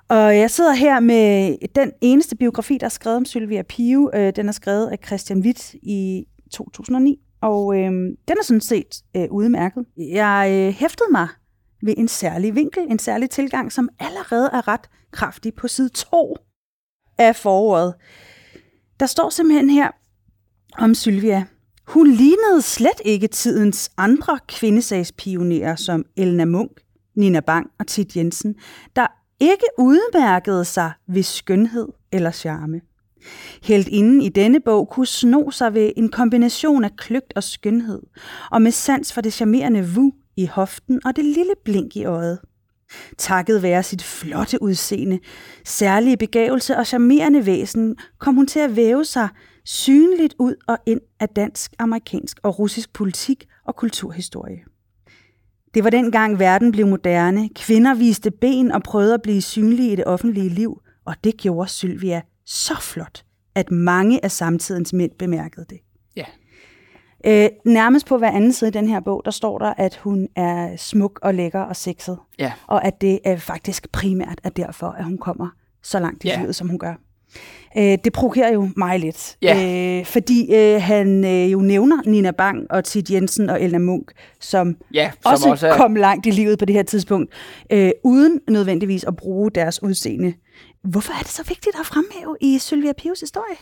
Og 0.08 0.38
jeg 0.38 0.50
sidder 0.50 0.72
her 0.72 1.00
med 1.00 1.56
den 1.74 1.92
eneste 2.00 2.36
biografi, 2.36 2.78
der 2.78 2.86
er 2.86 2.90
skrevet 2.90 3.16
om 3.16 3.24
Sylvia 3.24 3.62
Pio. 3.62 4.10
Øh, 4.14 4.32
den 4.36 4.48
er 4.48 4.52
skrevet 4.52 4.86
af 4.86 4.98
Christian 5.06 5.40
Witt 5.40 5.74
i 5.74 6.26
2009, 6.52 7.18
og 7.40 7.76
øh, 7.76 7.90
den 8.28 8.36
er 8.38 8.42
sådan 8.42 8.60
set 8.60 9.02
øh, 9.16 9.26
udmærket. 9.30 9.84
Jeg 9.96 10.48
øh, 10.52 10.74
hæftede 10.74 11.08
mig 11.12 11.28
ved 11.82 11.94
en 11.96 12.08
særlig 12.08 12.54
vinkel, 12.54 12.82
en 12.90 12.98
særlig 12.98 13.30
tilgang, 13.30 13.72
som 13.72 13.88
allerede 13.98 14.50
er 14.52 14.68
ret 14.68 14.90
kraftig 15.12 15.54
på 15.54 15.68
side 15.68 15.88
2 15.88 16.36
af 17.18 17.36
foråret. 17.36 17.94
Der 19.00 19.06
står 19.06 19.30
simpelthen 19.30 19.70
her 19.70 19.90
om 20.78 20.94
Sylvia. 20.94 21.44
Hun 21.88 22.07
lignede 22.11 22.62
slet 22.62 23.01
ikke 23.05 23.27
tidens 23.27 23.90
andre 23.96 24.38
kvindesagspionerer 24.48 25.77
som 25.77 26.05
Elna 26.16 26.44
Munk, 26.44 26.70
Nina 27.16 27.40
Bang 27.40 27.70
og 27.79 27.87
Tit 27.87 28.16
Jensen, 28.16 28.55
der 28.96 29.07
ikke 29.40 29.64
udmærkede 29.79 30.64
sig 30.64 30.92
ved 31.09 31.22
skønhed 31.22 31.88
eller 32.12 32.31
charme. 32.31 32.81
Helt 33.62 33.88
inden 33.88 34.22
i 34.22 34.29
denne 34.29 34.61
bog 34.61 34.88
kunne 34.88 35.07
sno 35.07 35.51
sig 35.51 35.74
ved 35.74 35.92
en 35.96 36.09
kombination 36.09 36.85
af 36.85 36.96
kløgt 36.96 37.33
og 37.37 37.42
skønhed, 37.42 38.03
og 38.51 38.62
med 38.62 38.70
sans 38.70 39.12
for 39.12 39.20
det 39.20 39.33
charmerende 39.33 39.88
vu 39.94 40.12
i 40.37 40.46
hoften 40.46 41.01
og 41.05 41.16
det 41.16 41.24
lille 41.24 41.53
blink 41.64 41.96
i 41.96 42.05
øjet. 42.05 42.38
Takket 43.18 43.62
være 43.62 43.83
sit 43.83 44.03
flotte 44.03 44.62
udseende, 44.62 45.18
særlige 45.64 46.16
begavelse 46.16 46.77
og 46.77 46.87
charmerende 46.87 47.46
væsen, 47.46 47.96
kom 48.18 48.35
hun 48.35 48.46
til 48.46 48.61
at 48.61 48.77
væve 48.77 49.05
sig 49.05 49.29
synligt 49.68 50.35
ud 50.38 50.54
og 50.68 50.78
ind 50.87 51.00
af 51.20 51.28
dansk, 51.28 51.74
amerikansk 51.78 52.40
og 52.42 52.59
russisk 52.59 52.92
politik 52.92 53.46
og 53.64 53.76
kulturhistorie. 53.76 54.61
Det 55.74 55.85
var 55.85 55.90
dengang 55.90 56.38
verden 56.38 56.72
blev 56.72 56.87
moderne, 56.87 57.48
kvinder 57.54 57.94
viste 57.94 58.31
ben 58.31 58.72
og 58.72 58.83
prøvede 58.83 59.14
at 59.14 59.22
blive 59.22 59.42
synlige 59.42 59.92
i 59.92 59.96
det 59.96 60.04
offentlige 60.04 60.48
liv, 60.48 60.81
og 61.04 61.14
det 61.24 61.37
gjorde 61.37 61.68
Sylvia 61.70 62.22
så 62.44 62.74
flot, 62.81 63.24
at 63.54 63.70
mange 63.70 64.24
af 64.24 64.31
samtidens 64.31 64.92
mænd 64.92 65.12
bemærkede 65.18 65.66
det. 65.70 65.78
Ja. 66.16 66.24
Øh, 67.26 67.48
nærmest 67.64 68.07
på 68.07 68.18
hver 68.18 68.31
anden 68.31 68.52
side 68.52 68.68
i 68.68 68.72
den 68.72 68.88
her 68.88 69.00
bog, 69.00 69.22
der 69.24 69.31
står 69.31 69.59
der, 69.59 69.74
at 69.76 69.96
hun 69.96 70.28
er 70.37 70.76
smuk 70.76 71.18
og 71.22 71.35
lækker 71.35 71.61
og 71.61 71.76
sexet. 71.76 72.18
Ja. 72.38 72.52
Og 72.66 72.85
at 72.85 73.00
det 73.00 73.18
er 73.24 73.37
faktisk 73.37 73.92
primært 73.92 74.40
er 74.44 74.50
derfor, 74.50 74.87
at 74.87 75.04
hun 75.04 75.18
kommer 75.18 75.48
så 75.83 75.98
langt 75.98 76.24
i 76.24 76.28
Ja. 76.28 76.40
livet, 76.40 76.54
som 76.54 76.68
hun 76.68 76.78
gør. 76.78 76.94
Øh, 77.78 77.98
det 78.04 78.12
provokerer 78.12 78.52
jo 78.52 78.68
mig 78.76 78.98
lidt, 78.98 79.36
Ja. 79.42 79.98
øh, 79.98 80.04
fordi 80.06 80.54
øh, 80.54 80.82
han 80.82 81.24
øh, 81.24 81.52
jo 81.52 81.58
nævner 81.60 81.96
Nina 82.06 82.30
Bang 82.30 82.66
og 82.70 82.84
Tit 82.84 83.10
Jensen 83.10 83.50
og 83.50 83.62
Elna 83.62 83.78
Munk, 83.78 84.12
som, 84.40 84.76
Ja, 84.94 85.10
som 85.22 85.32
også, 85.32 85.48
også 85.50 85.68
er- 85.68 85.76
kom 85.76 85.94
langt 85.94 86.26
i 86.26 86.30
livet 86.30 86.58
på 86.58 86.64
det 86.64 86.74
her 86.74 86.82
tidspunkt, 86.82 87.32
øh, 87.72 87.90
uden 88.04 88.40
nødvendigvis 88.50 89.04
at 89.04 89.16
bruge 89.16 89.50
deres 89.50 89.82
udseende. 89.82 90.34
Hvorfor 90.84 91.12
er 91.12 91.18
det 91.22 91.28
så 91.28 91.42
vigtigt 91.48 91.76
at 91.80 91.86
fremhæve 91.86 92.36
i 92.40 92.58
Sylvia 92.58 92.92
Pius 92.92 93.20
historie? 93.20 93.56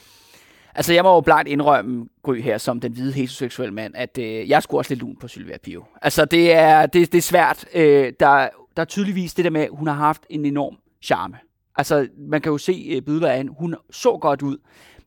Altså, 0.74 0.92
jeg 0.94 1.02
må 1.04 1.14
jo 1.14 1.20
blankt 1.20 1.48
indrømme, 1.48 2.06
Gry 2.22 2.40
her, 2.40 2.58
som 2.58 2.80
den 2.80 2.92
hvide 2.92 3.12
heteroseksuelle 3.12 3.74
mand, 3.74 3.92
at 3.96 4.18
øh, 4.18 4.48
jeg 4.48 4.62
skulle 4.62 4.80
også 4.80 4.90
lidt 4.90 5.00
lun 5.00 5.16
på 5.20 5.28
Sylvia 5.28 5.56
Pio. 5.64 5.84
Altså, 6.02 6.24
det 6.24 6.52
er, 6.52 6.86
det, 6.86 7.12
det 7.12 7.18
er 7.18 7.22
svært. 7.22 7.64
Øh, 7.74 8.12
der, 8.20 8.48
der 8.76 8.82
er 8.82 8.84
tydeligvis 8.84 9.34
det 9.34 9.44
der 9.44 9.50
med, 9.50 9.60
at 9.60 9.68
hun 9.72 9.86
har 9.86 9.94
haft 9.94 10.22
en 10.30 10.44
enorm 10.46 10.76
charme. 11.02 11.34
Altså, 11.76 12.08
man 12.18 12.40
kan 12.40 12.52
jo 12.52 12.58
se 12.58 12.86
øh, 12.88 13.02
billeder 13.02 13.30
af 13.30 13.36
hende. 13.36 13.52
Hun 13.58 13.74
så 13.90 14.18
godt 14.18 14.42
ud, 14.42 14.58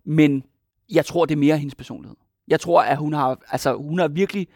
men 0.05 0.43
jeg 0.91 1.05
tror, 1.05 1.25
det 1.25 1.35
er 1.35 1.39
mere 1.39 1.57
hendes 1.57 1.75
personlighed. 1.75 2.17
Jeg 2.47 2.59
tror, 2.59 2.81
at 2.81 2.97
hun 2.97 3.13
har, 3.13 3.39
altså, 3.51 3.75
hun 3.75 3.99
har 3.99 4.07
virkelig 4.07 4.47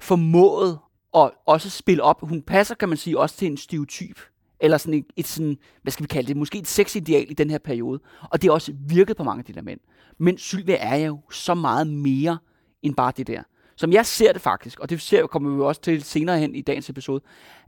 formået 0.00 0.78
at 1.16 1.30
også 1.46 1.70
spille 1.70 2.02
op. 2.02 2.28
Hun 2.28 2.42
passer, 2.42 2.74
kan 2.74 2.88
man 2.88 2.98
sige, 2.98 3.18
også 3.18 3.36
til 3.36 3.48
en 3.48 3.56
stereotyp. 3.56 4.20
Eller 4.60 4.78
sådan 4.78 4.94
et, 4.94 5.06
et 5.16 5.26
sådan, 5.26 5.56
hvad 5.82 5.92
skal 5.92 6.02
vi 6.02 6.08
kalde 6.08 6.28
det, 6.28 6.36
måske 6.36 6.58
et 6.58 6.66
sexideal 6.66 7.30
i 7.30 7.34
den 7.34 7.50
her 7.50 7.58
periode. 7.58 8.00
Og 8.30 8.42
det 8.42 8.50
har 8.50 8.54
også 8.54 8.72
virket 8.88 9.16
på 9.16 9.24
mange 9.24 9.38
af 9.38 9.44
de 9.44 9.52
der 9.52 9.62
mænd. 9.62 9.80
Men 10.18 10.38
Sylvia 10.38 10.76
er 10.76 10.96
jo 10.96 11.20
så 11.30 11.54
meget 11.54 11.86
mere 11.86 12.38
end 12.82 12.94
bare 12.94 13.12
det 13.16 13.26
der. 13.26 13.42
Som 13.76 13.92
jeg 13.92 14.06
ser 14.06 14.32
det 14.32 14.42
faktisk, 14.42 14.80
og 14.80 14.90
det 14.90 15.00
ser, 15.00 15.26
kommer 15.26 15.50
vi 15.50 15.56
jo 15.56 15.66
også 15.66 15.80
til 15.80 16.02
senere 16.02 16.38
hen 16.38 16.54
i 16.54 16.60
dagens 16.60 16.90
episode, 16.90 17.20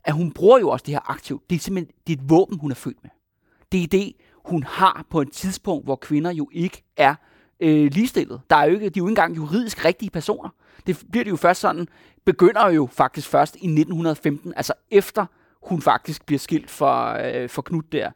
at 0.05 0.15
hun 0.15 0.33
bruger 0.33 0.59
jo 0.59 0.69
også 0.69 0.85
det 0.87 0.95
her 0.95 1.11
aktivt. 1.11 1.51
Det 1.51 1.57
er 1.57 1.61
simpelthen 1.61 1.95
det 2.07 2.19
er 2.19 2.23
et 2.23 2.31
våben, 2.31 2.59
hun 2.59 2.71
er 2.71 2.75
født 2.75 2.97
med. 3.03 3.11
Det 3.73 3.83
er 3.83 3.87
det, 3.87 4.13
hun 4.45 4.63
har 4.63 5.07
på 5.11 5.21
et 5.21 5.33
tidspunkt, 5.33 5.85
hvor 5.85 5.97
kvinder 5.97 6.33
jo 6.33 6.49
ikke 6.53 6.83
er 6.97 7.15
øh, 7.61 7.91
ligestillet. 7.93 8.41
Der 8.51 8.57
er 8.57 8.65
jo 8.65 8.75
ikke, 8.75 8.81
de 8.81 8.87
er 8.87 8.93
jo 8.97 9.05
ikke 9.05 9.11
engang 9.11 9.37
juridisk 9.37 9.85
rigtige 9.85 10.11
personer. 10.11 10.49
Det 10.87 11.03
bliver 11.11 11.25
det 11.25 11.31
jo 11.31 11.37
først 11.37 11.61
sådan, 11.61 11.89
begynder 12.25 12.69
jo 12.69 12.89
faktisk 12.93 13.29
først 13.29 13.57
i 13.57 13.67
1915, 13.67 14.53
altså 14.57 14.73
efter 14.91 15.27
hun 15.63 15.83
faktisk 15.83 16.27
bliver 16.27 16.39
skilt 16.39 16.71
fra, 16.71 17.23
øh, 17.27 17.49
for 17.49 17.63
Knud 17.63 17.83
der, 17.93 18.11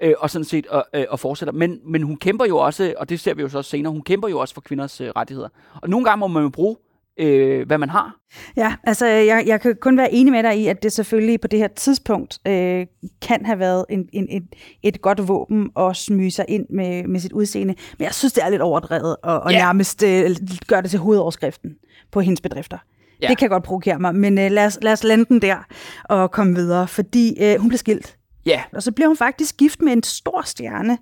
øh, 0.00 0.14
og 0.18 0.30
sådan 0.30 0.44
set 0.44 0.66
og, 0.66 0.84
øh, 0.94 1.04
og 1.08 1.20
fortsætter. 1.20 1.52
Men, 1.52 1.80
men 1.84 2.02
hun 2.02 2.16
kæmper 2.16 2.44
jo 2.44 2.58
også, 2.58 2.94
og 2.96 3.08
det 3.08 3.20
ser 3.20 3.34
vi 3.34 3.42
jo 3.42 3.48
så 3.48 3.58
også 3.58 3.70
senere, 3.70 3.92
hun 3.92 4.02
kæmper 4.02 4.28
jo 4.28 4.38
også 4.38 4.54
for 4.54 4.60
kvinders 4.60 5.00
øh, 5.00 5.10
rettigheder. 5.16 5.48
Og 5.74 5.88
nogle 5.88 6.04
gange 6.04 6.20
må 6.20 6.26
man 6.26 6.42
jo 6.42 6.48
bruge, 6.48 6.76
øh, 7.20 7.66
hvad 7.66 7.78
man 7.78 7.88
har. 7.88 8.16
Ja, 8.56 8.74
altså 8.84 9.06
jeg, 9.06 9.44
jeg 9.46 9.60
kan 9.60 9.76
kun 9.80 9.96
være 9.98 10.12
enig 10.12 10.32
med 10.32 10.42
dig 10.42 10.58
i, 10.58 10.66
at 10.66 10.82
det 10.82 10.92
selvfølgelig 10.92 11.40
på 11.40 11.48
det 11.48 11.58
her 11.58 11.68
tidspunkt 11.68 12.38
øh, 12.46 12.86
kan 13.22 13.44
have 13.46 13.58
været 13.58 13.84
en, 13.90 14.08
en, 14.12 14.26
et, 14.30 14.42
et 14.82 15.02
godt 15.02 15.28
våben 15.28 15.70
at 15.78 15.96
smyge 15.96 16.30
sig 16.30 16.44
ind 16.48 16.66
med, 16.70 17.04
med 17.04 17.20
sit 17.20 17.32
udseende. 17.32 17.74
Men 17.98 18.04
jeg 18.04 18.14
synes, 18.14 18.32
det 18.32 18.44
er 18.44 18.48
lidt 18.48 18.62
overdrevet 18.62 19.16
og, 19.22 19.40
og 19.40 19.52
Ja. 19.52 19.58
nærmest 19.58 20.02
øh, 20.02 20.30
gøre 20.66 20.82
det 20.82 20.90
til 20.90 20.98
hovedoverskriften 20.98 21.70
på 22.12 22.20
hendes 22.20 22.40
bedrifter. 22.40 22.78
Ja. 23.22 23.28
Det 23.28 23.38
kan 23.38 23.48
godt 23.48 23.62
provokere 23.62 23.98
mig, 23.98 24.14
men 24.14 24.38
øh, 24.38 24.50
lad, 24.50 24.66
os, 24.66 24.78
lad 24.82 24.92
os 24.92 25.04
lande 25.04 25.24
den 25.24 25.42
der 25.42 25.56
og 26.04 26.30
komme 26.30 26.54
videre, 26.54 26.88
fordi 26.88 27.36
øh, 27.42 27.56
hun 27.60 27.68
blev 27.68 27.78
skilt. 27.78 28.16
Ja. 28.46 28.62
Og 28.72 28.82
så 28.82 28.92
blev 28.92 29.06
hun 29.08 29.16
faktisk 29.16 29.56
gift 29.56 29.82
med 29.82 29.92
en 29.92 30.02
stor 30.02 30.42
stjerne 30.44 30.98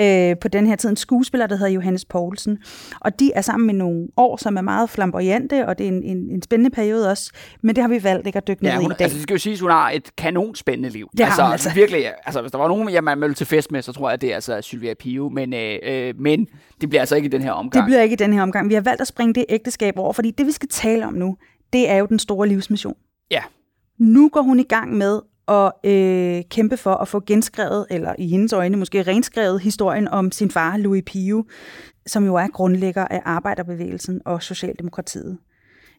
øh, 0.00 0.36
på 0.40 0.48
den 0.48 0.66
her 0.66 0.76
tid, 0.76 0.90
en 0.90 0.96
skuespiller, 0.96 1.46
der 1.46 1.56
hedder 1.56 1.72
Johannes 1.72 2.04
Poulsen. 2.04 2.58
Og 3.00 3.20
de 3.20 3.32
er 3.34 3.40
sammen 3.40 3.66
med 3.66 3.74
nogle 3.74 4.08
år, 4.16 4.36
som 4.36 4.56
er 4.56 4.60
meget 4.60 4.90
flamboyante, 4.90 5.66
og 5.66 5.78
det 5.78 5.84
er 5.84 5.88
en, 5.88 6.02
en, 6.02 6.16
en 6.30 6.42
spændende 6.42 6.70
periode 6.70 7.10
også. 7.10 7.32
Men 7.62 7.76
det 7.76 7.82
har 7.82 7.88
vi 7.88 8.04
valgt 8.04 8.26
ikke 8.26 8.36
at 8.36 8.48
dykke 8.48 8.62
ned 8.62 8.70
Ja, 8.70 8.78
i 8.78 8.82
hun, 8.82 8.92
i 8.92 8.94
dag. 8.94 9.00
altså, 9.00 9.16
det 9.16 9.22
skal 9.22 9.34
jo 9.34 9.38
siges, 9.38 9.60
hun 9.60 9.70
har 9.70 9.90
et 9.90 10.16
kanonspændende 10.16 10.88
liv. 10.88 11.08
Det 11.12 11.20
har 11.20 11.26
altså, 11.26 11.42
hun 11.42 11.52
altså. 11.52 11.70
Virkelig, 11.74 12.12
altså, 12.24 12.40
hvis 12.40 12.52
der 12.52 12.58
var 12.58 12.68
nogen, 12.68 12.88
jeg 12.92 13.04
man 13.04 13.20
ville 13.20 13.34
til 13.34 13.46
fest 13.46 13.72
med, 13.72 13.82
så 13.82 13.92
tror 13.92 14.08
jeg, 14.08 14.14
at 14.14 14.20
det 14.20 14.30
er 14.30 14.34
altså 14.34 14.60
Sylvia 14.60 14.94
Pio. 14.94 15.28
Men, 15.28 15.54
øh, 15.54 15.78
øh, 15.82 16.14
men 16.18 16.46
det 16.80 16.88
bliver 16.88 17.02
altså 17.02 17.16
ikke 17.16 17.26
i 17.26 17.30
den 17.30 17.42
her 17.42 17.52
omgang. 17.52 17.82
Det 17.82 17.88
bliver 17.88 18.02
ikke 18.02 18.12
i 18.12 18.16
den 18.16 18.32
her 18.32 18.42
omgang. 18.42 18.68
Vi 18.68 18.74
har 18.74 18.80
valgt 18.80 19.00
at 19.00 19.06
springe 19.06 19.34
det 19.34 19.44
ægteskab 19.48 19.98
over, 19.98 20.12
fordi 20.12 20.30
det, 20.30 20.46
vi 20.46 20.52
skal 20.52 20.68
tale 20.68 21.06
om 21.06 21.12
nu, 21.14 21.36
det 21.72 21.90
er 21.90 21.96
jo 21.96 22.06
den 22.06 22.18
store 22.18 22.48
livsmission. 22.48 22.94
Ja. 23.30 23.42
Nu 23.98 24.28
går 24.28 24.42
hun 24.42 24.60
i 24.60 24.62
gang 24.62 24.96
med 24.96 25.20
og 25.52 25.90
øh, 25.90 26.42
kæmpe 26.50 26.76
for 26.76 26.94
at 26.94 27.08
få 27.08 27.20
genskrevet, 27.26 27.86
eller 27.90 28.14
i 28.18 28.28
hendes 28.28 28.52
øjne 28.52 28.76
måske 28.76 29.02
renskrevet, 29.02 29.60
historien 29.60 30.08
om 30.08 30.32
sin 30.32 30.50
far, 30.50 30.76
Louis 30.76 31.02
Pio, 31.06 31.44
som 32.06 32.24
jo 32.24 32.34
er 32.34 32.48
grundlægger 32.48 33.04
af 33.04 33.22
arbejderbevægelsen 33.24 34.20
og 34.24 34.42
Socialdemokratiet. 34.42 35.38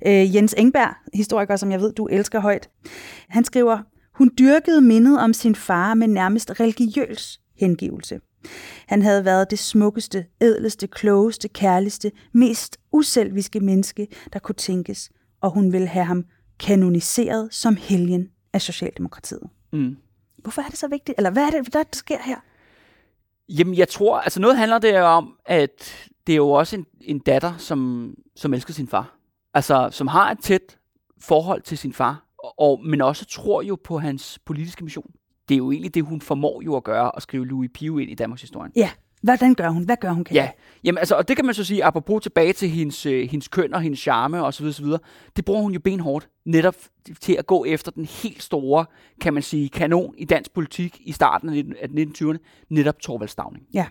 Øh, 0.08 0.36
Jens 0.36 0.56
Engberg, 0.58 0.96
historiker, 1.14 1.56
som 1.56 1.72
jeg 1.72 1.80
ved, 1.82 1.94
du 1.94 2.06
elsker 2.06 2.40
højt, 2.40 2.70
han 3.30 3.44
skriver, 3.44 3.78
hun 4.16 4.32
dyrkede 4.40 4.82
mindet 4.82 5.20
om 5.20 5.34
sin 5.34 5.56
far 5.56 5.94
med 5.94 6.08
nærmest 6.08 6.60
religiøs 6.60 7.40
hengivelse. 7.60 8.20
Han 8.88 9.02
havde 9.02 9.26
været 9.26 9.52
det 9.52 9.60
smukkeste, 9.60 10.26
ædleste, 10.42 10.88
klogeste, 10.88 11.48
kærligste, 11.48 12.12
mest 12.34 12.78
uselviske 12.92 13.60
menneske, 13.60 14.08
der 14.34 14.40
kunne 14.40 14.56
tænkes, 14.56 15.10
og 15.42 15.52
hun 15.52 15.74
ville 15.74 15.88
have 15.88 16.06
ham 16.06 16.24
kanoniseret 16.60 17.48
som 17.52 17.78
helgen 17.80 18.28
af 18.54 18.62
Socialdemokratiet. 18.62 19.50
Mm. 19.72 19.98
Hvorfor 20.38 20.62
er 20.62 20.68
det 20.68 20.78
så 20.78 20.88
vigtigt? 20.88 21.18
Eller 21.18 21.30
hvad 21.30 21.44
er 21.44 21.50
det, 21.50 21.74
der 21.74 21.84
sker 21.94 22.18
her? 22.22 22.38
Jamen, 23.50 23.76
jeg 23.76 23.88
tror, 23.88 24.20
altså 24.20 24.40
noget 24.40 24.58
handler 24.58 24.80
det 24.80 25.02
om, 25.02 25.38
at 25.46 26.10
det 26.28 26.34
er 26.34 26.38
jo 26.38 26.50
også 26.50 26.76
en, 26.76 26.86
en 27.02 27.20
datter, 27.20 27.58
som, 27.58 28.14
som 28.36 28.54
elsker 28.54 28.74
sin 28.74 28.88
far. 28.88 29.18
Altså, 29.54 29.90
som 29.92 30.08
har 30.08 30.32
et 30.32 30.40
tæt 30.40 30.78
forhold 31.20 31.62
til 31.62 31.78
sin 31.78 31.94
far, 31.94 32.26
og, 32.58 32.82
men 32.86 33.02
også 33.02 33.26
tror 33.26 33.62
jo 33.62 33.78
på 33.84 34.00
hans 34.00 34.40
politiske 34.46 34.84
mission. 34.84 35.12
Det 35.50 35.56
er 35.56 35.58
jo 35.58 35.72
egentlig 35.72 35.94
det, 35.94 36.04
hun 36.04 36.22
formår 36.22 36.62
jo 36.62 36.76
at 36.76 36.84
gøre, 36.84 37.16
at 37.16 37.22
skrive 37.22 37.48
Louis 37.48 37.70
Pio 37.74 37.98
ind 37.98 38.12
i 38.12 38.16
Danmarks 38.16 38.42
historie. 38.42 38.72
Ja, 38.76 38.92
hvordan 39.24 39.54
gør 39.54 39.70
hun? 39.70 39.84
Hvad 39.84 39.98
gør 39.98 40.12
hun? 40.12 40.24
Kan 40.24 40.36
Ja, 40.36 40.50
jamen 40.84 40.98
altså, 40.98 41.16
og 41.16 41.28
det 41.28 41.36
kan 41.36 41.46
man 41.46 41.56
så 41.56 41.64
sige, 41.64 41.84
apropos 41.84 42.24
tilbage 42.24 42.54
til 42.54 42.70
hendes, 42.70 43.06
øh, 43.06 43.30
hendes 43.30 43.48
køn 43.48 43.74
og 43.74 43.82
hendes 43.82 44.00
charme 44.00 44.52
så 44.52 44.82
videre, 44.84 45.00
det 45.36 45.46
bruger 45.46 45.62
hun 45.62 45.74
jo 45.74 45.80
benhårdt 45.80 46.30
netop 46.46 46.76
til 47.22 47.36
at 47.40 47.48
gå 47.48 47.66
efter 47.66 47.92
den 47.92 48.06
helt 48.06 48.44
store, 48.44 48.86
kan 49.22 49.34
man 49.34 49.44
sige, 49.44 49.70
kanon 49.70 50.14
i 50.18 50.26
dansk 50.26 50.54
politik 50.54 50.98
i 51.02 51.12
starten 51.12 51.50
af 51.50 51.54
19- 51.54 51.82
af 51.82 51.88
1920'erne, 51.88 52.66
netop 52.70 53.00
Torvald 53.00 53.30
Stavning. 53.30 53.66
Ja. 53.74 53.86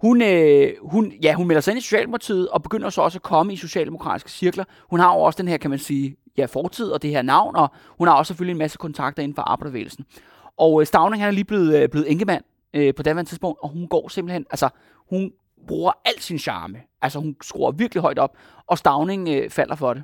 Hun, 0.00 0.22
øh, 0.22 0.72
hun, 0.82 1.12
ja, 1.22 1.34
hun 1.34 1.46
melder 1.46 1.60
sig 1.60 1.72
ind 1.72 1.78
i 1.78 1.82
Socialdemokratiet 1.82 2.48
og 2.48 2.62
begynder 2.62 2.90
så 2.90 3.02
også 3.02 3.18
at 3.18 3.22
komme 3.22 3.52
i 3.52 3.56
socialdemokratiske 3.56 4.30
cirkler. 4.30 4.64
Hun 4.90 5.00
har 5.00 5.14
jo 5.14 5.20
også 5.20 5.36
den 5.42 5.48
her, 5.48 5.56
kan 5.56 5.70
man 5.70 5.78
sige, 5.78 6.16
ja, 6.36 6.44
fortid 6.44 6.86
og 6.86 7.02
det 7.02 7.10
her 7.10 7.22
navn, 7.22 7.56
og 7.56 7.68
hun 7.98 8.08
har 8.08 8.14
også 8.14 8.30
selvfølgelig 8.30 8.52
en 8.52 8.58
masse 8.58 8.78
kontakter 8.78 9.22
inden 9.22 9.34
for 9.34 9.42
arbejderbevægelsen. 9.42 10.04
Og 10.56 10.80
øh, 10.80 10.86
Stavning 10.86 11.22
han 11.22 11.28
er 11.28 11.34
lige 11.34 11.44
blevet, 11.44 11.82
øh, 11.82 11.88
blevet 11.88 12.10
enkemand 12.10 12.44
øh, 12.74 12.94
på 12.94 13.02
daværende 13.02 13.30
tidspunkt, 13.30 13.58
og 13.62 13.68
hun 13.68 13.88
går 13.88 14.08
simpelthen, 14.08 14.46
altså 14.50 14.68
hun 15.10 15.32
bruger 15.66 15.92
al 16.04 16.20
sin 16.20 16.38
charme. 16.38 16.78
Altså 17.02 17.18
hun 17.18 17.36
skruer 17.42 17.72
virkelig 17.72 18.02
højt 18.02 18.18
op, 18.18 18.36
og 18.66 18.78
Stavning 18.78 19.28
øh, 19.28 19.50
falder 19.50 19.74
for 19.74 19.94
det. 19.94 20.02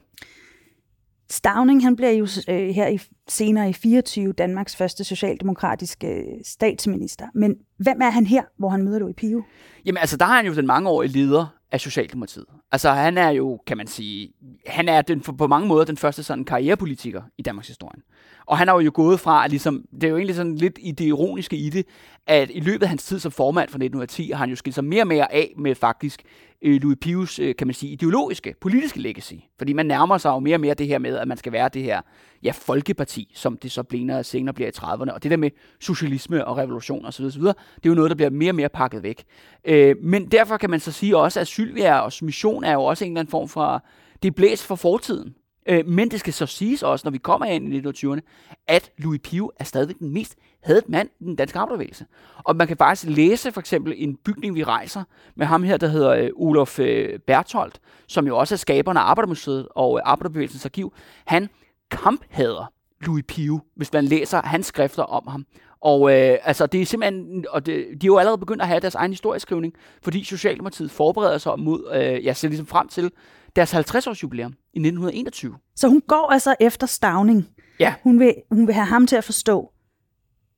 Stavning 1.30 1.82
han 1.82 1.96
bliver 1.96 2.10
jo 2.10 2.26
øh, 2.48 2.68
her 2.68 2.88
i, 2.88 3.00
senere 3.28 3.70
i 3.70 3.72
24 3.72 4.32
Danmarks 4.32 4.76
første 4.76 5.04
socialdemokratiske 5.04 6.08
øh, 6.08 6.24
statsminister. 6.44 7.26
Men 7.34 7.56
hvem 7.78 8.00
er 8.02 8.10
han 8.10 8.26
her, 8.26 8.42
hvor 8.58 8.68
han 8.68 8.82
møder 8.82 8.98
Louis 8.98 9.16
Pio? 9.16 9.44
Jamen 9.84 9.98
altså, 9.98 10.16
der 10.16 10.24
har 10.24 10.36
han 10.36 10.46
jo 10.46 10.54
den 10.54 10.66
mangeårige 10.66 11.12
leder 11.12 11.46
af 11.72 11.80
Socialdemokratiet. 11.80 12.44
Altså 12.72 12.90
han 12.90 13.18
er 13.18 13.30
jo, 13.30 13.60
kan 13.66 13.76
man 13.76 13.86
sige, 13.86 14.32
han 14.66 14.88
er 14.88 15.02
den, 15.02 15.20
på 15.20 15.46
mange 15.46 15.68
måder 15.68 15.84
den 15.84 15.96
første 15.96 16.22
sådan 16.22 16.44
karrierepolitiker 16.44 17.22
i 17.38 17.42
Danmarks 17.42 17.68
historie. 17.68 18.00
Og 18.46 18.58
han 18.58 18.68
har 18.68 18.80
jo 18.80 18.90
gået 18.94 19.20
fra, 19.20 19.44
at 19.44 19.50
ligesom, 19.50 19.84
det 19.94 20.04
er 20.04 20.08
jo 20.08 20.16
egentlig 20.16 20.36
sådan 20.36 20.56
lidt 20.56 20.78
i 20.80 20.92
det 20.92 21.04
ironiske 21.04 21.56
i 21.56 21.70
det, 21.70 21.86
at 22.26 22.50
i 22.54 22.60
løbet 22.60 22.82
af 22.82 22.88
hans 22.88 23.04
tid 23.04 23.18
som 23.18 23.32
formand 23.32 23.68
fra 23.68 23.76
1910, 23.76 24.30
har 24.30 24.38
han 24.38 24.50
jo 24.50 24.56
skilt 24.56 24.74
sig 24.74 24.84
mere 24.84 25.02
og 25.02 25.06
mere 25.06 25.32
af 25.32 25.52
med 25.56 25.74
faktisk 25.74 26.22
øh, 26.62 26.82
Louis 26.82 26.98
Pius, 27.00 27.38
øh, 27.38 27.56
kan 27.56 27.66
man 27.66 27.74
sige, 27.74 27.92
ideologiske, 27.92 28.54
politiske 28.60 29.00
legacy. 29.00 29.34
Fordi 29.58 29.72
man 29.72 29.86
nærmer 29.86 30.18
sig 30.18 30.30
jo 30.30 30.38
mere 30.38 30.56
og 30.56 30.60
mere 30.60 30.74
det 30.74 30.86
her 30.86 30.98
med, 30.98 31.16
at 31.16 31.28
man 31.28 31.36
skal 31.36 31.52
være 31.52 31.68
det 31.68 31.82
her 31.82 32.00
ja, 32.42 32.50
folkeparti, 32.50 33.32
som 33.34 33.56
det 33.56 33.72
så 33.72 33.82
bliver, 33.82 34.22
senere 34.22 34.54
bliver 34.54 34.68
i 34.68 34.72
30'erne. 34.76 35.12
Og 35.12 35.22
det 35.22 35.30
der 35.30 35.36
med 35.36 35.50
socialisme 35.80 36.44
og 36.44 36.56
revolution 36.56 37.06
osv., 37.06 37.24
osv., 37.24 37.42
det 37.42 37.54
er 37.84 37.88
jo 37.88 37.94
noget, 37.94 38.10
der 38.10 38.16
bliver 38.16 38.30
mere 38.30 38.50
og 38.50 38.54
mere 38.54 38.68
pakket 38.68 39.02
væk. 39.02 39.24
Øh, 39.64 39.96
men 40.02 40.30
derfor 40.30 40.56
kan 40.56 40.70
man 40.70 40.80
så 40.80 40.92
sige 40.92 41.16
også, 41.16 41.40
at 41.40 41.46
Sylvia 41.46 41.98
og 41.98 42.12
mission 42.22 42.64
er 42.64 42.72
jo 42.72 42.84
også 42.84 43.04
en 43.04 43.10
eller 43.10 43.20
anden 43.20 43.30
form 43.30 43.48
for, 43.48 43.84
det 44.22 44.28
er 44.28 44.32
blæst 44.32 44.66
for 44.66 44.74
fortiden. 44.74 45.34
Øh, 45.68 45.86
men 45.86 46.10
det 46.10 46.20
skal 46.20 46.32
så 46.32 46.46
siges 46.46 46.82
også, 46.82 47.02
når 47.06 47.10
vi 47.10 47.18
kommer 47.18 47.46
ind 47.46 47.74
i 47.74 47.80
1920'erne, 47.80 48.20
at 48.66 48.90
Louis 48.98 49.20
Pio 49.24 49.50
er 49.58 49.64
stadigvæk 49.64 49.98
den 49.98 50.12
mest 50.12 50.36
hadet 50.62 50.88
mand 50.88 51.08
i 51.20 51.24
den 51.24 51.36
danske 51.36 51.58
arbejderbevægelse. 51.58 52.06
Og 52.44 52.56
man 52.56 52.66
kan 52.66 52.76
faktisk 52.76 53.10
læse 53.16 53.52
for 53.52 53.60
eksempel 53.60 53.94
en 53.96 54.16
bygning, 54.16 54.54
vi 54.54 54.64
rejser 54.64 55.02
med 55.34 55.46
ham 55.46 55.62
her, 55.62 55.76
der 55.76 55.88
hedder 55.88 56.10
øh, 56.10 56.30
Olof 56.36 56.78
øh, 56.78 57.18
Bertholdt, 57.18 57.80
som 58.08 58.26
jo 58.26 58.38
også 58.38 58.54
er 58.54 58.56
skaberen 58.56 58.96
af 58.96 59.02
Arbejdermuseet 59.02 59.68
og 59.70 59.98
øh, 59.98 60.02
Arbejderbevægelsens 60.04 60.64
Arkiv. 60.64 60.92
Han 61.26 61.48
kamphader 61.90 62.72
Louis 63.00 63.24
Pio, 63.28 63.60
hvis 63.76 63.92
man 63.92 64.04
læser 64.04 64.42
hans 64.44 64.66
skrifter 64.66 65.02
om 65.02 65.26
ham. 65.26 65.46
Og 65.80 66.10
øh, 66.12 66.38
altså, 66.44 66.66
det 66.66 66.82
er 66.82 66.86
simpelthen, 66.86 67.44
og 67.50 67.66
det, 67.66 67.76
de 67.76 68.06
er 68.06 68.06
jo 68.06 68.18
allerede 68.18 68.38
begyndt 68.38 68.62
at 68.62 68.68
have 68.68 68.80
deres 68.80 68.94
egen 68.94 69.10
historieskrivning, 69.10 69.74
fordi 70.02 70.24
Socialdemokratiet 70.24 70.90
forbereder 70.90 71.38
sig 71.38 71.58
mod, 71.58 71.92
øh, 71.94 72.24
jeg 72.24 72.36
ser 72.36 72.48
ligesom 72.48 72.66
frem 72.66 72.88
til 72.88 73.10
deres 73.56 73.74
50-års 73.74 74.22
jubilæum 74.22 74.52
i 74.52 74.78
1921. 74.78 75.54
Så 75.76 75.88
hun 75.88 76.02
går 76.08 76.30
altså 76.32 76.54
efter 76.60 76.86
Stavning. 76.86 77.48
Ja. 77.80 77.94
Hun 78.02 78.20
vil, 78.20 78.34
hun 78.50 78.66
vil 78.66 78.74
have 78.74 78.86
ham 78.86 79.06
til 79.06 79.16
at 79.16 79.24
forstå, 79.24 79.72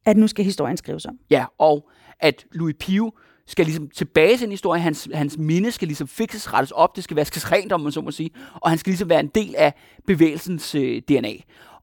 at 0.07 0.17
nu 0.17 0.27
skal 0.27 0.45
historien 0.45 0.77
skrives 0.77 1.07
om. 1.07 1.15
Ja, 1.31 1.45
og 1.59 1.89
at 2.21 2.47
Louis 2.53 2.75
Pio 2.81 3.13
skal 3.47 3.65
ligesom 3.65 3.91
tilbage 3.91 4.37
til 4.37 4.45
en 4.45 4.51
historie. 4.51 4.81
Hans, 4.81 5.09
hans 5.15 5.39
minde 5.39 5.73
skal 5.73 5.89
ligesom 5.89 6.09
fikses, 6.09 6.53
rettes 6.53 6.71
op. 6.71 6.97
Det 6.97 7.05
skal 7.05 7.15
vaskes 7.15 7.53
rent, 7.53 7.73
om 7.73 7.81
man 7.81 7.93
så 7.93 8.01
må 8.01 8.11
sige. 8.11 8.31
Og 8.55 8.71
han 8.71 8.79
skal 8.79 8.91
ligesom 8.91 9.09
være 9.09 9.21
en 9.21 9.31
del 9.35 9.55
af 9.59 9.75
bevægelsens 10.07 10.75
øh, 10.75 11.03
DNA. 11.09 11.33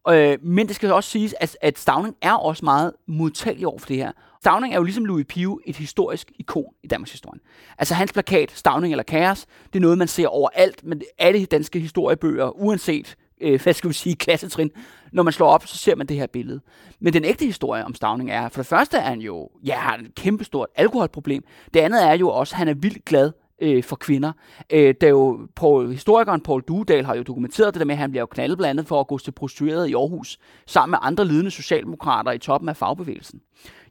Øh, 0.09 0.37
men 0.43 0.67
det 0.67 0.75
skal 0.75 0.93
også 0.93 1.09
siges, 1.09 1.35
at, 1.39 1.57
at 1.61 1.79
Stavning 1.79 2.15
er 2.21 2.33
også 2.33 2.65
meget 2.65 2.91
modtagelig 3.07 3.67
over 3.67 3.79
for 3.79 3.87
det 3.87 3.97
her. 3.97 4.11
Stavning 4.45 4.73
er 4.73 4.77
jo 4.77 4.83
ligesom 4.83 5.05
Louis 5.05 5.25
Pio 5.29 5.59
et 5.65 5.75
historisk 5.75 6.31
ikon 6.39 6.73
i 6.83 6.87
Danmarks 6.87 7.11
historie. 7.11 7.39
Altså 7.77 7.93
hans 7.93 8.13
plakat, 8.13 8.51
Stavning 8.51 8.93
eller 8.93 9.03
Kaos, 9.03 9.45
det 9.73 9.79
er 9.79 9.81
noget, 9.81 9.97
man 9.97 10.07
ser 10.07 10.27
overalt, 10.27 10.83
men 10.83 11.01
alle 11.17 11.45
danske 11.45 11.79
historiebøger, 11.79 12.49
uanset 12.49 13.15
øh, 13.41 13.61
hvad 13.63 13.73
skal 13.73 13.87
vi 13.87 13.93
sige, 13.93 14.15
klassetrin. 14.25 14.71
Når 15.11 15.23
man 15.23 15.33
slår 15.33 15.47
op, 15.47 15.67
så 15.67 15.77
ser 15.77 15.95
man 15.95 16.07
det 16.07 16.17
her 16.17 16.27
billede. 16.27 16.61
Men 16.99 17.13
den 17.13 17.25
ægte 17.25 17.45
historie 17.45 17.85
om 17.85 17.95
Stavning 17.95 18.31
er, 18.31 18.49
for 18.49 18.61
det 18.61 18.67
første 18.67 18.97
er 18.97 19.01
han 19.01 19.19
jo, 19.21 19.49
ja, 19.63 19.75
har 19.75 19.97
et 19.97 20.15
kæmpestort 20.15 20.69
alkoholproblem. 20.75 21.43
Det 21.73 21.79
andet 21.79 22.03
er 22.03 22.13
jo 22.13 22.29
også, 22.29 22.53
at 22.53 22.57
han 22.57 22.67
er 22.67 22.73
vildt 22.73 23.05
glad 23.05 23.31
øh, 23.61 23.83
for 23.83 23.95
kvinder. 23.95 24.31
Øh, 24.69 24.95
der 25.01 25.09
jo, 25.09 25.47
Paul, 25.55 25.91
historikeren 25.91 26.41
Paul 26.41 26.61
Duedal 26.67 27.05
har 27.05 27.15
jo 27.15 27.23
dokumenteret 27.23 27.73
det 27.73 27.79
der 27.79 27.85
med, 27.85 27.95
at 27.95 27.99
han 27.99 28.11
bliver 28.11 28.21
jo 28.21 28.25
knaldet 28.25 28.57
blandt 28.57 28.69
andet 28.69 28.87
for 28.87 28.99
at 28.99 29.07
gå 29.07 29.17
til 29.17 29.31
prostitueret 29.31 29.87
i 29.87 29.93
Aarhus, 29.93 30.39
sammen 30.67 30.91
med 30.91 30.99
andre 31.01 31.25
ledende 31.25 31.51
socialdemokrater 31.51 32.31
i 32.31 32.37
toppen 32.37 32.69
af 32.69 32.77
fagbevægelsen. 32.77 33.41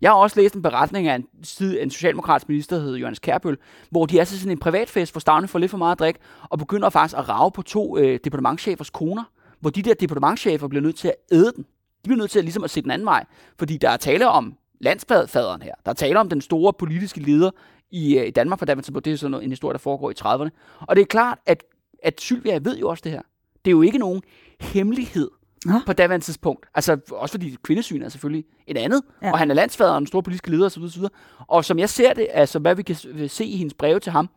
Jeg 0.01 0.11
har 0.11 0.17
også 0.17 0.41
læst 0.41 0.55
en 0.55 0.63
beretning 0.63 1.09
af 1.09 1.15
en, 1.15 1.27
en 1.61 1.91
socialdemokratisk 1.91 2.49
minister, 2.49 2.77
der 2.77 2.83
hedder 2.83 2.99
Jørgens 2.99 3.19
Kærbøl, 3.19 3.59
hvor 3.91 4.07
de 4.07 4.19
er 4.19 4.25
til 4.25 4.39
sådan 4.39 4.53
en 4.53 4.59
privatfest, 4.59 5.13
hvor 5.13 5.21
Stavne 5.21 5.49
får 5.49 5.59
lidt 5.59 5.71
for 5.71 5.79
meget 5.79 5.93
at 5.93 5.99
drikke, 5.99 6.21
og 6.51 6.59
begynder 6.59 6.91
faktisk 6.91 7.19
at 7.19 7.29
rave 7.29 7.51
på 7.51 7.63
to 7.63 7.99
øh, 7.99 8.19
departementchefers 8.25 8.91
koner, 8.91 9.25
hvor 9.61 9.71
de 9.71 9.83
der 9.83 9.95
departementchefer 9.95 10.69
bliver 10.69 10.83
nødt 10.83 10.97
til 10.97 11.09
at 11.09 11.15
æde 11.33 11.53
den. 11.57 11.63
De 12.05 12.09
bliver 12.09 12.19
nødt 12.19 12.31
til 12.31 12.39
at, 12.39 12.45
ligesom 12.45 12.65
at 12.65 12.71
se 12.71 12.83
den 12.83 12.91
anden 12.91 13.07
vej, 13.07 13.25
fordi 13.59 13.77
der 13.77 13.91
er 13.91 13.97
tale 13.97 14.29
om 14.29 14.55
landsfaderen 14.81 15.63
her. 15.63 15.75
Der 15.85 15.91
er 15.91 15.95
tale 15.95 16.21
om 16.21 16.29
den 16.29 16.41
store 16.41 16.73
politiske 16.73 17.21
leder 17.21 17.51
i, 17.95 18.19
øh, 18.19 18.27
i 18.27 18.31
Danmark 18.31 18.59
på 18.59 18.65
daværende 18.65 19.01
Det 19.01 19.13
er 19.13 19.17
sådan 19.17 19.31
noget, 19.31 19.45
en 19.45 19.51
historie, 19.51 19.73
der 19.73 19.79
foregår 19.79 20.11
i 20.11 20.15
30'erne. 20.21 20.51
Og 20.81 20.97
det 20.97 21.03
er 21.03 21.07
klart, 21.07 21.39
at, 21.47 21.65
at 22.03 22.21
Sylvia 22.21 22.59
ved 22.63 22.79
jo 22.79 22.89
også 22.89 23.01
det 23.05 23.13
her. 23.13 23.23
Det 23.65 23.71
er 23.71 23.73
jo 23.73 23.83
ikke 23.83 23.99
nogen 23.99 24.23
hemmelighed 24.61 25.31
ja. 25.67 25.81
på 25.87 25.93
daværende 25.93 26.27
tidspunkt. 26.27 26.67
Altså 26.75 26.99
også 27.11 27.33
fordi 27.33 27.57
kvindesyn 27.63 28.03
er 28.03 28.09
selvfølgelig 28.09 28.45
et 28.67 28.77
andet. 28.77 29.03
Ja. 29.23 29.33
Og 29.33 29.39
han 29.39 29.51
er 29.51 29.55
landsfader 29.55 29.93
og 29.93 29.99
en 29.99 30.07
stor 30.07 30.21
politisk 30.21 30.49
leder 30.49 30.67
osv. 30.67 30.83
osv. 30.83 31.03
Og 31.39 31.65
som 31.65 31.79
jeg 31.79 31.89
ser 31.89 32.15
det, 32.15 32.27
altså 32.31 32.59
hvad 32.59 32.75
vi 32.75 32.83
kan 32.83 32.97
se 33.29 33.45
i 33.45 33.57
hendes 33.57 33.75
breve 33.75 34.01
til 34.01 34.13
ham, 34.13 34.29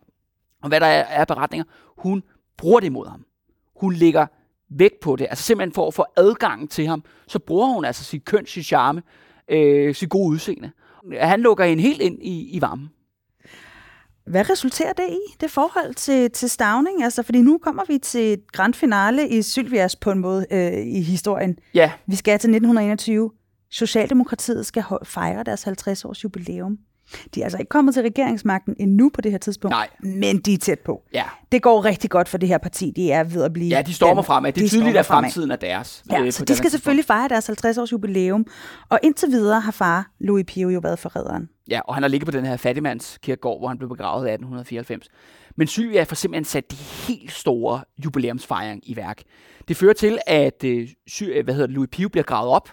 og 0.62 0.70
hvad 0.70 0.80
der 0.80 0.88
er, 0.88 1.04
er 1.04 1.26
beretninger, 1.26 1.66
hun 1.98 2.24
bruger 2.58 2.80
det 2.80 2.88
imod 2.88 3.08
ham. 3.08 3.26
Hun 3.76 3.94
lægger 3.94 4.28
vægt 4.70 5.00
på 5.00 5.16
det. 5.16 5.28
Altså 5.30 5.44
simpelthen 5.44 5.74
for 5.74 5.88
at 5.88 5.94
få 5.94 6.06
adgang 6.16 6.70
til 6.70 6.88
ham, 6.88 7.04
så 7.28 7.40
bruger 7.40 7.68
hun 7.68 7.86
altså 7.86 8.04
sit 8.04 8.26
køn, 8.26 8.46
sit 8.46 8.66
charme, 8.66 9.02
øh, 9.50 9.96
sit 9.96 10.10
gode 10.10 10.30
udseende. 10.30 10.72
Han 11.20 11.42
lukker 11.42 11.66
hende 11.66 11.84
helt 11.84 12.02
ind 12.02 12.24
i, 12.24 12.50
i 12.58 12.62
varmen. 12.62 12.90
Hvad 14.28 14.50
resulterer 14.50 14.94
det 14.94 15.04
i, 15.10 15.20
det 15.42 15.52
forhold 15.52 15.94
til, 15.94 16.32
til 16.32 16.50
Stavning? 16.50 17.04
Altså, 17.04 17.24
fordi 17.24 17.42
nu 17.42 17.58
kommer 17.58 17.84
vi 17.88 17.98
til 17.98 18.34
et 18.34 18.52
grand 18.52 18.74
finale 18.74 19.30
i 19.30 19.42
Sylvias 19.42 19.96
på 19.96 20.12
en 20.12 20.20
måde 20.20 20.46
øh, 20.52 20.74
i 20.74 21.02
historien. 21.02 21.60
Ja. 21.74 21.92
Vi 22.08 22.16
skal 22.16 22.40
til 22.40 22.50
1921. 22.50 23.32
Socialdemokratiet 23.72 24.66
skal 24.66 24.84
fejre 25.04 25.44
deres 25.44 25.64
50 25.64 26.06
års 26.06 26.24
jubilæum. 26.24 26.78
De 27.36 27.40
er 27.40 27.44
altså 27.44 27.58
ikke 27.58 27.70
kommet 27.70 27.94
til 27.94 28.04
regeringsmagten 28.04 28.76
endnu 28.80 29.10
på 29.14 29.22
det 29.22 29.32
her 29.32 29.38
tidspunkt, 29.38 29.72
Nej. 29.72 29.90
men 30.00 30.40
de 30.40 30.54
er 30.54 30.58
tæt 30.58 30.80
på. 30.80 31.04
Ja. 31.14 31.24
Det 31.52 31.62
går 31.62 31.86
rigtig 31.86 32.10
godt 32.10 32.30
for 32.30 32.38
det 32.38 32.50
her 32.50 32.58
parti. 32.58 32.94
De 32.96 33.12
er 33.12 33.24
ved 33.24 33.44
at 33.44 33.54
blive... 33.54 33.70
Ja, 33.70 33.82
de 33.82 33.94
stormer 33.94 34.22
fremad. 34.22 34.54
Det 34.54 34.62
er 34.62 34.66
de 34.66 34.70
tydeligt, 34.70 34.98
at 34.98 35.06
fremtiden 35.06 35.52
er 35.52 35.56
deres. 35.56 36.04
Ja, 36.12 36.22
øh, 36.22 36.32
så 36.32 36.46
de 36.46 36.56
skal 36.56 36.72
selvfølgelig 36.72 37.06
fejre 37.06 37.30
deres 37.30 37.48
50 37.48 37.78
års 37.78 37.92
jubilæum. 37.92 38.46
Og 38.90 39.00
indtil 39.04 39.30
videre 39.30 39.60
har 39.60 39.72
far 39.72 40.12
Louis 40.20 40.46
Pio 40.48 40.70
jo 40.70 40.80
været 40.80 41.00
forræderen. 41.00 41.50
Ja, 41.70 41.80
og 41.86 41.94
han 41.94 42.04
har 42.04 42.08
ligget 42.08 42.26
på 42.26 42.32
den 42.32 42.46
her 42.46 42.58
fattigmandskirkegård, 42.58 43.62
hvor 43.62 43.68
han 43.68 43.78
blev 43.78 43.90
begravet 43.90 44.28
i 44.28 44.32
1894. 44.32 45.10
Men 45.56 45.68
Sylvia 45.68 46.04
får 46.04 46.16
simpelthen 46.16 46.46
sat 46.46 46.72
de 46.72 46.76
helt 46.76 47.32
store 47.32 47.82
jubilæumsfejring 48.06 48.90
i 48.90 48.96
værk. 48.96 49.22
Det 49.68 49.78
fører 49.78 49.94
til, 49.94 50.18
at 50.28 50.64
øh, 50.64 50.88
hvad 51.44 51.54
hedder 51.54 51.68
det, 51.68 51.76
Louis 51.76 51.90
Pio 51.92 52.10
bliver 52.10 52.24
gravet 52.24 52.52
op, 52.52 52.70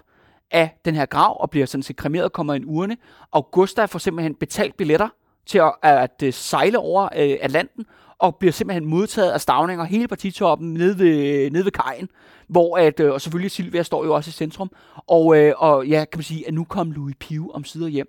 af 0.54 0.78
den 0.84 0.94
her 0.94 1.06
grav 1.06 1.36
og 1.40 1.50
bliver 1.50 1.66
sådan 1.66 1.82
set 1.82 1.96
kremeret 1.96 2.24
og 2.24 2.32
kommer 2.32 2.54
i 2.54 2.56
en 2.56 2.64
urne. 2.66 2.96
Augusta 3.32 3.84
får 3.84 3.98
simpelthen 3.98 4.34
betalt 4.34 4.76
billetter 4.76 5.08
til 5.46 5.58
at, 5.58 5.74
at, 5.82 5.98
at 5.98 6.22
øh, 6.22 6.32
sejle 6.32 6.78
over 6.78 7.04
øh, 7.04 7.36
Atlanten 7.40 7.86
og 8.18 8.36
bliver 8.36 8.52
simpelthen 8.52 8.86
modtaget 8.86 9.30
af 9.30 9.40
stavninger 9.40 9.84
hele 9.84 10.08
partitoppen 10.08 10.74
nede 10.74 10.98
ved, 10.98 11.26
øh, 11.26 11.52
nede 11.52 11.64
ved 11.64 11.72
kajen, 11.72 12.08
hvor 12.48 12.78
at, 12.78 13.00
øh, 13.00 13.12
og 13.12 13.20
selvfølgelig 13.20 13.50
Silvia 13.50 13.82
står 13.82 14.04
jo 14.04 14.14
også 14.14 14.28
i 14.28 14.32
centrum, 14.32 14.70
og, 14.96 15.38
øh, 15.38 15.54
og 15.56 15.86
ja, 15.86 16.04
kan 16.12 16.18
man 16.18 16.24
sige, 16.24 16.48
at 16.48 16.54
nu 16.54 16.64
kom 16.64 16.92
Louis 16.92 17.14
Piu 17.20 17.50
om 17.50 17.64
sider 17.64 17.88
hjem. 17.88 18.06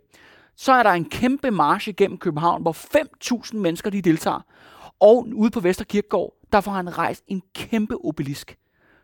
Så 0.55 0.71
er 0.71 0.83
der 0.83 0.89
en 0.89 1.09
kæmpe 1.09 1.51
march 1.51 1.89
gennem 1.97 2.17
København, 2.17 2.61
hvor 2.61 2.73
5.000 2.73 3.57
mennesker 3.57 3.89
de 3.89 4.01
deltager, 4.01 4.39
og 4.99 5.27
ude 5.33 5.51
på 5.51 5.59
Vesterkirkegård, 5.59 6.33
der 6.51 6.61
får 6.61 6.71
han 6.71 6.97
rejst 6.97 7.23
en 7.27 7.41
kæmpe 7.55 7.95
obelisk, 8.05 8.57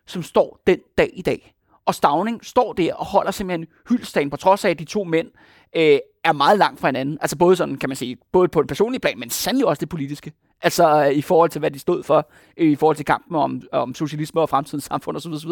som 0.06 0.24
står 0.24 0.60
den 0.68 0.80
dag 0.98 1.10
i 1.14 1.22
dag. 1.22 1.54
Og 1.86 1.96
Stavning 1.96 2.46
står 2.46 2.74
der 2.74 2.94
og 2.94 3.06
holder 3.06 3.32
simpelthen 3.32 3.68
hyldestagen, 3.90 4.30
på 4.30 4.38
trods 4.38 4.66
af, 4.66 4.70
at 4.70 4.80
de 4.80 4.86
to 4.86 5.04
mænd 5.04 5.28
øh, 5.76 6.00
er 6.24 6.34
meget 6.34 6.60
langt 6.60 6.80
fra 6.80 6.88
hinanden. 6.88 7.18
Altså 7.22 7.38
både 7.38 7.56
sådan, 7.56 7.78
kan 7.78 7.90
man 7.90 7.96
sige, 7.96 8.18
både 8.32 8.48
på 8.48 8.60
et 8.60 8.68
personligt 8.68 9.02
plan, 9.02 9.20
men 9.20 9.30
sandelig 9.30 9.68
også 9.68 9.80
det 9.80 9.90
politiske. 9.90 10.34
Altså 10.62 11.06
øh, 11.06 11.12
i 11.12 11.22
forhold 11.22 11.50
til, 11.50 11.60
hvad 11.60 11.72
de 11.72 11.80
stod 11.80 12.04
for, 12.04 12.30
øh, 12.58 12.72
i 12.72 12.76
forhold 12.76 12.96
til 12.96 13.06
kampen 13.06 13.36
om, 13.36 13.62
om 13.72 13.96
socialisme 13.96 14.42
og 14.42 14.50
fremtidens 14.50 14.84
samfund 14.84 15.18
osv. 15.18 15.32
osv. 15.32 15.52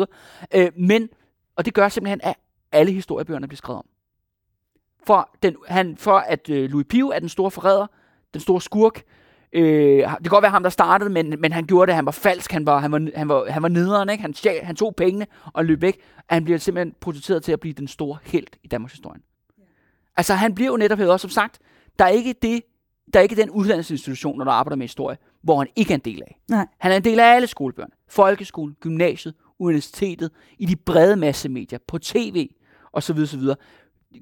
Øh, 0.56 0.72
men, 0.78 1.10
og 1.56 1.66
det 1.66 1.74
gør 1.74 1.90
simpelthen, 1.90 2.20
at 2.24 2.36
alle 2.72 2.92
historiebøgerne 2.92 3.48
bliver 3.48 3.58
skrevet 3.58 3.78
om. 3.78 3.86
For, 5.08 5.30
den, 5.44 5.56
han, 5.68 5.98
for 5.98 6.18
at 6.18 6.50
øh, 6.50 6.70
Louis 6.70 6.86
Pio 6.90 7.10
er 7.10 7.20
den 7.20 7.30
store 7.30 7.52
forræder, 7.52 7.88
den 8.34 8.42
store 8.42 8.62
skurk, 8.62 9.04
Øh, 9.54 9.98
det 9.98 10.06
kan 10.08 10.30
godt 10.30 10.42
være 10.42 10.52
ham, 10.52 10.64
der 10.64 10.70
startede, 10.70 11.10
men, 11.10 11.36
men 11.40 11.52
han 11.52 11.66
gjorde 11.66 11.88
det. 11.88 11.96
Han 11.96 12.06
var 12.06 12.12
falsk. 12.12 12.52
Han 12.52 12.66
var, 12.66 12.80
han 12.80 12.92
var, 12.92 13.10
han 13.16 13.30
var, 13.30 13.46
han 13.50 13.62
var 13.62 13.70
nederen. 13.70 14.10
Ikke? 14.10 14.22
Han, 14.22 14.34
stjal, 14.34 14.66
han 14.66 14.76
tog 14.76 14.96
pengene 14.96 15.28
og 15.54 15.66
løb 15.66 15.82
væk. 15.82 16.00
Og 16.18 16.36
han 16.36 16.44
bliver 16.44 16.60
simpelthen 16.60 16.96
portrætteret 17.02 17.44
til 17.44 17.52
at 17.52 17.60
blive 17.60 17.74
den 17.74 17.88
store 17.88 18.18
held 18.24 18.48
i 18.64 18.68
Danmarks 18.68 18.94
historie. 18.94 19.22
Ja. 19.58 19.64
Altså, 20.18 20.34
han 20.34 20.56
bliver 20.56 20.72
jo 20.72 20.78
netop 20.78 21.00
også, 21.00 21.22
som 21.22 21.30
sagt, 21.30 21.60
der 22.00 22.06
er 22.06 22.10
ikke 22.10 22.36
det, 22.42 22.62
der 23.14 23.20
er 23.20 23.24
ikke 23.24 23.36
den 23.36 23.50
uddannelsesinstitution, 23.50 24.38
når 24.38 24.46
du 24.46 24.52
arbejder 24.52 24.76
med 24.76 24.84
historie, 24.84 25.18
hvor 25.42 25.58
han 25.58 25.68
ikke 25.76 25.92
er 25.92 25.96
en 25.96 26.02
del 26.06 26.22
af. 26.22 26.40
Nej. 26.50 26.68
Han 26.78 26.92
er 26.92 26.96
en 26.96 27.04
del 27.04 27.20
af 27.20 27.36
alle 27.36 27.48
skolebørn. 27.48 27.90
Folkeskolen, 28.10 28.76
gymnasiet, 28.80 29.34
universitetet, 29.60 30.32
i 30.58 30.66
de 30.66 30.76
brede 30.76 31.16
massemedier, 31.16 31.80
på 31.88 31.98
tv 31.98 32.50
osv. 32.94 33.20
osv 33.20 33.42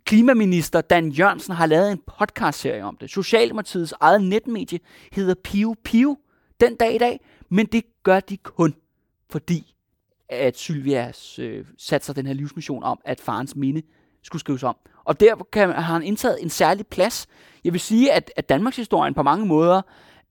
klimaminister 0.06 0.82
Dan 0.82 1.10
Jørgensen 1.10 1.54
har 1.54 1.66
lavet 1.66 1.92
en 1.92 2.02
podcastserie 2.18 2.84
om 2.84 2.98
det. 2.98 3.10
Socialdemokratiets 3.10 3.94
eget 4.00 4.24
netmedie 4.24 4.80
hedder 5.12 5.34
Pio 5.44 5.76
Pio 5.84 6.18
den 6.60 6.76
dag 6.76 6.96
i 6.96 6.98
dag, 6.98 7.20
men 7.50 7.66
det 7.66 7.84
gør 8.04 8.20
de 8.20 8.38
kun, 8.38 8.76
fordi 9.30 9.76
at 10.30 10.58
Sylvia 10.58 11.12
øh, 11.40 11.66
satte 11.78 12.06
sig 12.06 12.16
den 12.16 12.26
her 12.26 12.34
livsmission 12.34 12.84
om, 12.84 13.00
at 13.06 13.22
farens 13.22 13.56
minde 13.56 13.82
skulle 14.24 14.40
skrives 14.40 14.64
om. 14.64 14.76
Og 15.04 15.20
der 15.20 15.36
kan, 15.52 15.70
har 15.70 15.82
han 15.82 16.04
indtaget 16.04 16.38
en 16.42 16.50
særlig 16.50 16.88
plads. 16.88 17.28
Jeg 17.64 17.74
vil 17.74 17.82
sige, 17.82 18.12
at, 18.12 18.32
at 18.36 18.50
Danmarks 18.50 18.78
historien 18.78 19.14
på 19.14 19.24
mange 19.24 19.46
måder 19.46 19.82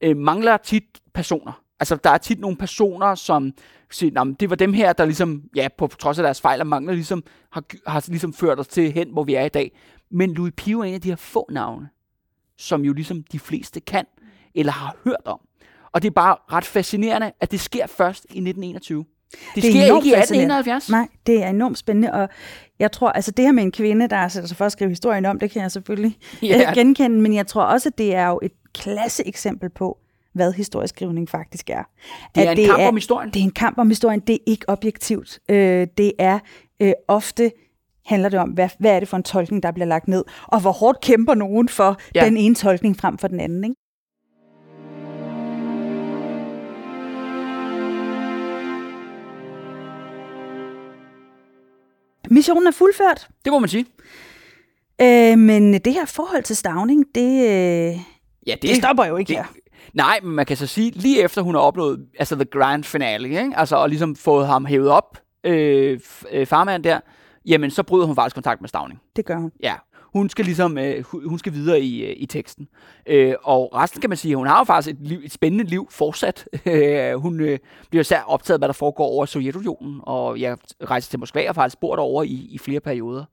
øh, 0.00 0.16
mangler 0.16 0.56
tit 0.56 0.84
personer. 1.14 1.62
Altså, 1.80 1.96
der 2.04 2.10
er 2.10 2.18
tit 2.18 2.40
nogle 2.40 2.56
personer, 2.56 3.14
som 3.14 3.52
siger, 3.90 4.34
det 4.40 4.50
var 4.50 4.56
dem 4.56 4.72
her, 4.72 4.92
der 4.92 5.04
ligesom, 5.04 5.42
ja, 5.56 5.68
på 5.78 5.86
trods 5.86 6.18
af 6.18 6.22
deres 6.22 6.40
fejl 6.40 6.60
og 6.60 6.66
mangler, 6.66 6.92
ligesom, 6.92 7.24
har, 7.52 7.64
har 7.86 8.04
ligesom 8.08 8.32
ført 8.32 8.60
os 8.60 8.68
til 8.68 8.92
hen, 8.92 9.08
hvor 9.12 9.24
vi 9.24 9.34
er 9.34 9.44
i 9.44 9.48
dag. 9.48 9.78
Men 10.10 10.34
Louis 10.34 10.52
Pio 10.56 10.80
er 10.80 10.84
en 10.84 10.94
af 10.94 11.00
de 11.00 11.08
her 11.08 11.16
få 11.16 11.48
navne, 11.50 11.88
som 12.58 12.82
jo 12.82 12.92
ligesom 12.92 13.22
de 13.32 13.38
fleste 13.38 13.80
kan, 13.80 14.04
eller 14.54 14.72
har 14.72 14.96
hørt 15.04 15.22
om. 15.24 15.40
Og 15.92 16.02
det 16.02 16.08
er 16.08 16.12
bare 16.12 16.36
ret 16.52 16.64
fascinerende, 16.64 17.32
at 17.40 17.50
det 17.50 17.60
sker 17.60 17.86
først 17.86 18.24
i 18.24 18.26
1921. 18.26 19.04
Det, 19.30 19.38
det 19.54 19.64
sker 19.64 19.68
ikke 19.68 20.08
i 20.08 20.12
1871. 20.12 20.90
Nej, 20.90 21.08
det 21.26 21.42
er 21.42 21.48
enormt 21.48 21.78
spændende, 21.78 22.12
og 22.12 22.28
jeg 22.78 22.92
tror, 22.92 23.08
altså 23.08 23.30
det 23.30 23.44
her 23.44 23.52
med 23.52 23.62
en 23.62 23.72
kvinde, 23.72 24.08
der 24.08 24.28
sætter 24.28 24.48
sig 24.48 24.56
for 24.56 24.64
at 24.64 24.72
skrive 24.72 24.90
historien 24.90 25.26
om, 25.26 25.38
det 25.38 25.50
kan 25.50 25.62
jeg 25.62 25.72
selvfølgelig 25.72 26.18
ja. 26.42 26.72
genkende, 26.74 27.20
men 27.20 27.34
jeg 27.34 27.46
tror 27.46 27.62
også, 27.62 27.88
at 27.88 27.98
det 27.98 28.14
er 28.14 28.28
jo 28.28 28.40
et 28.42 28.52
klasse 28.74 29.26
eksempel 29.26 29.70
på, 29.70 29.98
hvad 30.36 30.52
historieskrivning 30.52 31.28
faktisk 31.28 31.70
er. 31.70 31.82
Det 32.34 32.44
er 32.44 32.50
at 32.50 32.50
en 32.50 32.56
det 32.56 32.70
kamp 32.70 32.82
er, 32.82 32.88
om 32.88 32.94
historien. 32.94 33.30
Det 33.30 33.40
er 33.40 33.44
en 33.44 33.50
kamp 33.50 33.78
om 33.78 33.88
historien. 33.88 34.20
Det 34.20 34.34
er 34.34 34.38
ikke 34.46 34.68
objektivt. 34.68 35.38
Øh, 35.48 35.86
det 35.98 36.12
er 36.18 36.38
øh, 36.80 36.92
ofte 37.08 37.50
handler 38.06 38.28
det 38.28 38.40
om, 38.40 38.50
hvad, 38.50 38.68
hvad 38.78 38.90
er 38.90 39.00
det 39.00 39.08
for 39.08 39.16
en 39.16 39.22
tolkning, 39.22 39.62
der 39.62 39.72
bliver 39.72 39.86
lagt 39.86 40.08
ned, 40.08 40.24
og 40.46 40.60
hvor 40.60 40.72
hårdt 40.72 41.00
kæmper 41.00 41.34
nogen 41.34 41.68
for 41.68 41.96
ja. 42.14 42.24
den 42.24 42.36
ene 42.36 42.54
tolkning 42.54 42.96
frem 42.96 43.18
for 43.18 43.28
den 43.28 43.40
anden. 43.40 43.64
Ikke? 43.64 43.76
Missionen 52.30 52.66
er 52.66 52.70
fuldført. 52.70 53.28
Det 53.44 53.52
må 53.52 53.58
man 53.58 53.68
sige. 53.68 53.86
Øh, 55.00 55.38
men 55.38 55.74
det 55.74 55.92
her 55.92 56.04
forhold 56.04 56.42
til 56.42 56.56
Stavning, 56.56 57.04
det, 57.14 57.32
øh, 57.42 57.98
ja, 58.46 58.52
det, 58.52 58.62
det 58.62 58.76
stopper 58.76 59.04
jo 59.04 59.16
ikke 59.16 59.28
det, 59.28 59.36
her. 59.36 59.44
Nej, 59.96 60.20
men 60.22 60.32
man 60.34 60.46
kan 60.46 60.56
så 60.56 60.66
sige, 60.66 60.90
lige 60.90 61.22
efter 61.22 61.42
hun 61.42 61.54
har 61.54 61.62
opnået 61.62 62.06
altså 62.18 62.34
the 62.34 62.44
grand 62.44 62.84
finale, 62.84 63.28
ikke? 63.28 63.52
Altså, 63.56 63.76
og 63.76 63.88
ligesom 63.88 64.16
fået 64.16 64.46
ham 64.46 64.66
hævet 64.66 64.88
op, 64.88 65.18
øh, 65.44 66.00
øh, 66.32 66.46
farmand 66.46 66.84
der, 66.84 67.00
jamen 67.46 67.70
så 67.70 67.82
bryder 67.82 68.06
hun 68.06 68.14
faktisk 68.14 68.34
kontakt 68.34 68.60
med 68.60 68.68
Stavning. 68.68 69.00
Det 69.16 69.24
gør 69.24 69.36
hun. 69.36 69.52
Ja. 69.62 69.74
Hun 70.12 70.28
skal 70.28 70.44
ligesom, 70.44 70.78
øh, 70.78 71.04
hun 71.04 71.38
skal 71.38 71.52
videre 71.52 71.80
i, 71.80 72.04
øh, 72.04 72.14
i 72.16 72.26
teksten. 72.26 72.68
Øh, 73.06 73.34
og 73.42 73.74
resten 73.74 74.00
kan 74.00 74.10
man 74.10 74.16
sige, 74.16 74.36
hun 74.36 74.46
har 74.46 74.58
jo 74.58 74.64
faktisk 74.64 74.94
et, 74.94 75.06
liv, 75.06 75.20
et 75.24 75.32
spændende 75.32 75.64
liv 75.64 75.88
fortsat. 75.90 76.48
Øh, 76.66 77.14
hun 77.24 77.40
øh, 77.40 77.58
bliver 77.90 78.00
især 78.00 78.20
optaget 78.26 78.54
af, 78.54 78.60
hvad 78.60 78.68
der 78.68 78.72
foregår 78.72 79.06
over 79.06 79.26
Sovjetunionen, 79.26 80.00
og 80.02 80.40
jeg 80.40 80.56
rejser 80.84 81.10
til 81.10 81.18
Moskva 81.18 81.48
og 81.48 81.54
faktisk 81.54 81.80
bor 81.80 81.96
derovre 81.96 82.26
i, 82.26 82.48
i 82.50 82.58
flere 82.58 82.80
perioder. 82.80 83.24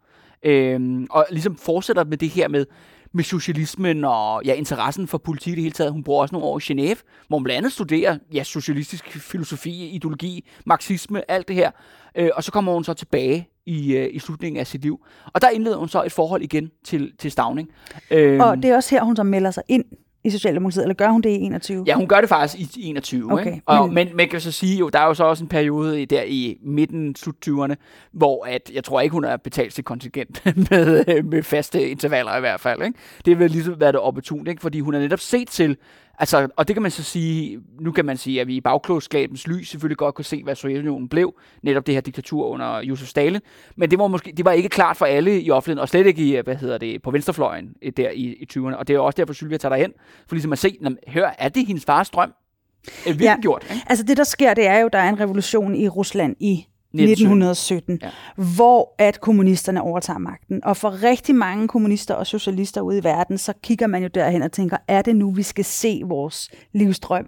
Øh, 0.44 1.08
og 1.10 1.26
ligesom 1.30 1.56
fortsætter 1.56 2.04
med 2.04 2.18
det 2.18 2.30
her 2.30 2.48
med, 2.48 2.66
med 3.14 3.24
socialismen 3.24 4.06
og 4.06 4.42
ja, 4.46 4.54
interessen 4.54 5.08
for 5.08 5.18
politik 5.18 5.52
i 5.52 5.56
det 5.56 5.64
hele 5.64 5.74
taget. 5.74 5.92
Hun 5.92 6.04
bor 6.04 6.22
også 6.22 6.36
nogle 6.36 6.48
år 6.48 6.60
i 6.60 6.74
Genève, 6.74 7.02
hvor 7.28 7.38
hun 7.38 7.44
blandt 7.44 7.58
andet 7.58 7.72
studerer 7.72 8.18
ja, 8.34 8.44
socialistisk 8.44 9.10
filosofi, 9.10 9.90
ideologi, 9.90 10.50
marxisme, 10.66 11.32
alt 11.32 11.48
det 11.48 11.56
her. 11.56 11.72
Øh, 12.16 12.30
og 12.34 12.44
så 12.44 12.52
kommer 12.52 12.74
hun 12.74 12.84
så 12.84 12.94
tilbage 12.94 13.50
i, 13.66 13.96
øh, 13.96 14.10
i 14.14 14.20
slutningen 14.20 14.60
af 14.60 14.68
sit 14.68 14.82
liv. 14.82 15.06
Og 15.34 15.42
der 15.42 15.50
indleder 15.50 15.78
hun 15.78 15.90
så 15.90 16.04
et 16.04 16.12
forhold 16.12 16.42
igen 16.42 16.72
til, 16.84 17.12
til 17.20 17.32
Stavning. 17.32 17.70
Øh, 18.12 18.40
og 18.40 18.58
det 18.58 18.66
er 18.66 18.76
også 18.76 18.96
her, 18.96 19.04
hun 19.04 19.16
så 19.16 19.24
melder 19.24 19.52
sig 19.52 19.64
ind 19.68 19.86
i 20.24 20.30
Socialdemokratiet, 20.30 20.84
eller 20.84 20.94
gør 20.96 21.10
hun 21.10 21.22
det 21.22 21.30
i 21.30 21.42
21? 21.42 21.84
Ja, 21.88 21.96
hun 21.96 22.08
gør 22.08 22.20
det 22.20 22.30
faktisk 22.30 22.78
i 22.78 22.90
21. 22.90 23.34
Okay, 23.34 23.46
ikke? 23.46 23.62
Og, 23.66 23.88
men, 23.88 24.08
men 24.08 24.18
man 24.18 24.30
kan 24.30 24.42
så 24.42 24.52
sige, 24.52 24.78
jo, 24.78 24.90
der 24.90 25.00
er 25.00 25.06
jo 25.06 25.14
så 25.14 25.24
også 25.24 25.44
en 25.44 25.48
periode 25.48 26.06
der 26.06 26.24
i 26.28 26.58
midten, 26.64 27.16
slut 27.16 27.36
20'erne, 27.48 27.74
hvor 28.12 28.46
at, 28.46 28.72
jeg 28.74 28.84
tror 28.84 29.02
ikke, 29.02 29.14
hun 29.14 29.24
har 29.24 29.38
betalt 29.38 29.74
sit 29.74 29.86
kontingent 29.86 30.42
med, 30.70 31.24
med 31.24 31.44
faste 31.44 31.90
intervaller 31.90 32.38
i 32.38 32.40
hvert 32.40 32.60
fald. 32.60 32.82
Ikke? 32.82 33.00
Det 33.26 33.40
vil 33.40 33.52
ligesom 33.52 33.80
være 33.80 33.92
det 33.92 34.00
opportunt, 34.00 34.48
ikke? 34.48 34.62
fordi 34.62 34.80
hun 34.80 34.94
har 34.94 35.02
netop 35.02 35.20
set 35.20 35.48
til, 35.50 35.78
Altså, 36.20 36.48
og 36.58 36.68
det 36.68 36.76
kan 36.76 36.84
man 36.84 36.92
så 36.92 37.04
sige, 37.04 37.60
nu 37.80 37.92
kan 37.92 38.06
man 38.06 38.18
sige, 38.18 38.42
at 38.42 38.48
vi 38.48 38.56
i 38.56 38.62
bagklogskabens 38.62 39.48
lys 39.48 39.70
selvfølgelig 39.70 39.98
godt 39.98 40.16
kunne 40.16 40.26
se, 40.26 40.44
hvad 40.44 40.56
Sovjetunionen 40.56 41.10
blev, 41.10 41.34
netop 41.64 41.88
det 41.88 41.94
her 41.94 42.02
diktatur 42.02 42.48
under 42.48 42.80
Josef 42.80 43.08
Stalin, 43.08 43.42
men 43.76 43.92
det 43.92 44.00
var 44.00 44.08
måske 44.08 44.34
det 44.38 44.46
var 44.46 44.52
ikke 44.52 44.70
klart 44.70 44.98
for 44.98 45.06
alle 45.06 45.42
i 45.42 45.52
offentligheden, 45.52 45.82
og 45.82 45.90
slet 45.90 46.06
ikke 46.06 46.24
i, 46.24 46.42
hvad 46.44 46.56
hedder 46.56 46.78
det, 46.78 47.02
på 47.02 47.12
venstrefløjen 47.12 47.70
eh, 47.82 47.94
der 47.98 48.10
i, 48.10 48.22
i 48.22 48.48
20'erne, 48.54 48.76
og 48.76 48.88
det 48.88 48.96
er 48.96 49.00
også 49.00 49.18
derfor, 49.18 49.34
Sylvia 49.34 49.58
tager 49.58 49.76
derhen, 49.76 49.92
for 50.28 50.36
ligesom 50.36 50.52
at 50.52 50.60
se, 50.60 50.78
hør, 51.08 51.36
er 51.38 51.50
det 51.50 51.68
hendes 51.68 51.86
fars 51.86 52.10
drøm? 52.10 52.34
Er 53.06 53.14
ja, 53.14 53.36
gjort, 53.42 53.66
ikke? 53.72 53.86
altså 53.88 54.06
det 54.06 54.18
der 54.18 54.24
sker, 54.24 54.54
det 54.54 54.68
er 54.68 54.80
jo, 54.80 54.90
der 54.94 55.00
er 55.00 55.10
en 55.10 55.20
revolution 55.20 55.76
i 55.76 55.88
Rusland 55.88 56.36
i 56.40 56.68
1917, 56.94 58.00
ja. 58.02 58.10
hvor 58.56 58.96
at 58.98 59.22
kommunisterne 59.22 59.82
overtager 59.82 60.20
magten. 60.20 60.64
Og 60.64 60.78
for 60.78 61.04
rigtig 61.04 61.36
mange 61.36 61.68
kommunister 61.68 62.14
og 62.14 62.28
socialister 62.28 62.82
ude 62.82 62.98
i 62.98 63.04
verden, 63.04 63.38
så 63.38 63.54
kigger 63.64 63.88
man 63.88 64.02
jo 64.02 64.08
derhen 64.08 64.42
og 64.42 64.52
tænker, 64.52 64.78
er 64.88 65.02
det 65.02 65.16
nu, 65.16 65.32
vi 65.32 65.44
skal 65.44 65.66
se 65.66 66.02
vores 66.06 66.50
livstrøm, 66.74 67.28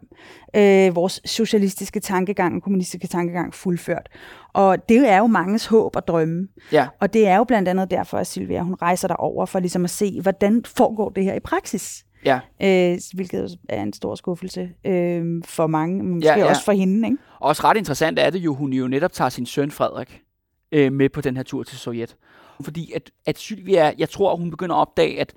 øh, 0.56 0.96
vores 0.96 1.22
socialistiske 1.26 2.00
tankegang 2.00 2.56
og 2.56 2.62
kommunistiske 2.62 3.08
tankegang 3.08 3.54
fuldført? 3.54 4.10
Og 4.54 4.90
det 4.90 5.10
er 5.10 5.18
jo 5.18 5.28
manges 5.28 5.66
håb 5.66 5.96
og 5.96 6.08
drømme. 6.08 6.48
Ja. 6.72 6.88
Og 7.02 7.14
det 7.14 7.28
er 7.28 7.38
jo 7.38 7.44
blandt 7.44 7.70
andet 7.70 7.92
derfor, 7.92 8.18
at 8.18 8.28
Silvia 8.28 8.62
hun 8.62 8.76
rejser 8.82 9.08
derover 9.08 9.46
for 9.46 9.60
ligesom 9.60 9.84
at 9.84 9.90
se, 9.90 10.22
hvordan 10.22 10.64
foregår 10.66 11.10
det 11.10 11.24
her 11.24 11.34
i 11.34 11.40
praksis. 11.40 12.05
Ja. 12.26 12.40
Øh, 12.62 13.00
hvilket 13.14 13.58
er 13.70 13.82
en 13.84 13.94
stor 13.94 14.16
skuffelse 14.16 14.70
øh, 14.86 15.44
for 15.46 15.68
mange, 15.68 16.04
måske 16.04 16.28
ja, 16.28 16.40
ja. 16.40 16.50
også 16.50 16.64
for 16.64 16.72
hende. 16.72 17.08
Ikke? 17.08 17.18
Også 17.40 17.64
ret 17.64 17.78
interessant 17.78 18.20
er 18.20 18.30
det 18.30 18.40
jo, 18.40 18.56
hun 18.56 18.74
jo 18.74 18.88
netop 18.88 19.12
tager 19.12 19.30
sin 19.30 19.46
søn 19.46 19.72
Frederik 19.72 20.22
øh, 20.72 20.94
med 20.94 21.10
på 21.10 21.22
den 21.22 21.36
her 21.36 21.44
tur 21.44 21.64
til 21.64 21.78
Sovjet. 21.78 22.16
Fordi 22.62 22.92
at, 22.92 23.12
at 23.26 23.38
Sylvia, 23.38 23.94
jeg 23.98 24.10
tror, 24.10 24.36
hun 24.36 24.52
begynder 24.52 24.76
at 24.76 24.80
opdage, 24.80 25.20
at 25.20 25.34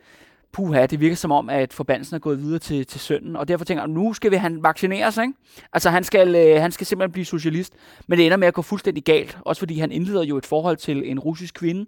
puha, 0.53 0.87
det 0.87 1.01
virker 1.01 1.17
som 1.17 1.33
om, 1.33 1.51
at 1.51 1.73
forbandelsen 1.73 2.15
er 2.15 2.19
gået 2.19 2.43
videre 2.43 2.59
til, 2.59 2.87
til 2.87 3.01
sønnen, 3.01 3.37
og 3.37 3.49
derfor 3.49 3.65
tænker 3.65 3.83
jeg, 3.83 3.89
nu 3.89 4.13
skal 4.13 4.31
vi 4.31 4.37
han 4.37 4.63
vaccineres, 4.63 5.19
ikke? 5.19 5.33
Altså, 5.73 5.91
han 5.91 6.05
skal, 6.05 6.35
øh, 6.35 6.61
han 6.61 6.73
skal 6.73 6.87
simpelthen 6.87 7.13
blive 7.13 7.25
socialist, 7.25 7.73
men 8.07 8.19
det 8.19 8.27
ender 8.27 8.37
med 8.37 8.49
at 8.49 8.55
gå 8.55 8.63
fuldstændig 8.63 9.05
galt, 9.05 9.39
også 9.41 9.61
fordi 9.61 9.79
han 9.79 9.93
indleder 9.93 10.23
jo 10.23 10.37
et 10.37 10.47
forhold 10.47 10.77
til 10.77 11.11
en 11.11 11.19
russisk 11.19 11.55
kvinde, 11.55 11.87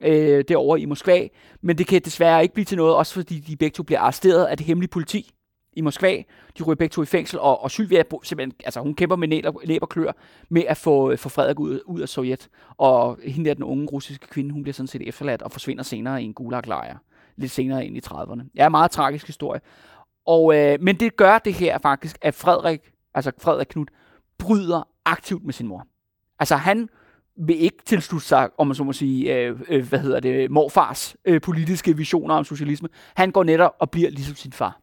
øh, 0.00 0.44
derovre 0.48 0.80
i 0.80 0.84
Moskva, 0.84 1.28
men 1.60 1.78
det 1.78 1.86
kan 1.86 2.02
desværre 2.04 2.42
ikke 2.42 2.54
blive 2.54 2.64
til 2.64 2.76
noget, 2.76 2.94
også 2.94 3.14
fordi 3.14 3.38
de 3.38 3.56
begge 3.56 3.74
to 3.74 3.82
bliver 3.82 4.00
arresteret 4.00 4.44
af 4.44 4.56
det 4.56 4.66
hemmelige 4.66 4.90
politi 4.90 5.30
i 5.76 5.80
Moskva. 5.80 6.22
De 6.58 6.62
ryger 6.62 6.74
begge 6.74 6.92
to 6.92 7.02
i 7.02 7.06
fængsel, 7.06 7.38
og, 7.38 7.62
og 7.62 7.70
Sylvia 7.70 8.02
simpelthen, 8.22 8.52
altså 8.64 8.80
hun 8.80 8.94
kæmper 8.94 9.16
med 9.16 9.28
næb 9.66 9.82
og 9.82 9.88
klør 9.88 10.12
med 10.48 10.62
at 10.68 10.76
få, 10.76 11.10
øh, 11.10 11.18
få 11.18 11.28
Frederik 11.28 11.60
ud, 11.60 11.80
ud 11.86 12.00
af 12.00 12.08
Sovjet. 12.08 12.48
Og 12.76 13.18
hende 13.24 13.48
der, 13.48 13.54
den 13.54 13.64
unge 13.64 13.86
russiske 13.86 14.26
kvinde, 14.26 14.52
hun 14.52 14.62
bliver 14.62 14.74
sådan 14.74 14.86
set 14.86 15.08
efterladt 15.08 15.42
og 15.42 15.52
forsvinder 15.52 15.82
senere 15.82 16.22
i 16.22 16.24
en 16.24 16.34
gulag-lejr. 16.34 16.98
Lidt 17.36 17.52
senere 17.52 17.86
ind 17.86 17.96
i 17.96 18.00
30'erne. 18.06 18.42
Ja, 18.54 18.68
meget 18.68 18.90
tragisk 18.90 19.26
historie. 19.26 19.60
Og, 20.26 20.56
øh, 20.56 20.78
men 20.80 21.00
det 21.00 21.16
gør 21.16 21.38
det 21.38 21.54
her 21.54 21.78
faktisk, 21.78 22.18
at 22.22 22.34
Frederik, 22.34 22.80
altså 23.14 23.32
Frederik 23.38 23.66
Knud, 23.66 23.86
bryder 24.38 24.88
aktivt 25.04 25.44
med 25.44 25.52
sin 25.52 25.66
mor. 25.66 25.86
Altså 26.38 26.56
han 26.56 26.88
vil 27.36 27.62
ikke 27.62 27.78
tilslutte 27.84 28.26
sig, 28.26 28.50
om 28.58 28.66
man 28.66 28.74
så 28.74 28.84
må 28.84 28.92
sige, 28.92 29.34
øh, 29.34 29.60
øh, 29.68 29.88
hvad 29.88 29.98
hedder 29.98 30.20
det, 30.20 30.50
morfars 30.50 31.16
øh, 31.24 31.40
politiske 31.40 31.96
visioner 31.96 32.34
om 32.34 32.44
socialisme. 32.44 32.88
Han 33.14 33.30
går 33.30 33.44
netop 33.44 33.74
og 33.78 33.90
bliver 33.90 34.10
ligesom 34.10 34.36
sin 34.36 34.52
far. 34.52 34.80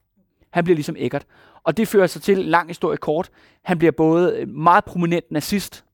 Han 0.52 0.64
bliver 0.64 0.76
ligesom 0.76 0.96
Eckert. 1.00 1.26
Og 1.64 1.78
det 1.78 1.88
fører 1.88 2.08
sig 2.08 2.22
til, 2.22 2.38
lang 2.38 2.68
historie 2.68 2.98
kort, 2.98 3.30
han 3.64 3.78
bliver 3.78 3.92
både 3.92 4.38
øh, 4.38 4.48
meget 4.48 4.86
prominent 4.86 5.32
nazist 5.32 5.86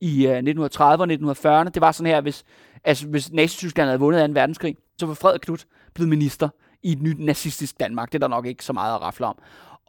i 0.00 0.26
øh, 0.26 0.38
1930'erne 0.38 0.80
og 0.80 1.08
1940'erne. 1.10 1.68
Det 1.68 1.80
var 1.80 1.92
sådan 1.92 2.12
her, 2.12 2.20
hvis, 2.20 2.44
altså, 2.84 3.06
hvis 3.06 3.32
Nazi-Tyskland 3.32 3.88
havde 3.88 4.00
vundet 4.00 4.28
2. 4.30 4.32
verdenskrig, 4.32 4.76
så 4.98 5.06
var 5.06 5.14
Frederik 5.14 5.40
Knud 5.40 5.58
blevet 5.94 6.08
minister 6.08 6.48
i 6.82 6.92
et 6.92 7.02
nyt 7.02 7.18
nazistisk 7.18 7.80
Danmark. 7.80 8.12
Det 8.12 8.14
er 8.14 8.28
der 8.28 8.28
nok 8.28 8.46
ikke 8.46 8.64
så 8.64 8.72
meget 8.72 8.94
at 8.94 9.00
rafle 9.00 9.26
om. 9.26 9.38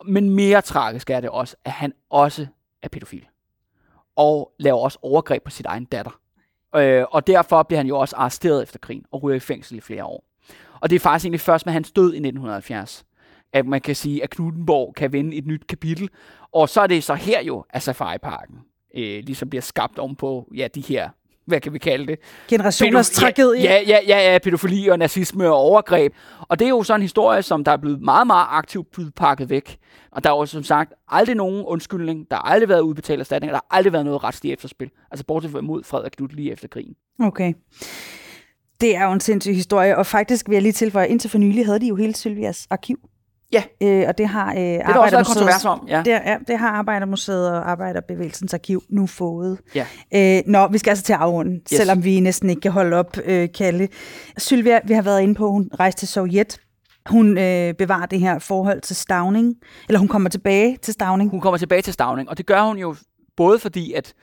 Men 0.06 0.30
mere 0.30 0.62
tragisk 0.62 1.10
er 1.10 1.20
det 1.20 1.30
også, 1.30 1.56
at 1.66 1.72
han 1.72 1.94
også 2.10 2.48
er 2.84 2.88
pædofil 2.88 3.26
og 4.16 4.52
laver 4.60 4.80
også 4.80 5.00
overgreb 5.02 5.44
på 5.44 5.52
sit 5.52 5.66
egen 5.66 5.86
datter. 5.86 6.20
Øh, 6.76 7.06
og 7.12 7.28
derfor 7.28 7.64
bliver 7.64 7.80
han 7.80 7.88
jo 7.88 8.00
også 8.00 8.16
arresteret 8.16 8.64
efter 8.64 8.80
krigen 8.80 9.06
og 9.12 9.24
ryger 9.24 9.36
i 9.36 9.40
fængsel 9.40 9.78
i 9.78 9.82
flere 9.82 10.06
år. 10.06 10.24
Og 10.82 10.90
det 10.90 10.96
er 10.96 11.00
faktisk 11.00 11.26
egentlig 11.26 11.42
først 11.42 11.66
med 11.66 11.74
hans 11.74 11.92
død 11.92 12.14
i 12.14 12.18
1970, 12.18 13.06
at 13.54 13.66
man 13.66 13.82
kan 13.82 13.96
sige, 13.96 14.24
at 14.24 14.30
Knuttenborg 14.30 14.96
kan 14.96 15.14
vende 15.14 15.38
et 15.38 15.46
nyt 15.46 15.68
kapitel. 15.68 16.10
Og 16.52 16.70
så 16.70 16.82
er 16.82 16.88
det 16.88 17.04
så 17.04 17.14
her 17.14 17.42
jo, 17.42 17.66
at 17.70 17.82
Safari-parken 17.82 18.58
øh, 18.96 19.24
ligesom 19.24 19.50
bliver 19.50 19.62
skabt 19.62 20.00
om 20.00 20.16
på 20.16 20.52
ja, 20.56 20.68
de 20.76 20.82
her 20.82 21.10
hvad 21.46 21.60
kan 21.62 21.74
vi 21.74 21.80
kalde 21.80 22.08
det? 22.08 22.20
Generationers 22.48 23.10
Pædof- 23.10 23.22
tragedie. 23.22 23.64
Ja, 23.64 23.82
ja, 23.88 23.98
ja, 24.08 24.32
ja, 24.32 24.40
pædofili 24.40 24.88
og 24.88 25.00
nazisme 25.00 25.48
og 25.48 25.56
overgreb. 25.56 26.14
Og 26.40 26.60
det 26.60 26.66
er 26.66 26.70
jo 26.70 26.84
sådan 26.84 27.00
en 27.00 27.02
historie, 27.02 27.42
som 27.42 27.64
der 27.64 27.72
er 27.72 27.78
blevet 27.78 28.02
meget, 28.02 28.28
meget 28.28 28.48
aktivt 28.50 28.92
blevet 28.92 29.16
pakket 29.16 29.50
væk. 29.50 29.78
Og 30.12 30.24
der 30.24 30.30
er 30.30 30.38
jo 30.38 30.46
som 30.46 30.64
sagt 30.64 30.94
aldrig 31.08 31.36
nogen 31.36 31.66
undskyldning. 31.66 32.26
Der 32.32 32.36
har 32.36 32.44
aldrig 32.44 32.70
været 32.70 32.82
udbetalt 32.82 33.20
erstatning. 33.20 33.52
Der 33.52 33.56
har 33.56 33.78
aldrig 33.78 33.94
været 33.94 34.06
noget 34.06 34.24
retsligt 34.24 34.54
efterspil. 34.54 34.90
Altså 35.12 35.26
bortset 35.26 35.52
fra 35.52 35.62
mod 35.62 35.84
Frederik 35.84 36.12
Knud 36.18 36.30
lige 36.30 36.52
efter 36.52 36.68
krigen. 36.68 36.94
Okay. 37.20 37.54
Det 38.82 38.96
er 38.96 39.06
jo 39.06 39.12
en 39.12 39.20
sindssyg 39.20 39.54
historie, 39.54 39.98
og 39.98 40.06
faktisk 40.06 40.50
vil 40.50 40.54
jeg 40.54 40.62
lige 40.62 40.72
tilføje, 40.72 41.08
indtil 41.08 41.30
for 41.30 41.38
nylig 41.38 41.66
havde 41.66 41.80
de 41.80 41.88
jo 41.88 41.96
hele 41.96 42.16
Sylvias 42.16 42.68
arkiv. 42.70 43.00
Ja. 43.54 43.64
Øh, 43.82 44.06
og 44.08 44.18
det 44.18 44.28
har 44.28 44.52
øh, 44.52 44.58
det 44.58 44.80
er 44.80 44.98
også 44.98 45.24
kontrovers 45.24 45.66
om. 45.66 45.88
Ja. 45.88 45.98
Det, 46.06 46.12
ja, 46.12 46.38
det 46.48 46.58
har 46.58 46.70
Arbejdermuseet 46.70 47.50
og 47.50 47.72
Arbejderbevægelsens 47.72 48.54
arkiv 48.54 48.84
nu 48.90 49.08
fået. 49.08 49.60
Ja. 49.76 49.86
Øh, 50.14 50.44
nå, 50.48 50.68
vi 50.68 50.78
skal 50.78 50.90
altså 50.90 51.04
til 51.04 51.14
afrunden, 51.14 51.56
yes. 51.56 51.78
selvom 51.78 52.04
vi 52.04 52.20
næsten 52.20 52.50
ikke 52.50 52.62
kan 52.62 52.72
holde 52.72 52.96
op, 52.96 53.18
øh, 53.26 53.50
Kalle. 53.58 53.88
Sylvia, 54.38 54.80
vi 54.84 54.94
har 54.94 55.02
været 55.02 55.22
inde 55.22 55.36
på, 55.36 55.52
hun 55.52 55.70
rejste 55.80 56.00
til 56.00 56.08
Sovjet. 56.08 56.60
Hun 57.10 57.38
øh, 57.38 57.74
bevarer 57.74 58.06
det 58.06 58.20
her 58.20 58.40
forhold 58.40 58.82
til 58.82 58.96
Stavning, 58.96 59.56
eller 59.90 60.00
hun 60.00 60.08
kommer 60.08 60.30
tilbage 60.30 60.78
til 60.82 60.94
Stavning. 60.94 61.32
Hun 61.32 61.42
kommer 61.42 61.58
tilbage 61.58 61.82
til 61.82 61.94
Stavning, 61.94 62.30
og 62.30 62.38
det 62.38 62.46
gør 62.46 62.62
hun 62.62 62.78
jo 62.78 62.96
både 63.38 63.60
fordi, 63.60 63.94
at 63.94 64.14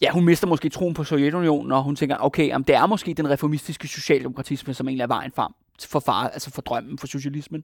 ja, 0.00 0.10
hun 0.10 0.24
mister 0.24 0.46
måske 0.46 0.68
troen 0.68 0.94
på 0.94 1.04
Sovjetunionen, 1.04 1.72
og 1.72 1.82
hun 1.82 1.96
tænker, 1.96 2.16
okay, 2.20 2.46
jamen, 2.48 2.64
det 2.66 2.74
er 2.74 2.86
måske 2.86 3.14
den 3.14 3.30
reformistiske 3.30 3.88
socialdemokratisme, 3.88 4.74
som 4.74 4.88
egentlig 4.88 5.02
er 5.02 5.06
vejen 5.06 5.32
frem 5.36 5.52
for, 5.88 6.00
far, 6.00 6.28
altså 6.28 6.50
for 6.50 6.62
drømmen 6.62 6.98
for 6.98 7.06
socialismen. 7.06 7.62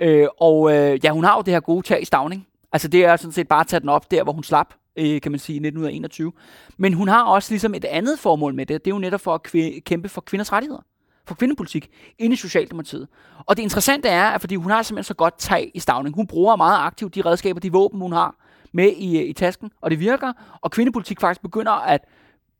Øh, 0.00 0.26
og 0.40 0.72
øh, 0.74 1.04
ja, 1.04 1.10
hun 1.10 1.24
har 1.24 1.36
jo 1.36 1.42
det 1.42 1.52
her 1.52 1.60
gode 1.60 1.86
tag 1.86 2.02
i 2.02 2.04
stavning. 2.04 2.46
Altså 2.72 2.88
det 2.88 3.04
er 3.04 3.16
sådan 3.16 3.32
set 3.32 3.48
bare 3.48 3.60
at 3.60 3.66
tage 3.66 3.80
den 3.80 3.88
op 3.88 4.10
der, 4.10 4.22
hvor 4.22 4.32
hun 4.32 4.44
slap, 4.44 4.74
øh, 4.96 5.20
kan 5.20 5.32
man 5.32 5.38
sige, 5.38 5.54
i 5.54 5.58
1921. 5.58 6.32
Men 6.76 6.92
hun 6.92 7.08
har 7.08 7.24
også 7.24 7.52
ligesom 7.52 7.74
et 7.74 7.84
andet 7.84 8.18
formål 8.18 8.54
med 8.54 8.66
det. 8.66 8.84
Det 8.84 8.90
er 8.90 8.94
jo 8.94 8.98
netop 9.00 9.20
for 9.20 9.34
at 9.34 9.40
kv- 9.48 9.80
kæmpe 9.80 10.08
for 10.08 10.20
kvinders 10.20 10.52
rettigheder. 10.52 10.82
For 11.26 11.34
kvindepolitik 11.34 11.90
inde 12.18 12.34
i 12.34 12.36
Socialdemokratiet. 12.36 13.08
Og 13.46 13.56
det 13.56 13.62
interessante 13.62 14.08
er, 14.08 14.24
at 14.24 14.40
fordi 14.40 14.54
hun 14.54 14.70
har 14.70 14.82
simpelthen 14.82 15.04
så 15.04 15.14
godt 15.14 15.38
tag 15.38 15.70
i 15.74 15.80
stavning. 15.80 16.14
Hun 16.16 16.26
bruger 16.26 16.56
meget 16.56 16.78
aktivt 16.78 17.14
de 17.14 17.20
redskaber, 17.20 17.60
de 17.60 17.72
våben, 17.72 18.00
hun 18.00 18.12
har 18.12 18.36
med 18.72 18.92
i, 18.96 19.18
øh, 19.18 19.24
i 19.28 19.32
tasken, 19.32 19.70
og 19.80 19.90
det 19.90 20.00
virker. 20.00 20.32
Og 20.60 20.70
kvindepolitik 20.70 21.20
faktisk 21.20 21.42
begynder 21.42 21.72
at 21.72 22.00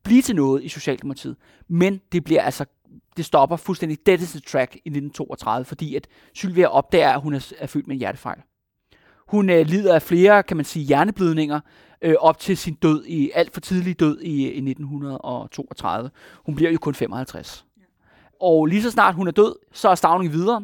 blive 0.03 0.21
til 0.21 0.35
noget 0.35 0.63
i 0.63 0.69
Socialdemokratiet. 0.69 1.35
Men 1.67 2.01
det 2.11 2.23
bliver 2.23 2.41
altså 2.41 2.65
det 3.17 3.25
stopper 3.25 3.55
fuldstændig 3.55 3.97
dead 4.05 4.19
is 4.19 4.37
track 4.47 4.75
i 4.75 4.89
1932, 4.89 5.65
fordi 5.65 5.95
at 5.95 6.07
Sylvia 6.35 6.67
opdager, 6.67 7.09
at 7.09 7.21
hun 7.21 7.33
er, 7.33 7.53
er 7.57 7.67
født 7.67 7.87
med 7.87 7.95
en 7.95 7.99
hjertefejl. 7.99 8.41
Hun 9.27 9.49
øh, 9.49 9.65
lider 9.65 9.95
af 9.95 10.01
flere, 10.01 10.43
kan 10.43 10.57
man 10.57 10.65
sige, 10.65 10.85
hjerneblødninger 10.85 11.59
øh, 12.01 12.15
op 12.19 12.39
til 12.39 12.57
sin 12.57 12.73
død, 12.73 13.05
i 13.05 13.31
alt 13.35 13.53
for 13.53 13.61
tidlig 13.61 13.99
død 13.99 14.21
i, 14.21 14.41
i 14.41 14.69
1932. 14.69 16.09
Hun 16.45 16.55
bliver 16.55 16.71
jo 16.71 16.77
kun 16.77 16.95
55. 16.95 17.65
Ja. 17.77 17.81
Og 18.41 18.65
lige 18.65 18.83
så 18.83 18.91
snart 18.91 19.15
hun 19.15 19.27
er 19.27 19.31
død, 19.31 19.55
så 19.73 19.89
er 19.89 19.95
Stavning 19.95 20.33
videre, 20.33 20.63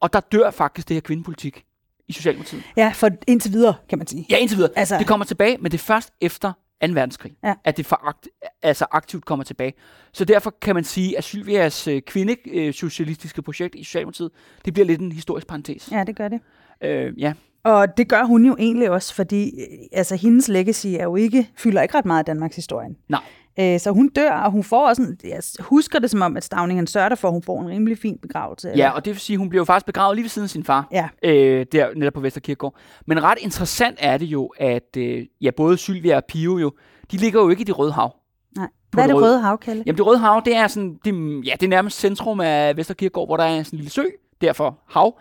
og 0.00 0.12
der 0.12 0.20
dør 0.20 0.50
faktisk 0.50 0.88
det 0.88 0.94
her 0.94 1.00
kvindepolitik 1.00 1.64
i 2.08 2.12
Socialdemokratiet. 2.12 2.62
Ja, 2.76 2.92
for 2.94 3.10
indtil 3.26 3.52
videre, 3.52 3.74
kan 3.88 3.98
man 3.98 4.06
sige. 4.06 4.26
Ja, 4.30 4.36
indtil 4.36 4.56
videre. 4.56 4.72
Altså... 4.76 4.98
Det 4.98 5.06
kommer 5.06 5.26
tilbage, 5.26 5.58
men 5.58 5.72
det 5.72 5.78
er 5.78 5.84
først 5.84 6.12
efter 6.20 6.52
2. 6.86 6.92
verdenskrig. 6.92 7.32
Ja. 7.44 7.54
At 7.64 7.76
det 7.76 7.86
for 7.86 8.08
akt, 8.08 8.28
altså 8.62 8.86
aktivt 8.90 9.24
kommer 9.24 9.44
tilbage. 9.44 9.72
Så 10.12 10.24
derfor 10.24 10.54
kan 10.62 10.74
man 10.74 10.84
sige, 10.84 11.18
at 11.18 11.24
Sylvias 11.24 11.88
øh, 11.88 12.02
kvindesocialistiske 12.02 13.42
projekt 13.42 13.74
i 13.74 13.84
Socialdemokratiet, 13.84 14.30
det 14.64 14.72
bliver 14.72 14.86
lidt 14.86 15.00
en 15.00 15.12
historisk 15.12 15.46
parentes. 15.46 15.92
Ja, 15.92 16.04
det 16.04 16.16
gør 16.16 16.28
det. 16.28 16.40
Øh, 16.80 17.20
ja. 17.20 17.32
Og 17.64 17.96
det 17.96 18.08
gør 18.08 18.24
hun 18.24 18.44
jo 18.44 18.56
egentlig 18.58 18.90
også, 18.90 19.14
fordi 19.14 19.60
øh, 19.60 19.78
altså, 19.92 20.16
hendes 20.16 20.48
legacy 20.48 20.86
er 20.86 21.04
jo 21.04 21.16
ikke, 21.16 21.50
fylder 21.56 21.82
ikke 21.82 21.98
ret 21.98 22.04
meget 22.04 22.18
af 22.18 22.24
Danmarks 22.24 22.56
historien. 22.56 22.96
Nej. 23.08 23.20
Øh, 23.60 23.80
så 23.80 23.90
hun 23.90 24.08
dør, 24.08 24.32
og 24.32 24.50
hun 24.50 24.64
får 24.64 24.88
også 24.88 25.02
en, 25.02 25.18
jeg 25.24 25.40
husker 25.60 25.98
det 25.98 26.10
som 26.10 26.22
om, 26.22 26.36
at 26.36 26.44
Stavning 26.44 26.78
han 26.78 26.86
sørger 26.86 27.14
for, 27.14 27.28
at 27.28 27.34
hun 27.34 27.42
får 27.42 27.60
en 27.60 27.68
rimelig 27.68 27.98
fin 27.98 28.18
begravelse. 28.22 28.72
Ja, 28.76 28.90
og 28.90 29.04
det 29.04 29.10
vil 29.10 29.20
sige, 29.20 29.34
at 29.34 29.38
hun 29.38 29.48
bliver 29.48 29.60
jo 29.60 29.64
faktisk 29.64 29.86
begravet 29.86 30.16
lige 30.16 30.22
ved 30.22 30.28
siden 30.28 30.44
af 30.44 30.50
sin 30.50 30.64
far. 30.64 30.88
Ja. 30.92 31.08
Øh, 31.22 31.66
der 31.72 31.94
netop 31.94 32.12
på 32.12 32.20
Vesterkirkegård. 32.20 32.74
Men 33.06 33.22
ret 33.22 33.38
interessant 33.40 33.98
er 34.00 34.18
det 34.18 34.26
jo, 34.26 34.52
at 34.58 34.96
øh, 34.96 35.26
ja, 35.40 35.50
både 35.50 35.76
Sylvia 35.76 36.16
og 36.16 36.24
Pio 36.24 36.58
jo, 36.58 36.72
de 37.12 37.16
ligger 37.16 37.42
jo 37.42 37.48
ikke 37.48 37.60
i 37.60 37.64
det 37.64 37.78
røde 37.78 37.92
hav. 37.92 38.16
Nej. 38.56 38.68
Hvad 38.92 39.04
er 39.04 39.08
det 39.08 39.16
røde 39.16 39.40
hav, 39.40 39.58
Kalle? 39.58 39.82
Jamen 39.86 39.98
det 39.98 40.06
røde 40.06 40.18
hav, 40.18 40.42
det 40.44 40.56
er 40.56 40.66
sådan, 40.66 40.98
det, 41.04 41.12
ja, 41.46 41.52
det 41.52 41.62
er 41.62 41.68
nærmest 41.68 41.98
centrum 41.98 42.40
af 42.40 42.76
Vesterkirkegård, 42.76 43.28
hvor 43.28 43.36
der 43.36 43.44
er 43.44 43.62
sådan 43.62 43.76
en 43.76 43.78
lille 43.78 43.90
sø, 43.90 44.04
derfor 44.40 44.78
hav. 44.88 45.20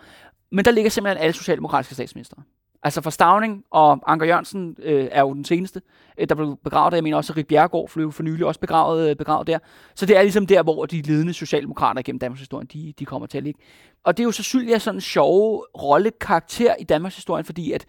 Men 0.52 0.66
der 0.66 0.72
ligger 0.72 0.92
simpelthen 0.92 1.24
alle 1.24 1.34
socialdemokratiske 1.34 1.96
statsminister. 1.96 2.38
Altså 2.84 3.02
for 3.02 3.10
Stavning 3.10 3.64
og 3.72 4.00
Anker 4.08 4.26
Jørgensen 4.26 4.76
øh, 4.84 5.08
er 5.12 5.22
jo 5.22 5.34
den 5.34 5.46
seneste, 5.46 5.82
øh, 6.18 6.30
der 6.30 6.36
blev 6.36 6.58
begravet 6.64 6.92
der. 6.92 6.98
Jeg 6.98 7.04
mener 7.04 7.18
også, 7.18 7.34
at 7.34 7.38
Rik 7.38 7.48
Bjerregaard 7.48 7.90
blev 7.94 8.12
for 8.12 8.24
nylig 8.24 8.46
også 8.46 8.60
begravet, 8.60 9.10
øh, 9.10 9.16
begravet 9.16 9.48
der. 9.48 9.60
Så 9.96 10.06
det 10.06 10.18
er 10.18 10.22
ligesom 10.22 10.48
der, 10.48 10.64
hvor 10.64 10.86
de 10.86 11.02
ledende 11.02 11.34
socialdemokrater 11.34 12.02
gennem 12.02 12.20
Danmarks 12.20 12.42
historie, 12.42 12.68
de, 12.74 12.94
de 13.00 13.06
kommer 13.06 13.28
til 13.28 13.38
at 13.38 13.44
ligge. 13.44 13.60
Og 14.04 14.18
det 14.18 14.24
er 14.24 14.26
jo 14.26 14.32
så 14.32 14.44
Sylvia 14.44 14.78
sådan 14.78 14.98
en 14.98 15.02
sjov 15.02 15.66
rollekarakter 15.82 16.76
i 16.80 16.84
Danmarks 16.84 17.16
historie, 17.16 17.44
fordi 17.44 17.72
at 17.72 17.86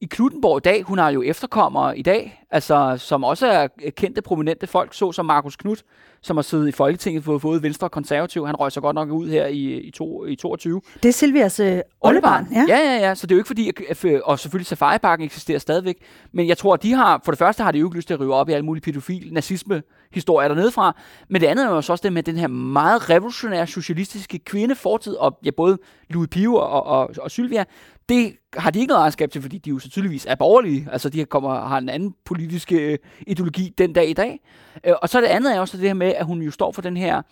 i 0.00 0.06
Knuttenborg 0.06 0.58
i 0.58 0.60
dag, 0.60 0.82
hun 0.82 0.98
har 0.98 1.10
jo 1.10 1.22
efterkommere 1.22 1.98
i 1.98 2.02
dag, 2.02 2.44
altså 2.50 2.94
som 2.98 3.24
også 3.24 3.46
er 3.46 3.68
kendte, 3.96 4.22
prominente 4.22 4.66
folk, 4.66 4.94
så 4.94 5.12
som 5.12 5.26
Markus 5.26 5.56
Knudt, 5.56 5.82
som 6.22 6.36
har 6.36 6.42
siddet 6.42 6.68
i 6.68 6.72
Folketinget 6.72 7.24
for 7.24 7.38
både 7.38 7.62
Venstre 7.62 7.86
og 7.86 7.90
Konservativ. 7.90 8.46
Han 8.46 8.56
røg 8.56 8.72
så 8.72 8.80
godt 8.80 8.94
nok 8.94 9.10
ud 9.10 9.28
her 9.28 9.46
i, 9.46 9.78
i, 9.78 9.90
to, 9.90 10.26
i 10.26 10.36
22. 10.36 10.80
Det 11.02 11.08
er 11.08 11.12
Silvias 11.12 11.60
øh, 11.60 11.80
oldebarn. 12.00 12.46
Ja. 12.52 12.64
ja, 12.68 12.78
ja, 12.78 13.08
ja. 13.08 13.14
Så 13.14 13.26
det 13.26 13.34
er 13.34 13.36
jo 13.36 13.40
ikke 13.40 13.46
fordi, 13.46 13.68
at, 13.68 14.04
at, 14.04 14.22
og 14.22 14.38
selvfølgelig 14.38 14.66
Safari-parken 14.66 15.24
eksisterer 15.24 15.58
stadigvæk, 15.58 15.96
men 16.32 16.48
jeg 16.48 16.58
tror, 16.58 16.74
at 16.74 16.82
de 16.82 16.92
har, 16.92 17.20
for 17.24 17.32
det 17.32 17.38
første 17.38 17.62
har 17.62 17.72
de 17.72 17.78
jo 17.78 17.86
ikke 17.86 17.96
lyst 17.96 18.06
til 18.06 18.14
at 18.14 18.20
rive 18.20 18.34
op 18.34 18.48
i 18.48 18.52
alle 18.52 18.64
mulige 18.64 18.82
pædofil, 18.82 19.32
nazisme 19.32 19.82
historier 20.12 20.48
dernede 20.48 20.70
fra, 20.70 20.96
men 21.28 21.40
det 21.40 21.46
andet 21.46 21.64
er 21.64 21.70
jo 21.70 21.76
også 21.76 22.00
det 22.02 22.12
med 22.12 22.22
den 22.22 22.36
her 22.36 22.48
meget 22.48 23.10
revolutionære 23.10 23.66
socialistiske 23.66 24.38
kvindefortid, 24.38 25.14
og 25.14 25.38
ja, 25.44 25.50
både 25.50 25.78
Louis 26.10 26.28
Pio 26.28 26.54
og, 26.54 26.86
og, 26.86 27.10
og 27.18 27.30
Sylvia, 27.30 27.64
det 28.10 28.36
har 28.56 28.70
de 28.70 28.78
ikke 28.78 28.88
noget 28.88 29.00
ejerskab 29.00 29.30
til, 29.30 29.42
fordi 29.42 29.58
de 29.58 29.70
jo 29.70 29.78
så 29.78 29.90
tydeligvis 29.90 30.26
er 30.26 30.34
borgerlige. 30.34 30.88
Altså, 30.92 31.08
de 31.08 31.24
kommer, 31.24 31.66
har 31.66 31.78
en 31.78 31.88
anden 31.88 32.14
politisk 32.24 32.72
øh, 32.72 32.98
ideologi 33.26 33.74
den 33.78 33.92
dag 33.92 34.10
i 34.10 34.12
dag. 34.12 34.40
Øh, 34.84 34.94
og 35.02 35.08
så 35.08 35.20
det 35.20 35.26
andet 35.26 35.56
er 35.56 35.60
også 35.60 35.76
det 35.76 35.86
her 35.86 35.94
med, 35.94 36.06
at 36.06 36.26
hun 36.26 36.42
jo 36.42 36.50
står 36.50 36.72
for 36.72 36.82
den 36.82 36.96
her 36.96 37.22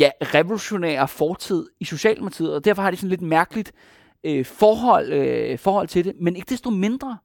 ja, 0.00 0.10
revolutionære 0.20 1.08
fortid 1.08 1.66
i 1.80 1.84
Socialdemokratiet, 1.84 2.54
og 2.54 2.64
derfor 2.64 2.82
har 2.82 2.90
de 2.90 2.96
sådan 2.96 3.10
lidt 3.10 3.22
mærkeligt 3.22 3.72
øh, 4.24 4.44
forhold, 4.44 5.12
øh, 5.12 5.58
forhold 5.58 5.88
til 5.88 6.04
det. 6.04 6.12
Men 6.20 6.36
ikke 6.36 6.50
desto 6.50 6.70
mindre 6.70 7.18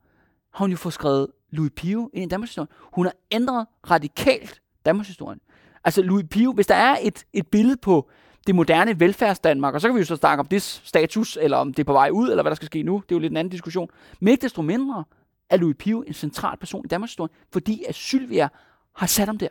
har 0.54 0.64
hun 0.66 0.72
jo 0.72 0.78
fået 0.78 0.94
skrevet 0.94 1.28
Louis 1.52 1.72
Pio 1.76 2.10
ind 2.14 2.26
i 2.26 2.28
Danmarks 2.28 2.50
historie. 2.50 2.68
Hun 2.94 3.06
har 3.06 3.14
ændret 3.32 3.68
radikalt 3.90 4.62
Danmarks 4.86 5.08
historien. 5.08 5.40
Altså 5.84 6.02
Louis 6.02 6.26
Pio, 6.32 6.52
hvis 6.52 6.68
der 6.68 6.76
er 6.76 6.98
et, 7.02 7.26
et 7.34 7.48
billede 7.48 7.78
på 7.78 8.10
det 8.48 8.56
moderne 8.56 9.00
velfærdsdanmark, 9.00 9.74
og 9.74 9.82
så 9.82 9.88
kan 9.88 9.96
vi 9.96 10.00
jo 10.00 10.06
så 10.06 10.16
snakke 10.16 10.40
om 10.40 10.48
det 10.48 10.62
status, 10.62 11.38
eller 11.42 11.58
om 11.58 11.74
det 11.74 11.80
er 11.80 11.86
på 11.86 11.94
vej 11.94 12.10
ud, 12.10 12.30
eller 12.30 12.44
hvad 12.44 12.50
der 12.50 12.56
skal 12.56 12.66
ske 12.66 12.84
nu. 12.84 12.94
Det 12.96 13.12
er 13.12 13.16
jo 13.16 13.20
lidt 13.20 13.32
en 13.32 13.38
anden 13.38 13.52
diskussion. 13.52 13.90
Men 14.20 14.32
ikke 14.32 14.42
desto 14.42 14.62
mindre 14.62 15.04
er 15.50 15.58
Louis 15.58 15.76
Pio 15.80 16.04
en 16.08 16.14
central 16.14 16.58
person 16.58 16.86
i 16.86 16.88
Danmarks 16.88 17.12
historie, 17.12 17.30
fordi 17.54 17.84
at 17.88 17.96
Sylvia 17.96 18.50
har 18.96 19.08
sat 19.08 19.28
ham 19.28 19.38
der. 19.38 19.48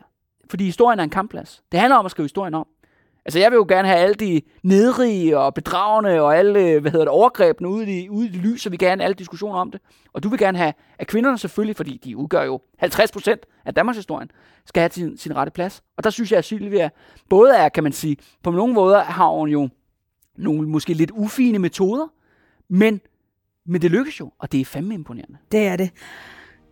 Fordi 0.50 0.64
historien 0.64 0.98
er 0.98 1.04
en 1.04 1.10
kampplads. 1.10 1.62
Det 1.72 1.80
handler 1.80 1.96
om 1.96 2.04
at 2.04 2.10
skrive 2.10 2.24
historien 2.24 2.54
om. 2.54 2.66
Altså, 3.24 3.38
jeg 3.38 3.50
vil 3.50 3.56
jo 3.56 3.66
gerne 3.68 3.88
have 3.88 4.00
alle 4.00 4.14
de 4.14 4.42
nedrige 4.62 5.38
og 5.38 5.54
bedragende 5.54 6.20
og 6.20 6.36
alle, 6.36 6.60
øh, 6.60 6.80
hvad 6.80 6.90
hedder 6.90 7.04
det, 7.04 7.12
overgrebene 7.12 7.68
ude 7.68 8.00
i, 8.00 8.08
ude 8.08 8.26
i 8.26 8.30
det 8.30 8.40
lys, 8.40 8.62
så 8.62 8.70
vi 8.70 8.76
gerne 8.76 9.02
have 9.02 9.04
alle 9.04 9.14
diskussioner 9.14 9.58
om 9.58 9.70
det. 9.70 9.80
Og 10.12 10.22
du 10.22 10.28
vil 10.28 10.38
gerne 10.38 10.58
have, 10.58 10.72
at 10.98 11.06
kvinderne 11.06 11.38
selvfølgelig, 11.38 11.76
fordi 11.76 12.00
de 12.04 12.16
udgør 12.16 12.42
jo 12.42 12.60
50 12.78 13.12
procent 13.12 13.40
af 13.64 13.74
Danmarks 13.74 13.98
historien, 13.98 14.30
skal 14.66 14.80
have 14.80 14.90
sin, 14.90 15.18
sin 15.18 15.36
rette 15.36 15.52
plads. 15.52 15.82
Og 15.96 16.04
der 16.04 16.10
synes 16.10 16.30
jeg, 16.30 16.38
at 16.38 16.44
Sylvia 16.44 16.90
både 17.28 17.56
er, 17.56 17.68
kan 17.68 17.82
man 17.82 17.92
sige, 17.92 18.16
på 18.42 18.50
nogle 18.50 18.74
måder 18.74 19.02
har 19.02 19.28
hun 19.28 19.48
jo 19.48 19.68
nogle 20.36 20.68
måske 20.68 20.94
lidt 20.94 21.10
ufine 21.10 21.58
metoder, 21.58 22.06
men, 22.68 23.00
men 23.66 23.82
det 23.82 23.90
lykkes 23.90 24.20
jo, 24.20 24.32
og 24.38 24.52
det 24.52 24.60
er 24.60 24.64
fandme 24.64 24.94
imponerende. 24.94 25.38
Det 25.52 25.66
er 25.66 25.76
det. 25.76 25.90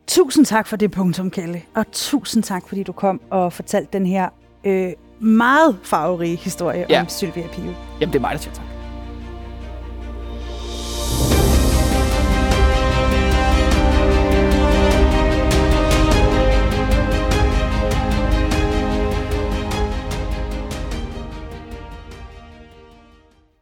Tusind 0.07 0.47
tak 0.47 0.67
for 0.67 0.77
det 0.77 0.91
punktum, 0.91 1.31
Kalle. 1.31 1.63
Og 1.75 1.93
tusind 1.93 2.43
tak, 2.43 2.69
fordi 2.69 2.83
du 2.83 2.93
kom 2.93 3.21
og 3.31 3.53
fortalte 3.53 3.93
den 3.93 4.07
her 4.07 4.29
øh, 4.65 4.93
meget 5.23 5.79
farverige 5.83 6.37
historie 6.37 6.87
Ja. 6.89 7.01
om 7.01 7.09
Sylvia 7.09 7.47
Pio. 7.49 7.75
Jamen, 8.01 8.13
det 8.13 8.19
er 8.19 8.21
mig, 8.21 8.33
der 8.33 8.39
siger 8.39 8.55
tak. 8.55 8.65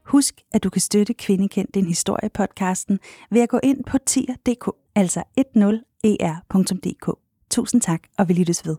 Husk, 0.05 0.41
at 0.53 0.63
du 0.65 0.71
kan 0.71 0.81
støtte 0.81 1.15
Kvindekend 1.15 1.69
din 1.75 1.87
historie 1.87 2.29
podcasten 2.35 2.99
ved 3.31 3.41
at 3.41 3.49
gå 3.49 3.61
ind 3.63 3.85
på 3.85 3.99
tier.dk, 4.07 4.71
altså 4.95 5.23
10er.dk. 5.41 7.11
Tusind 7.51 7.81
tak, 7.81 8.03
og 8.19 8.29
vi 8.29 8.35
lyttes 8.35 8.67
ved. 8.67 8.77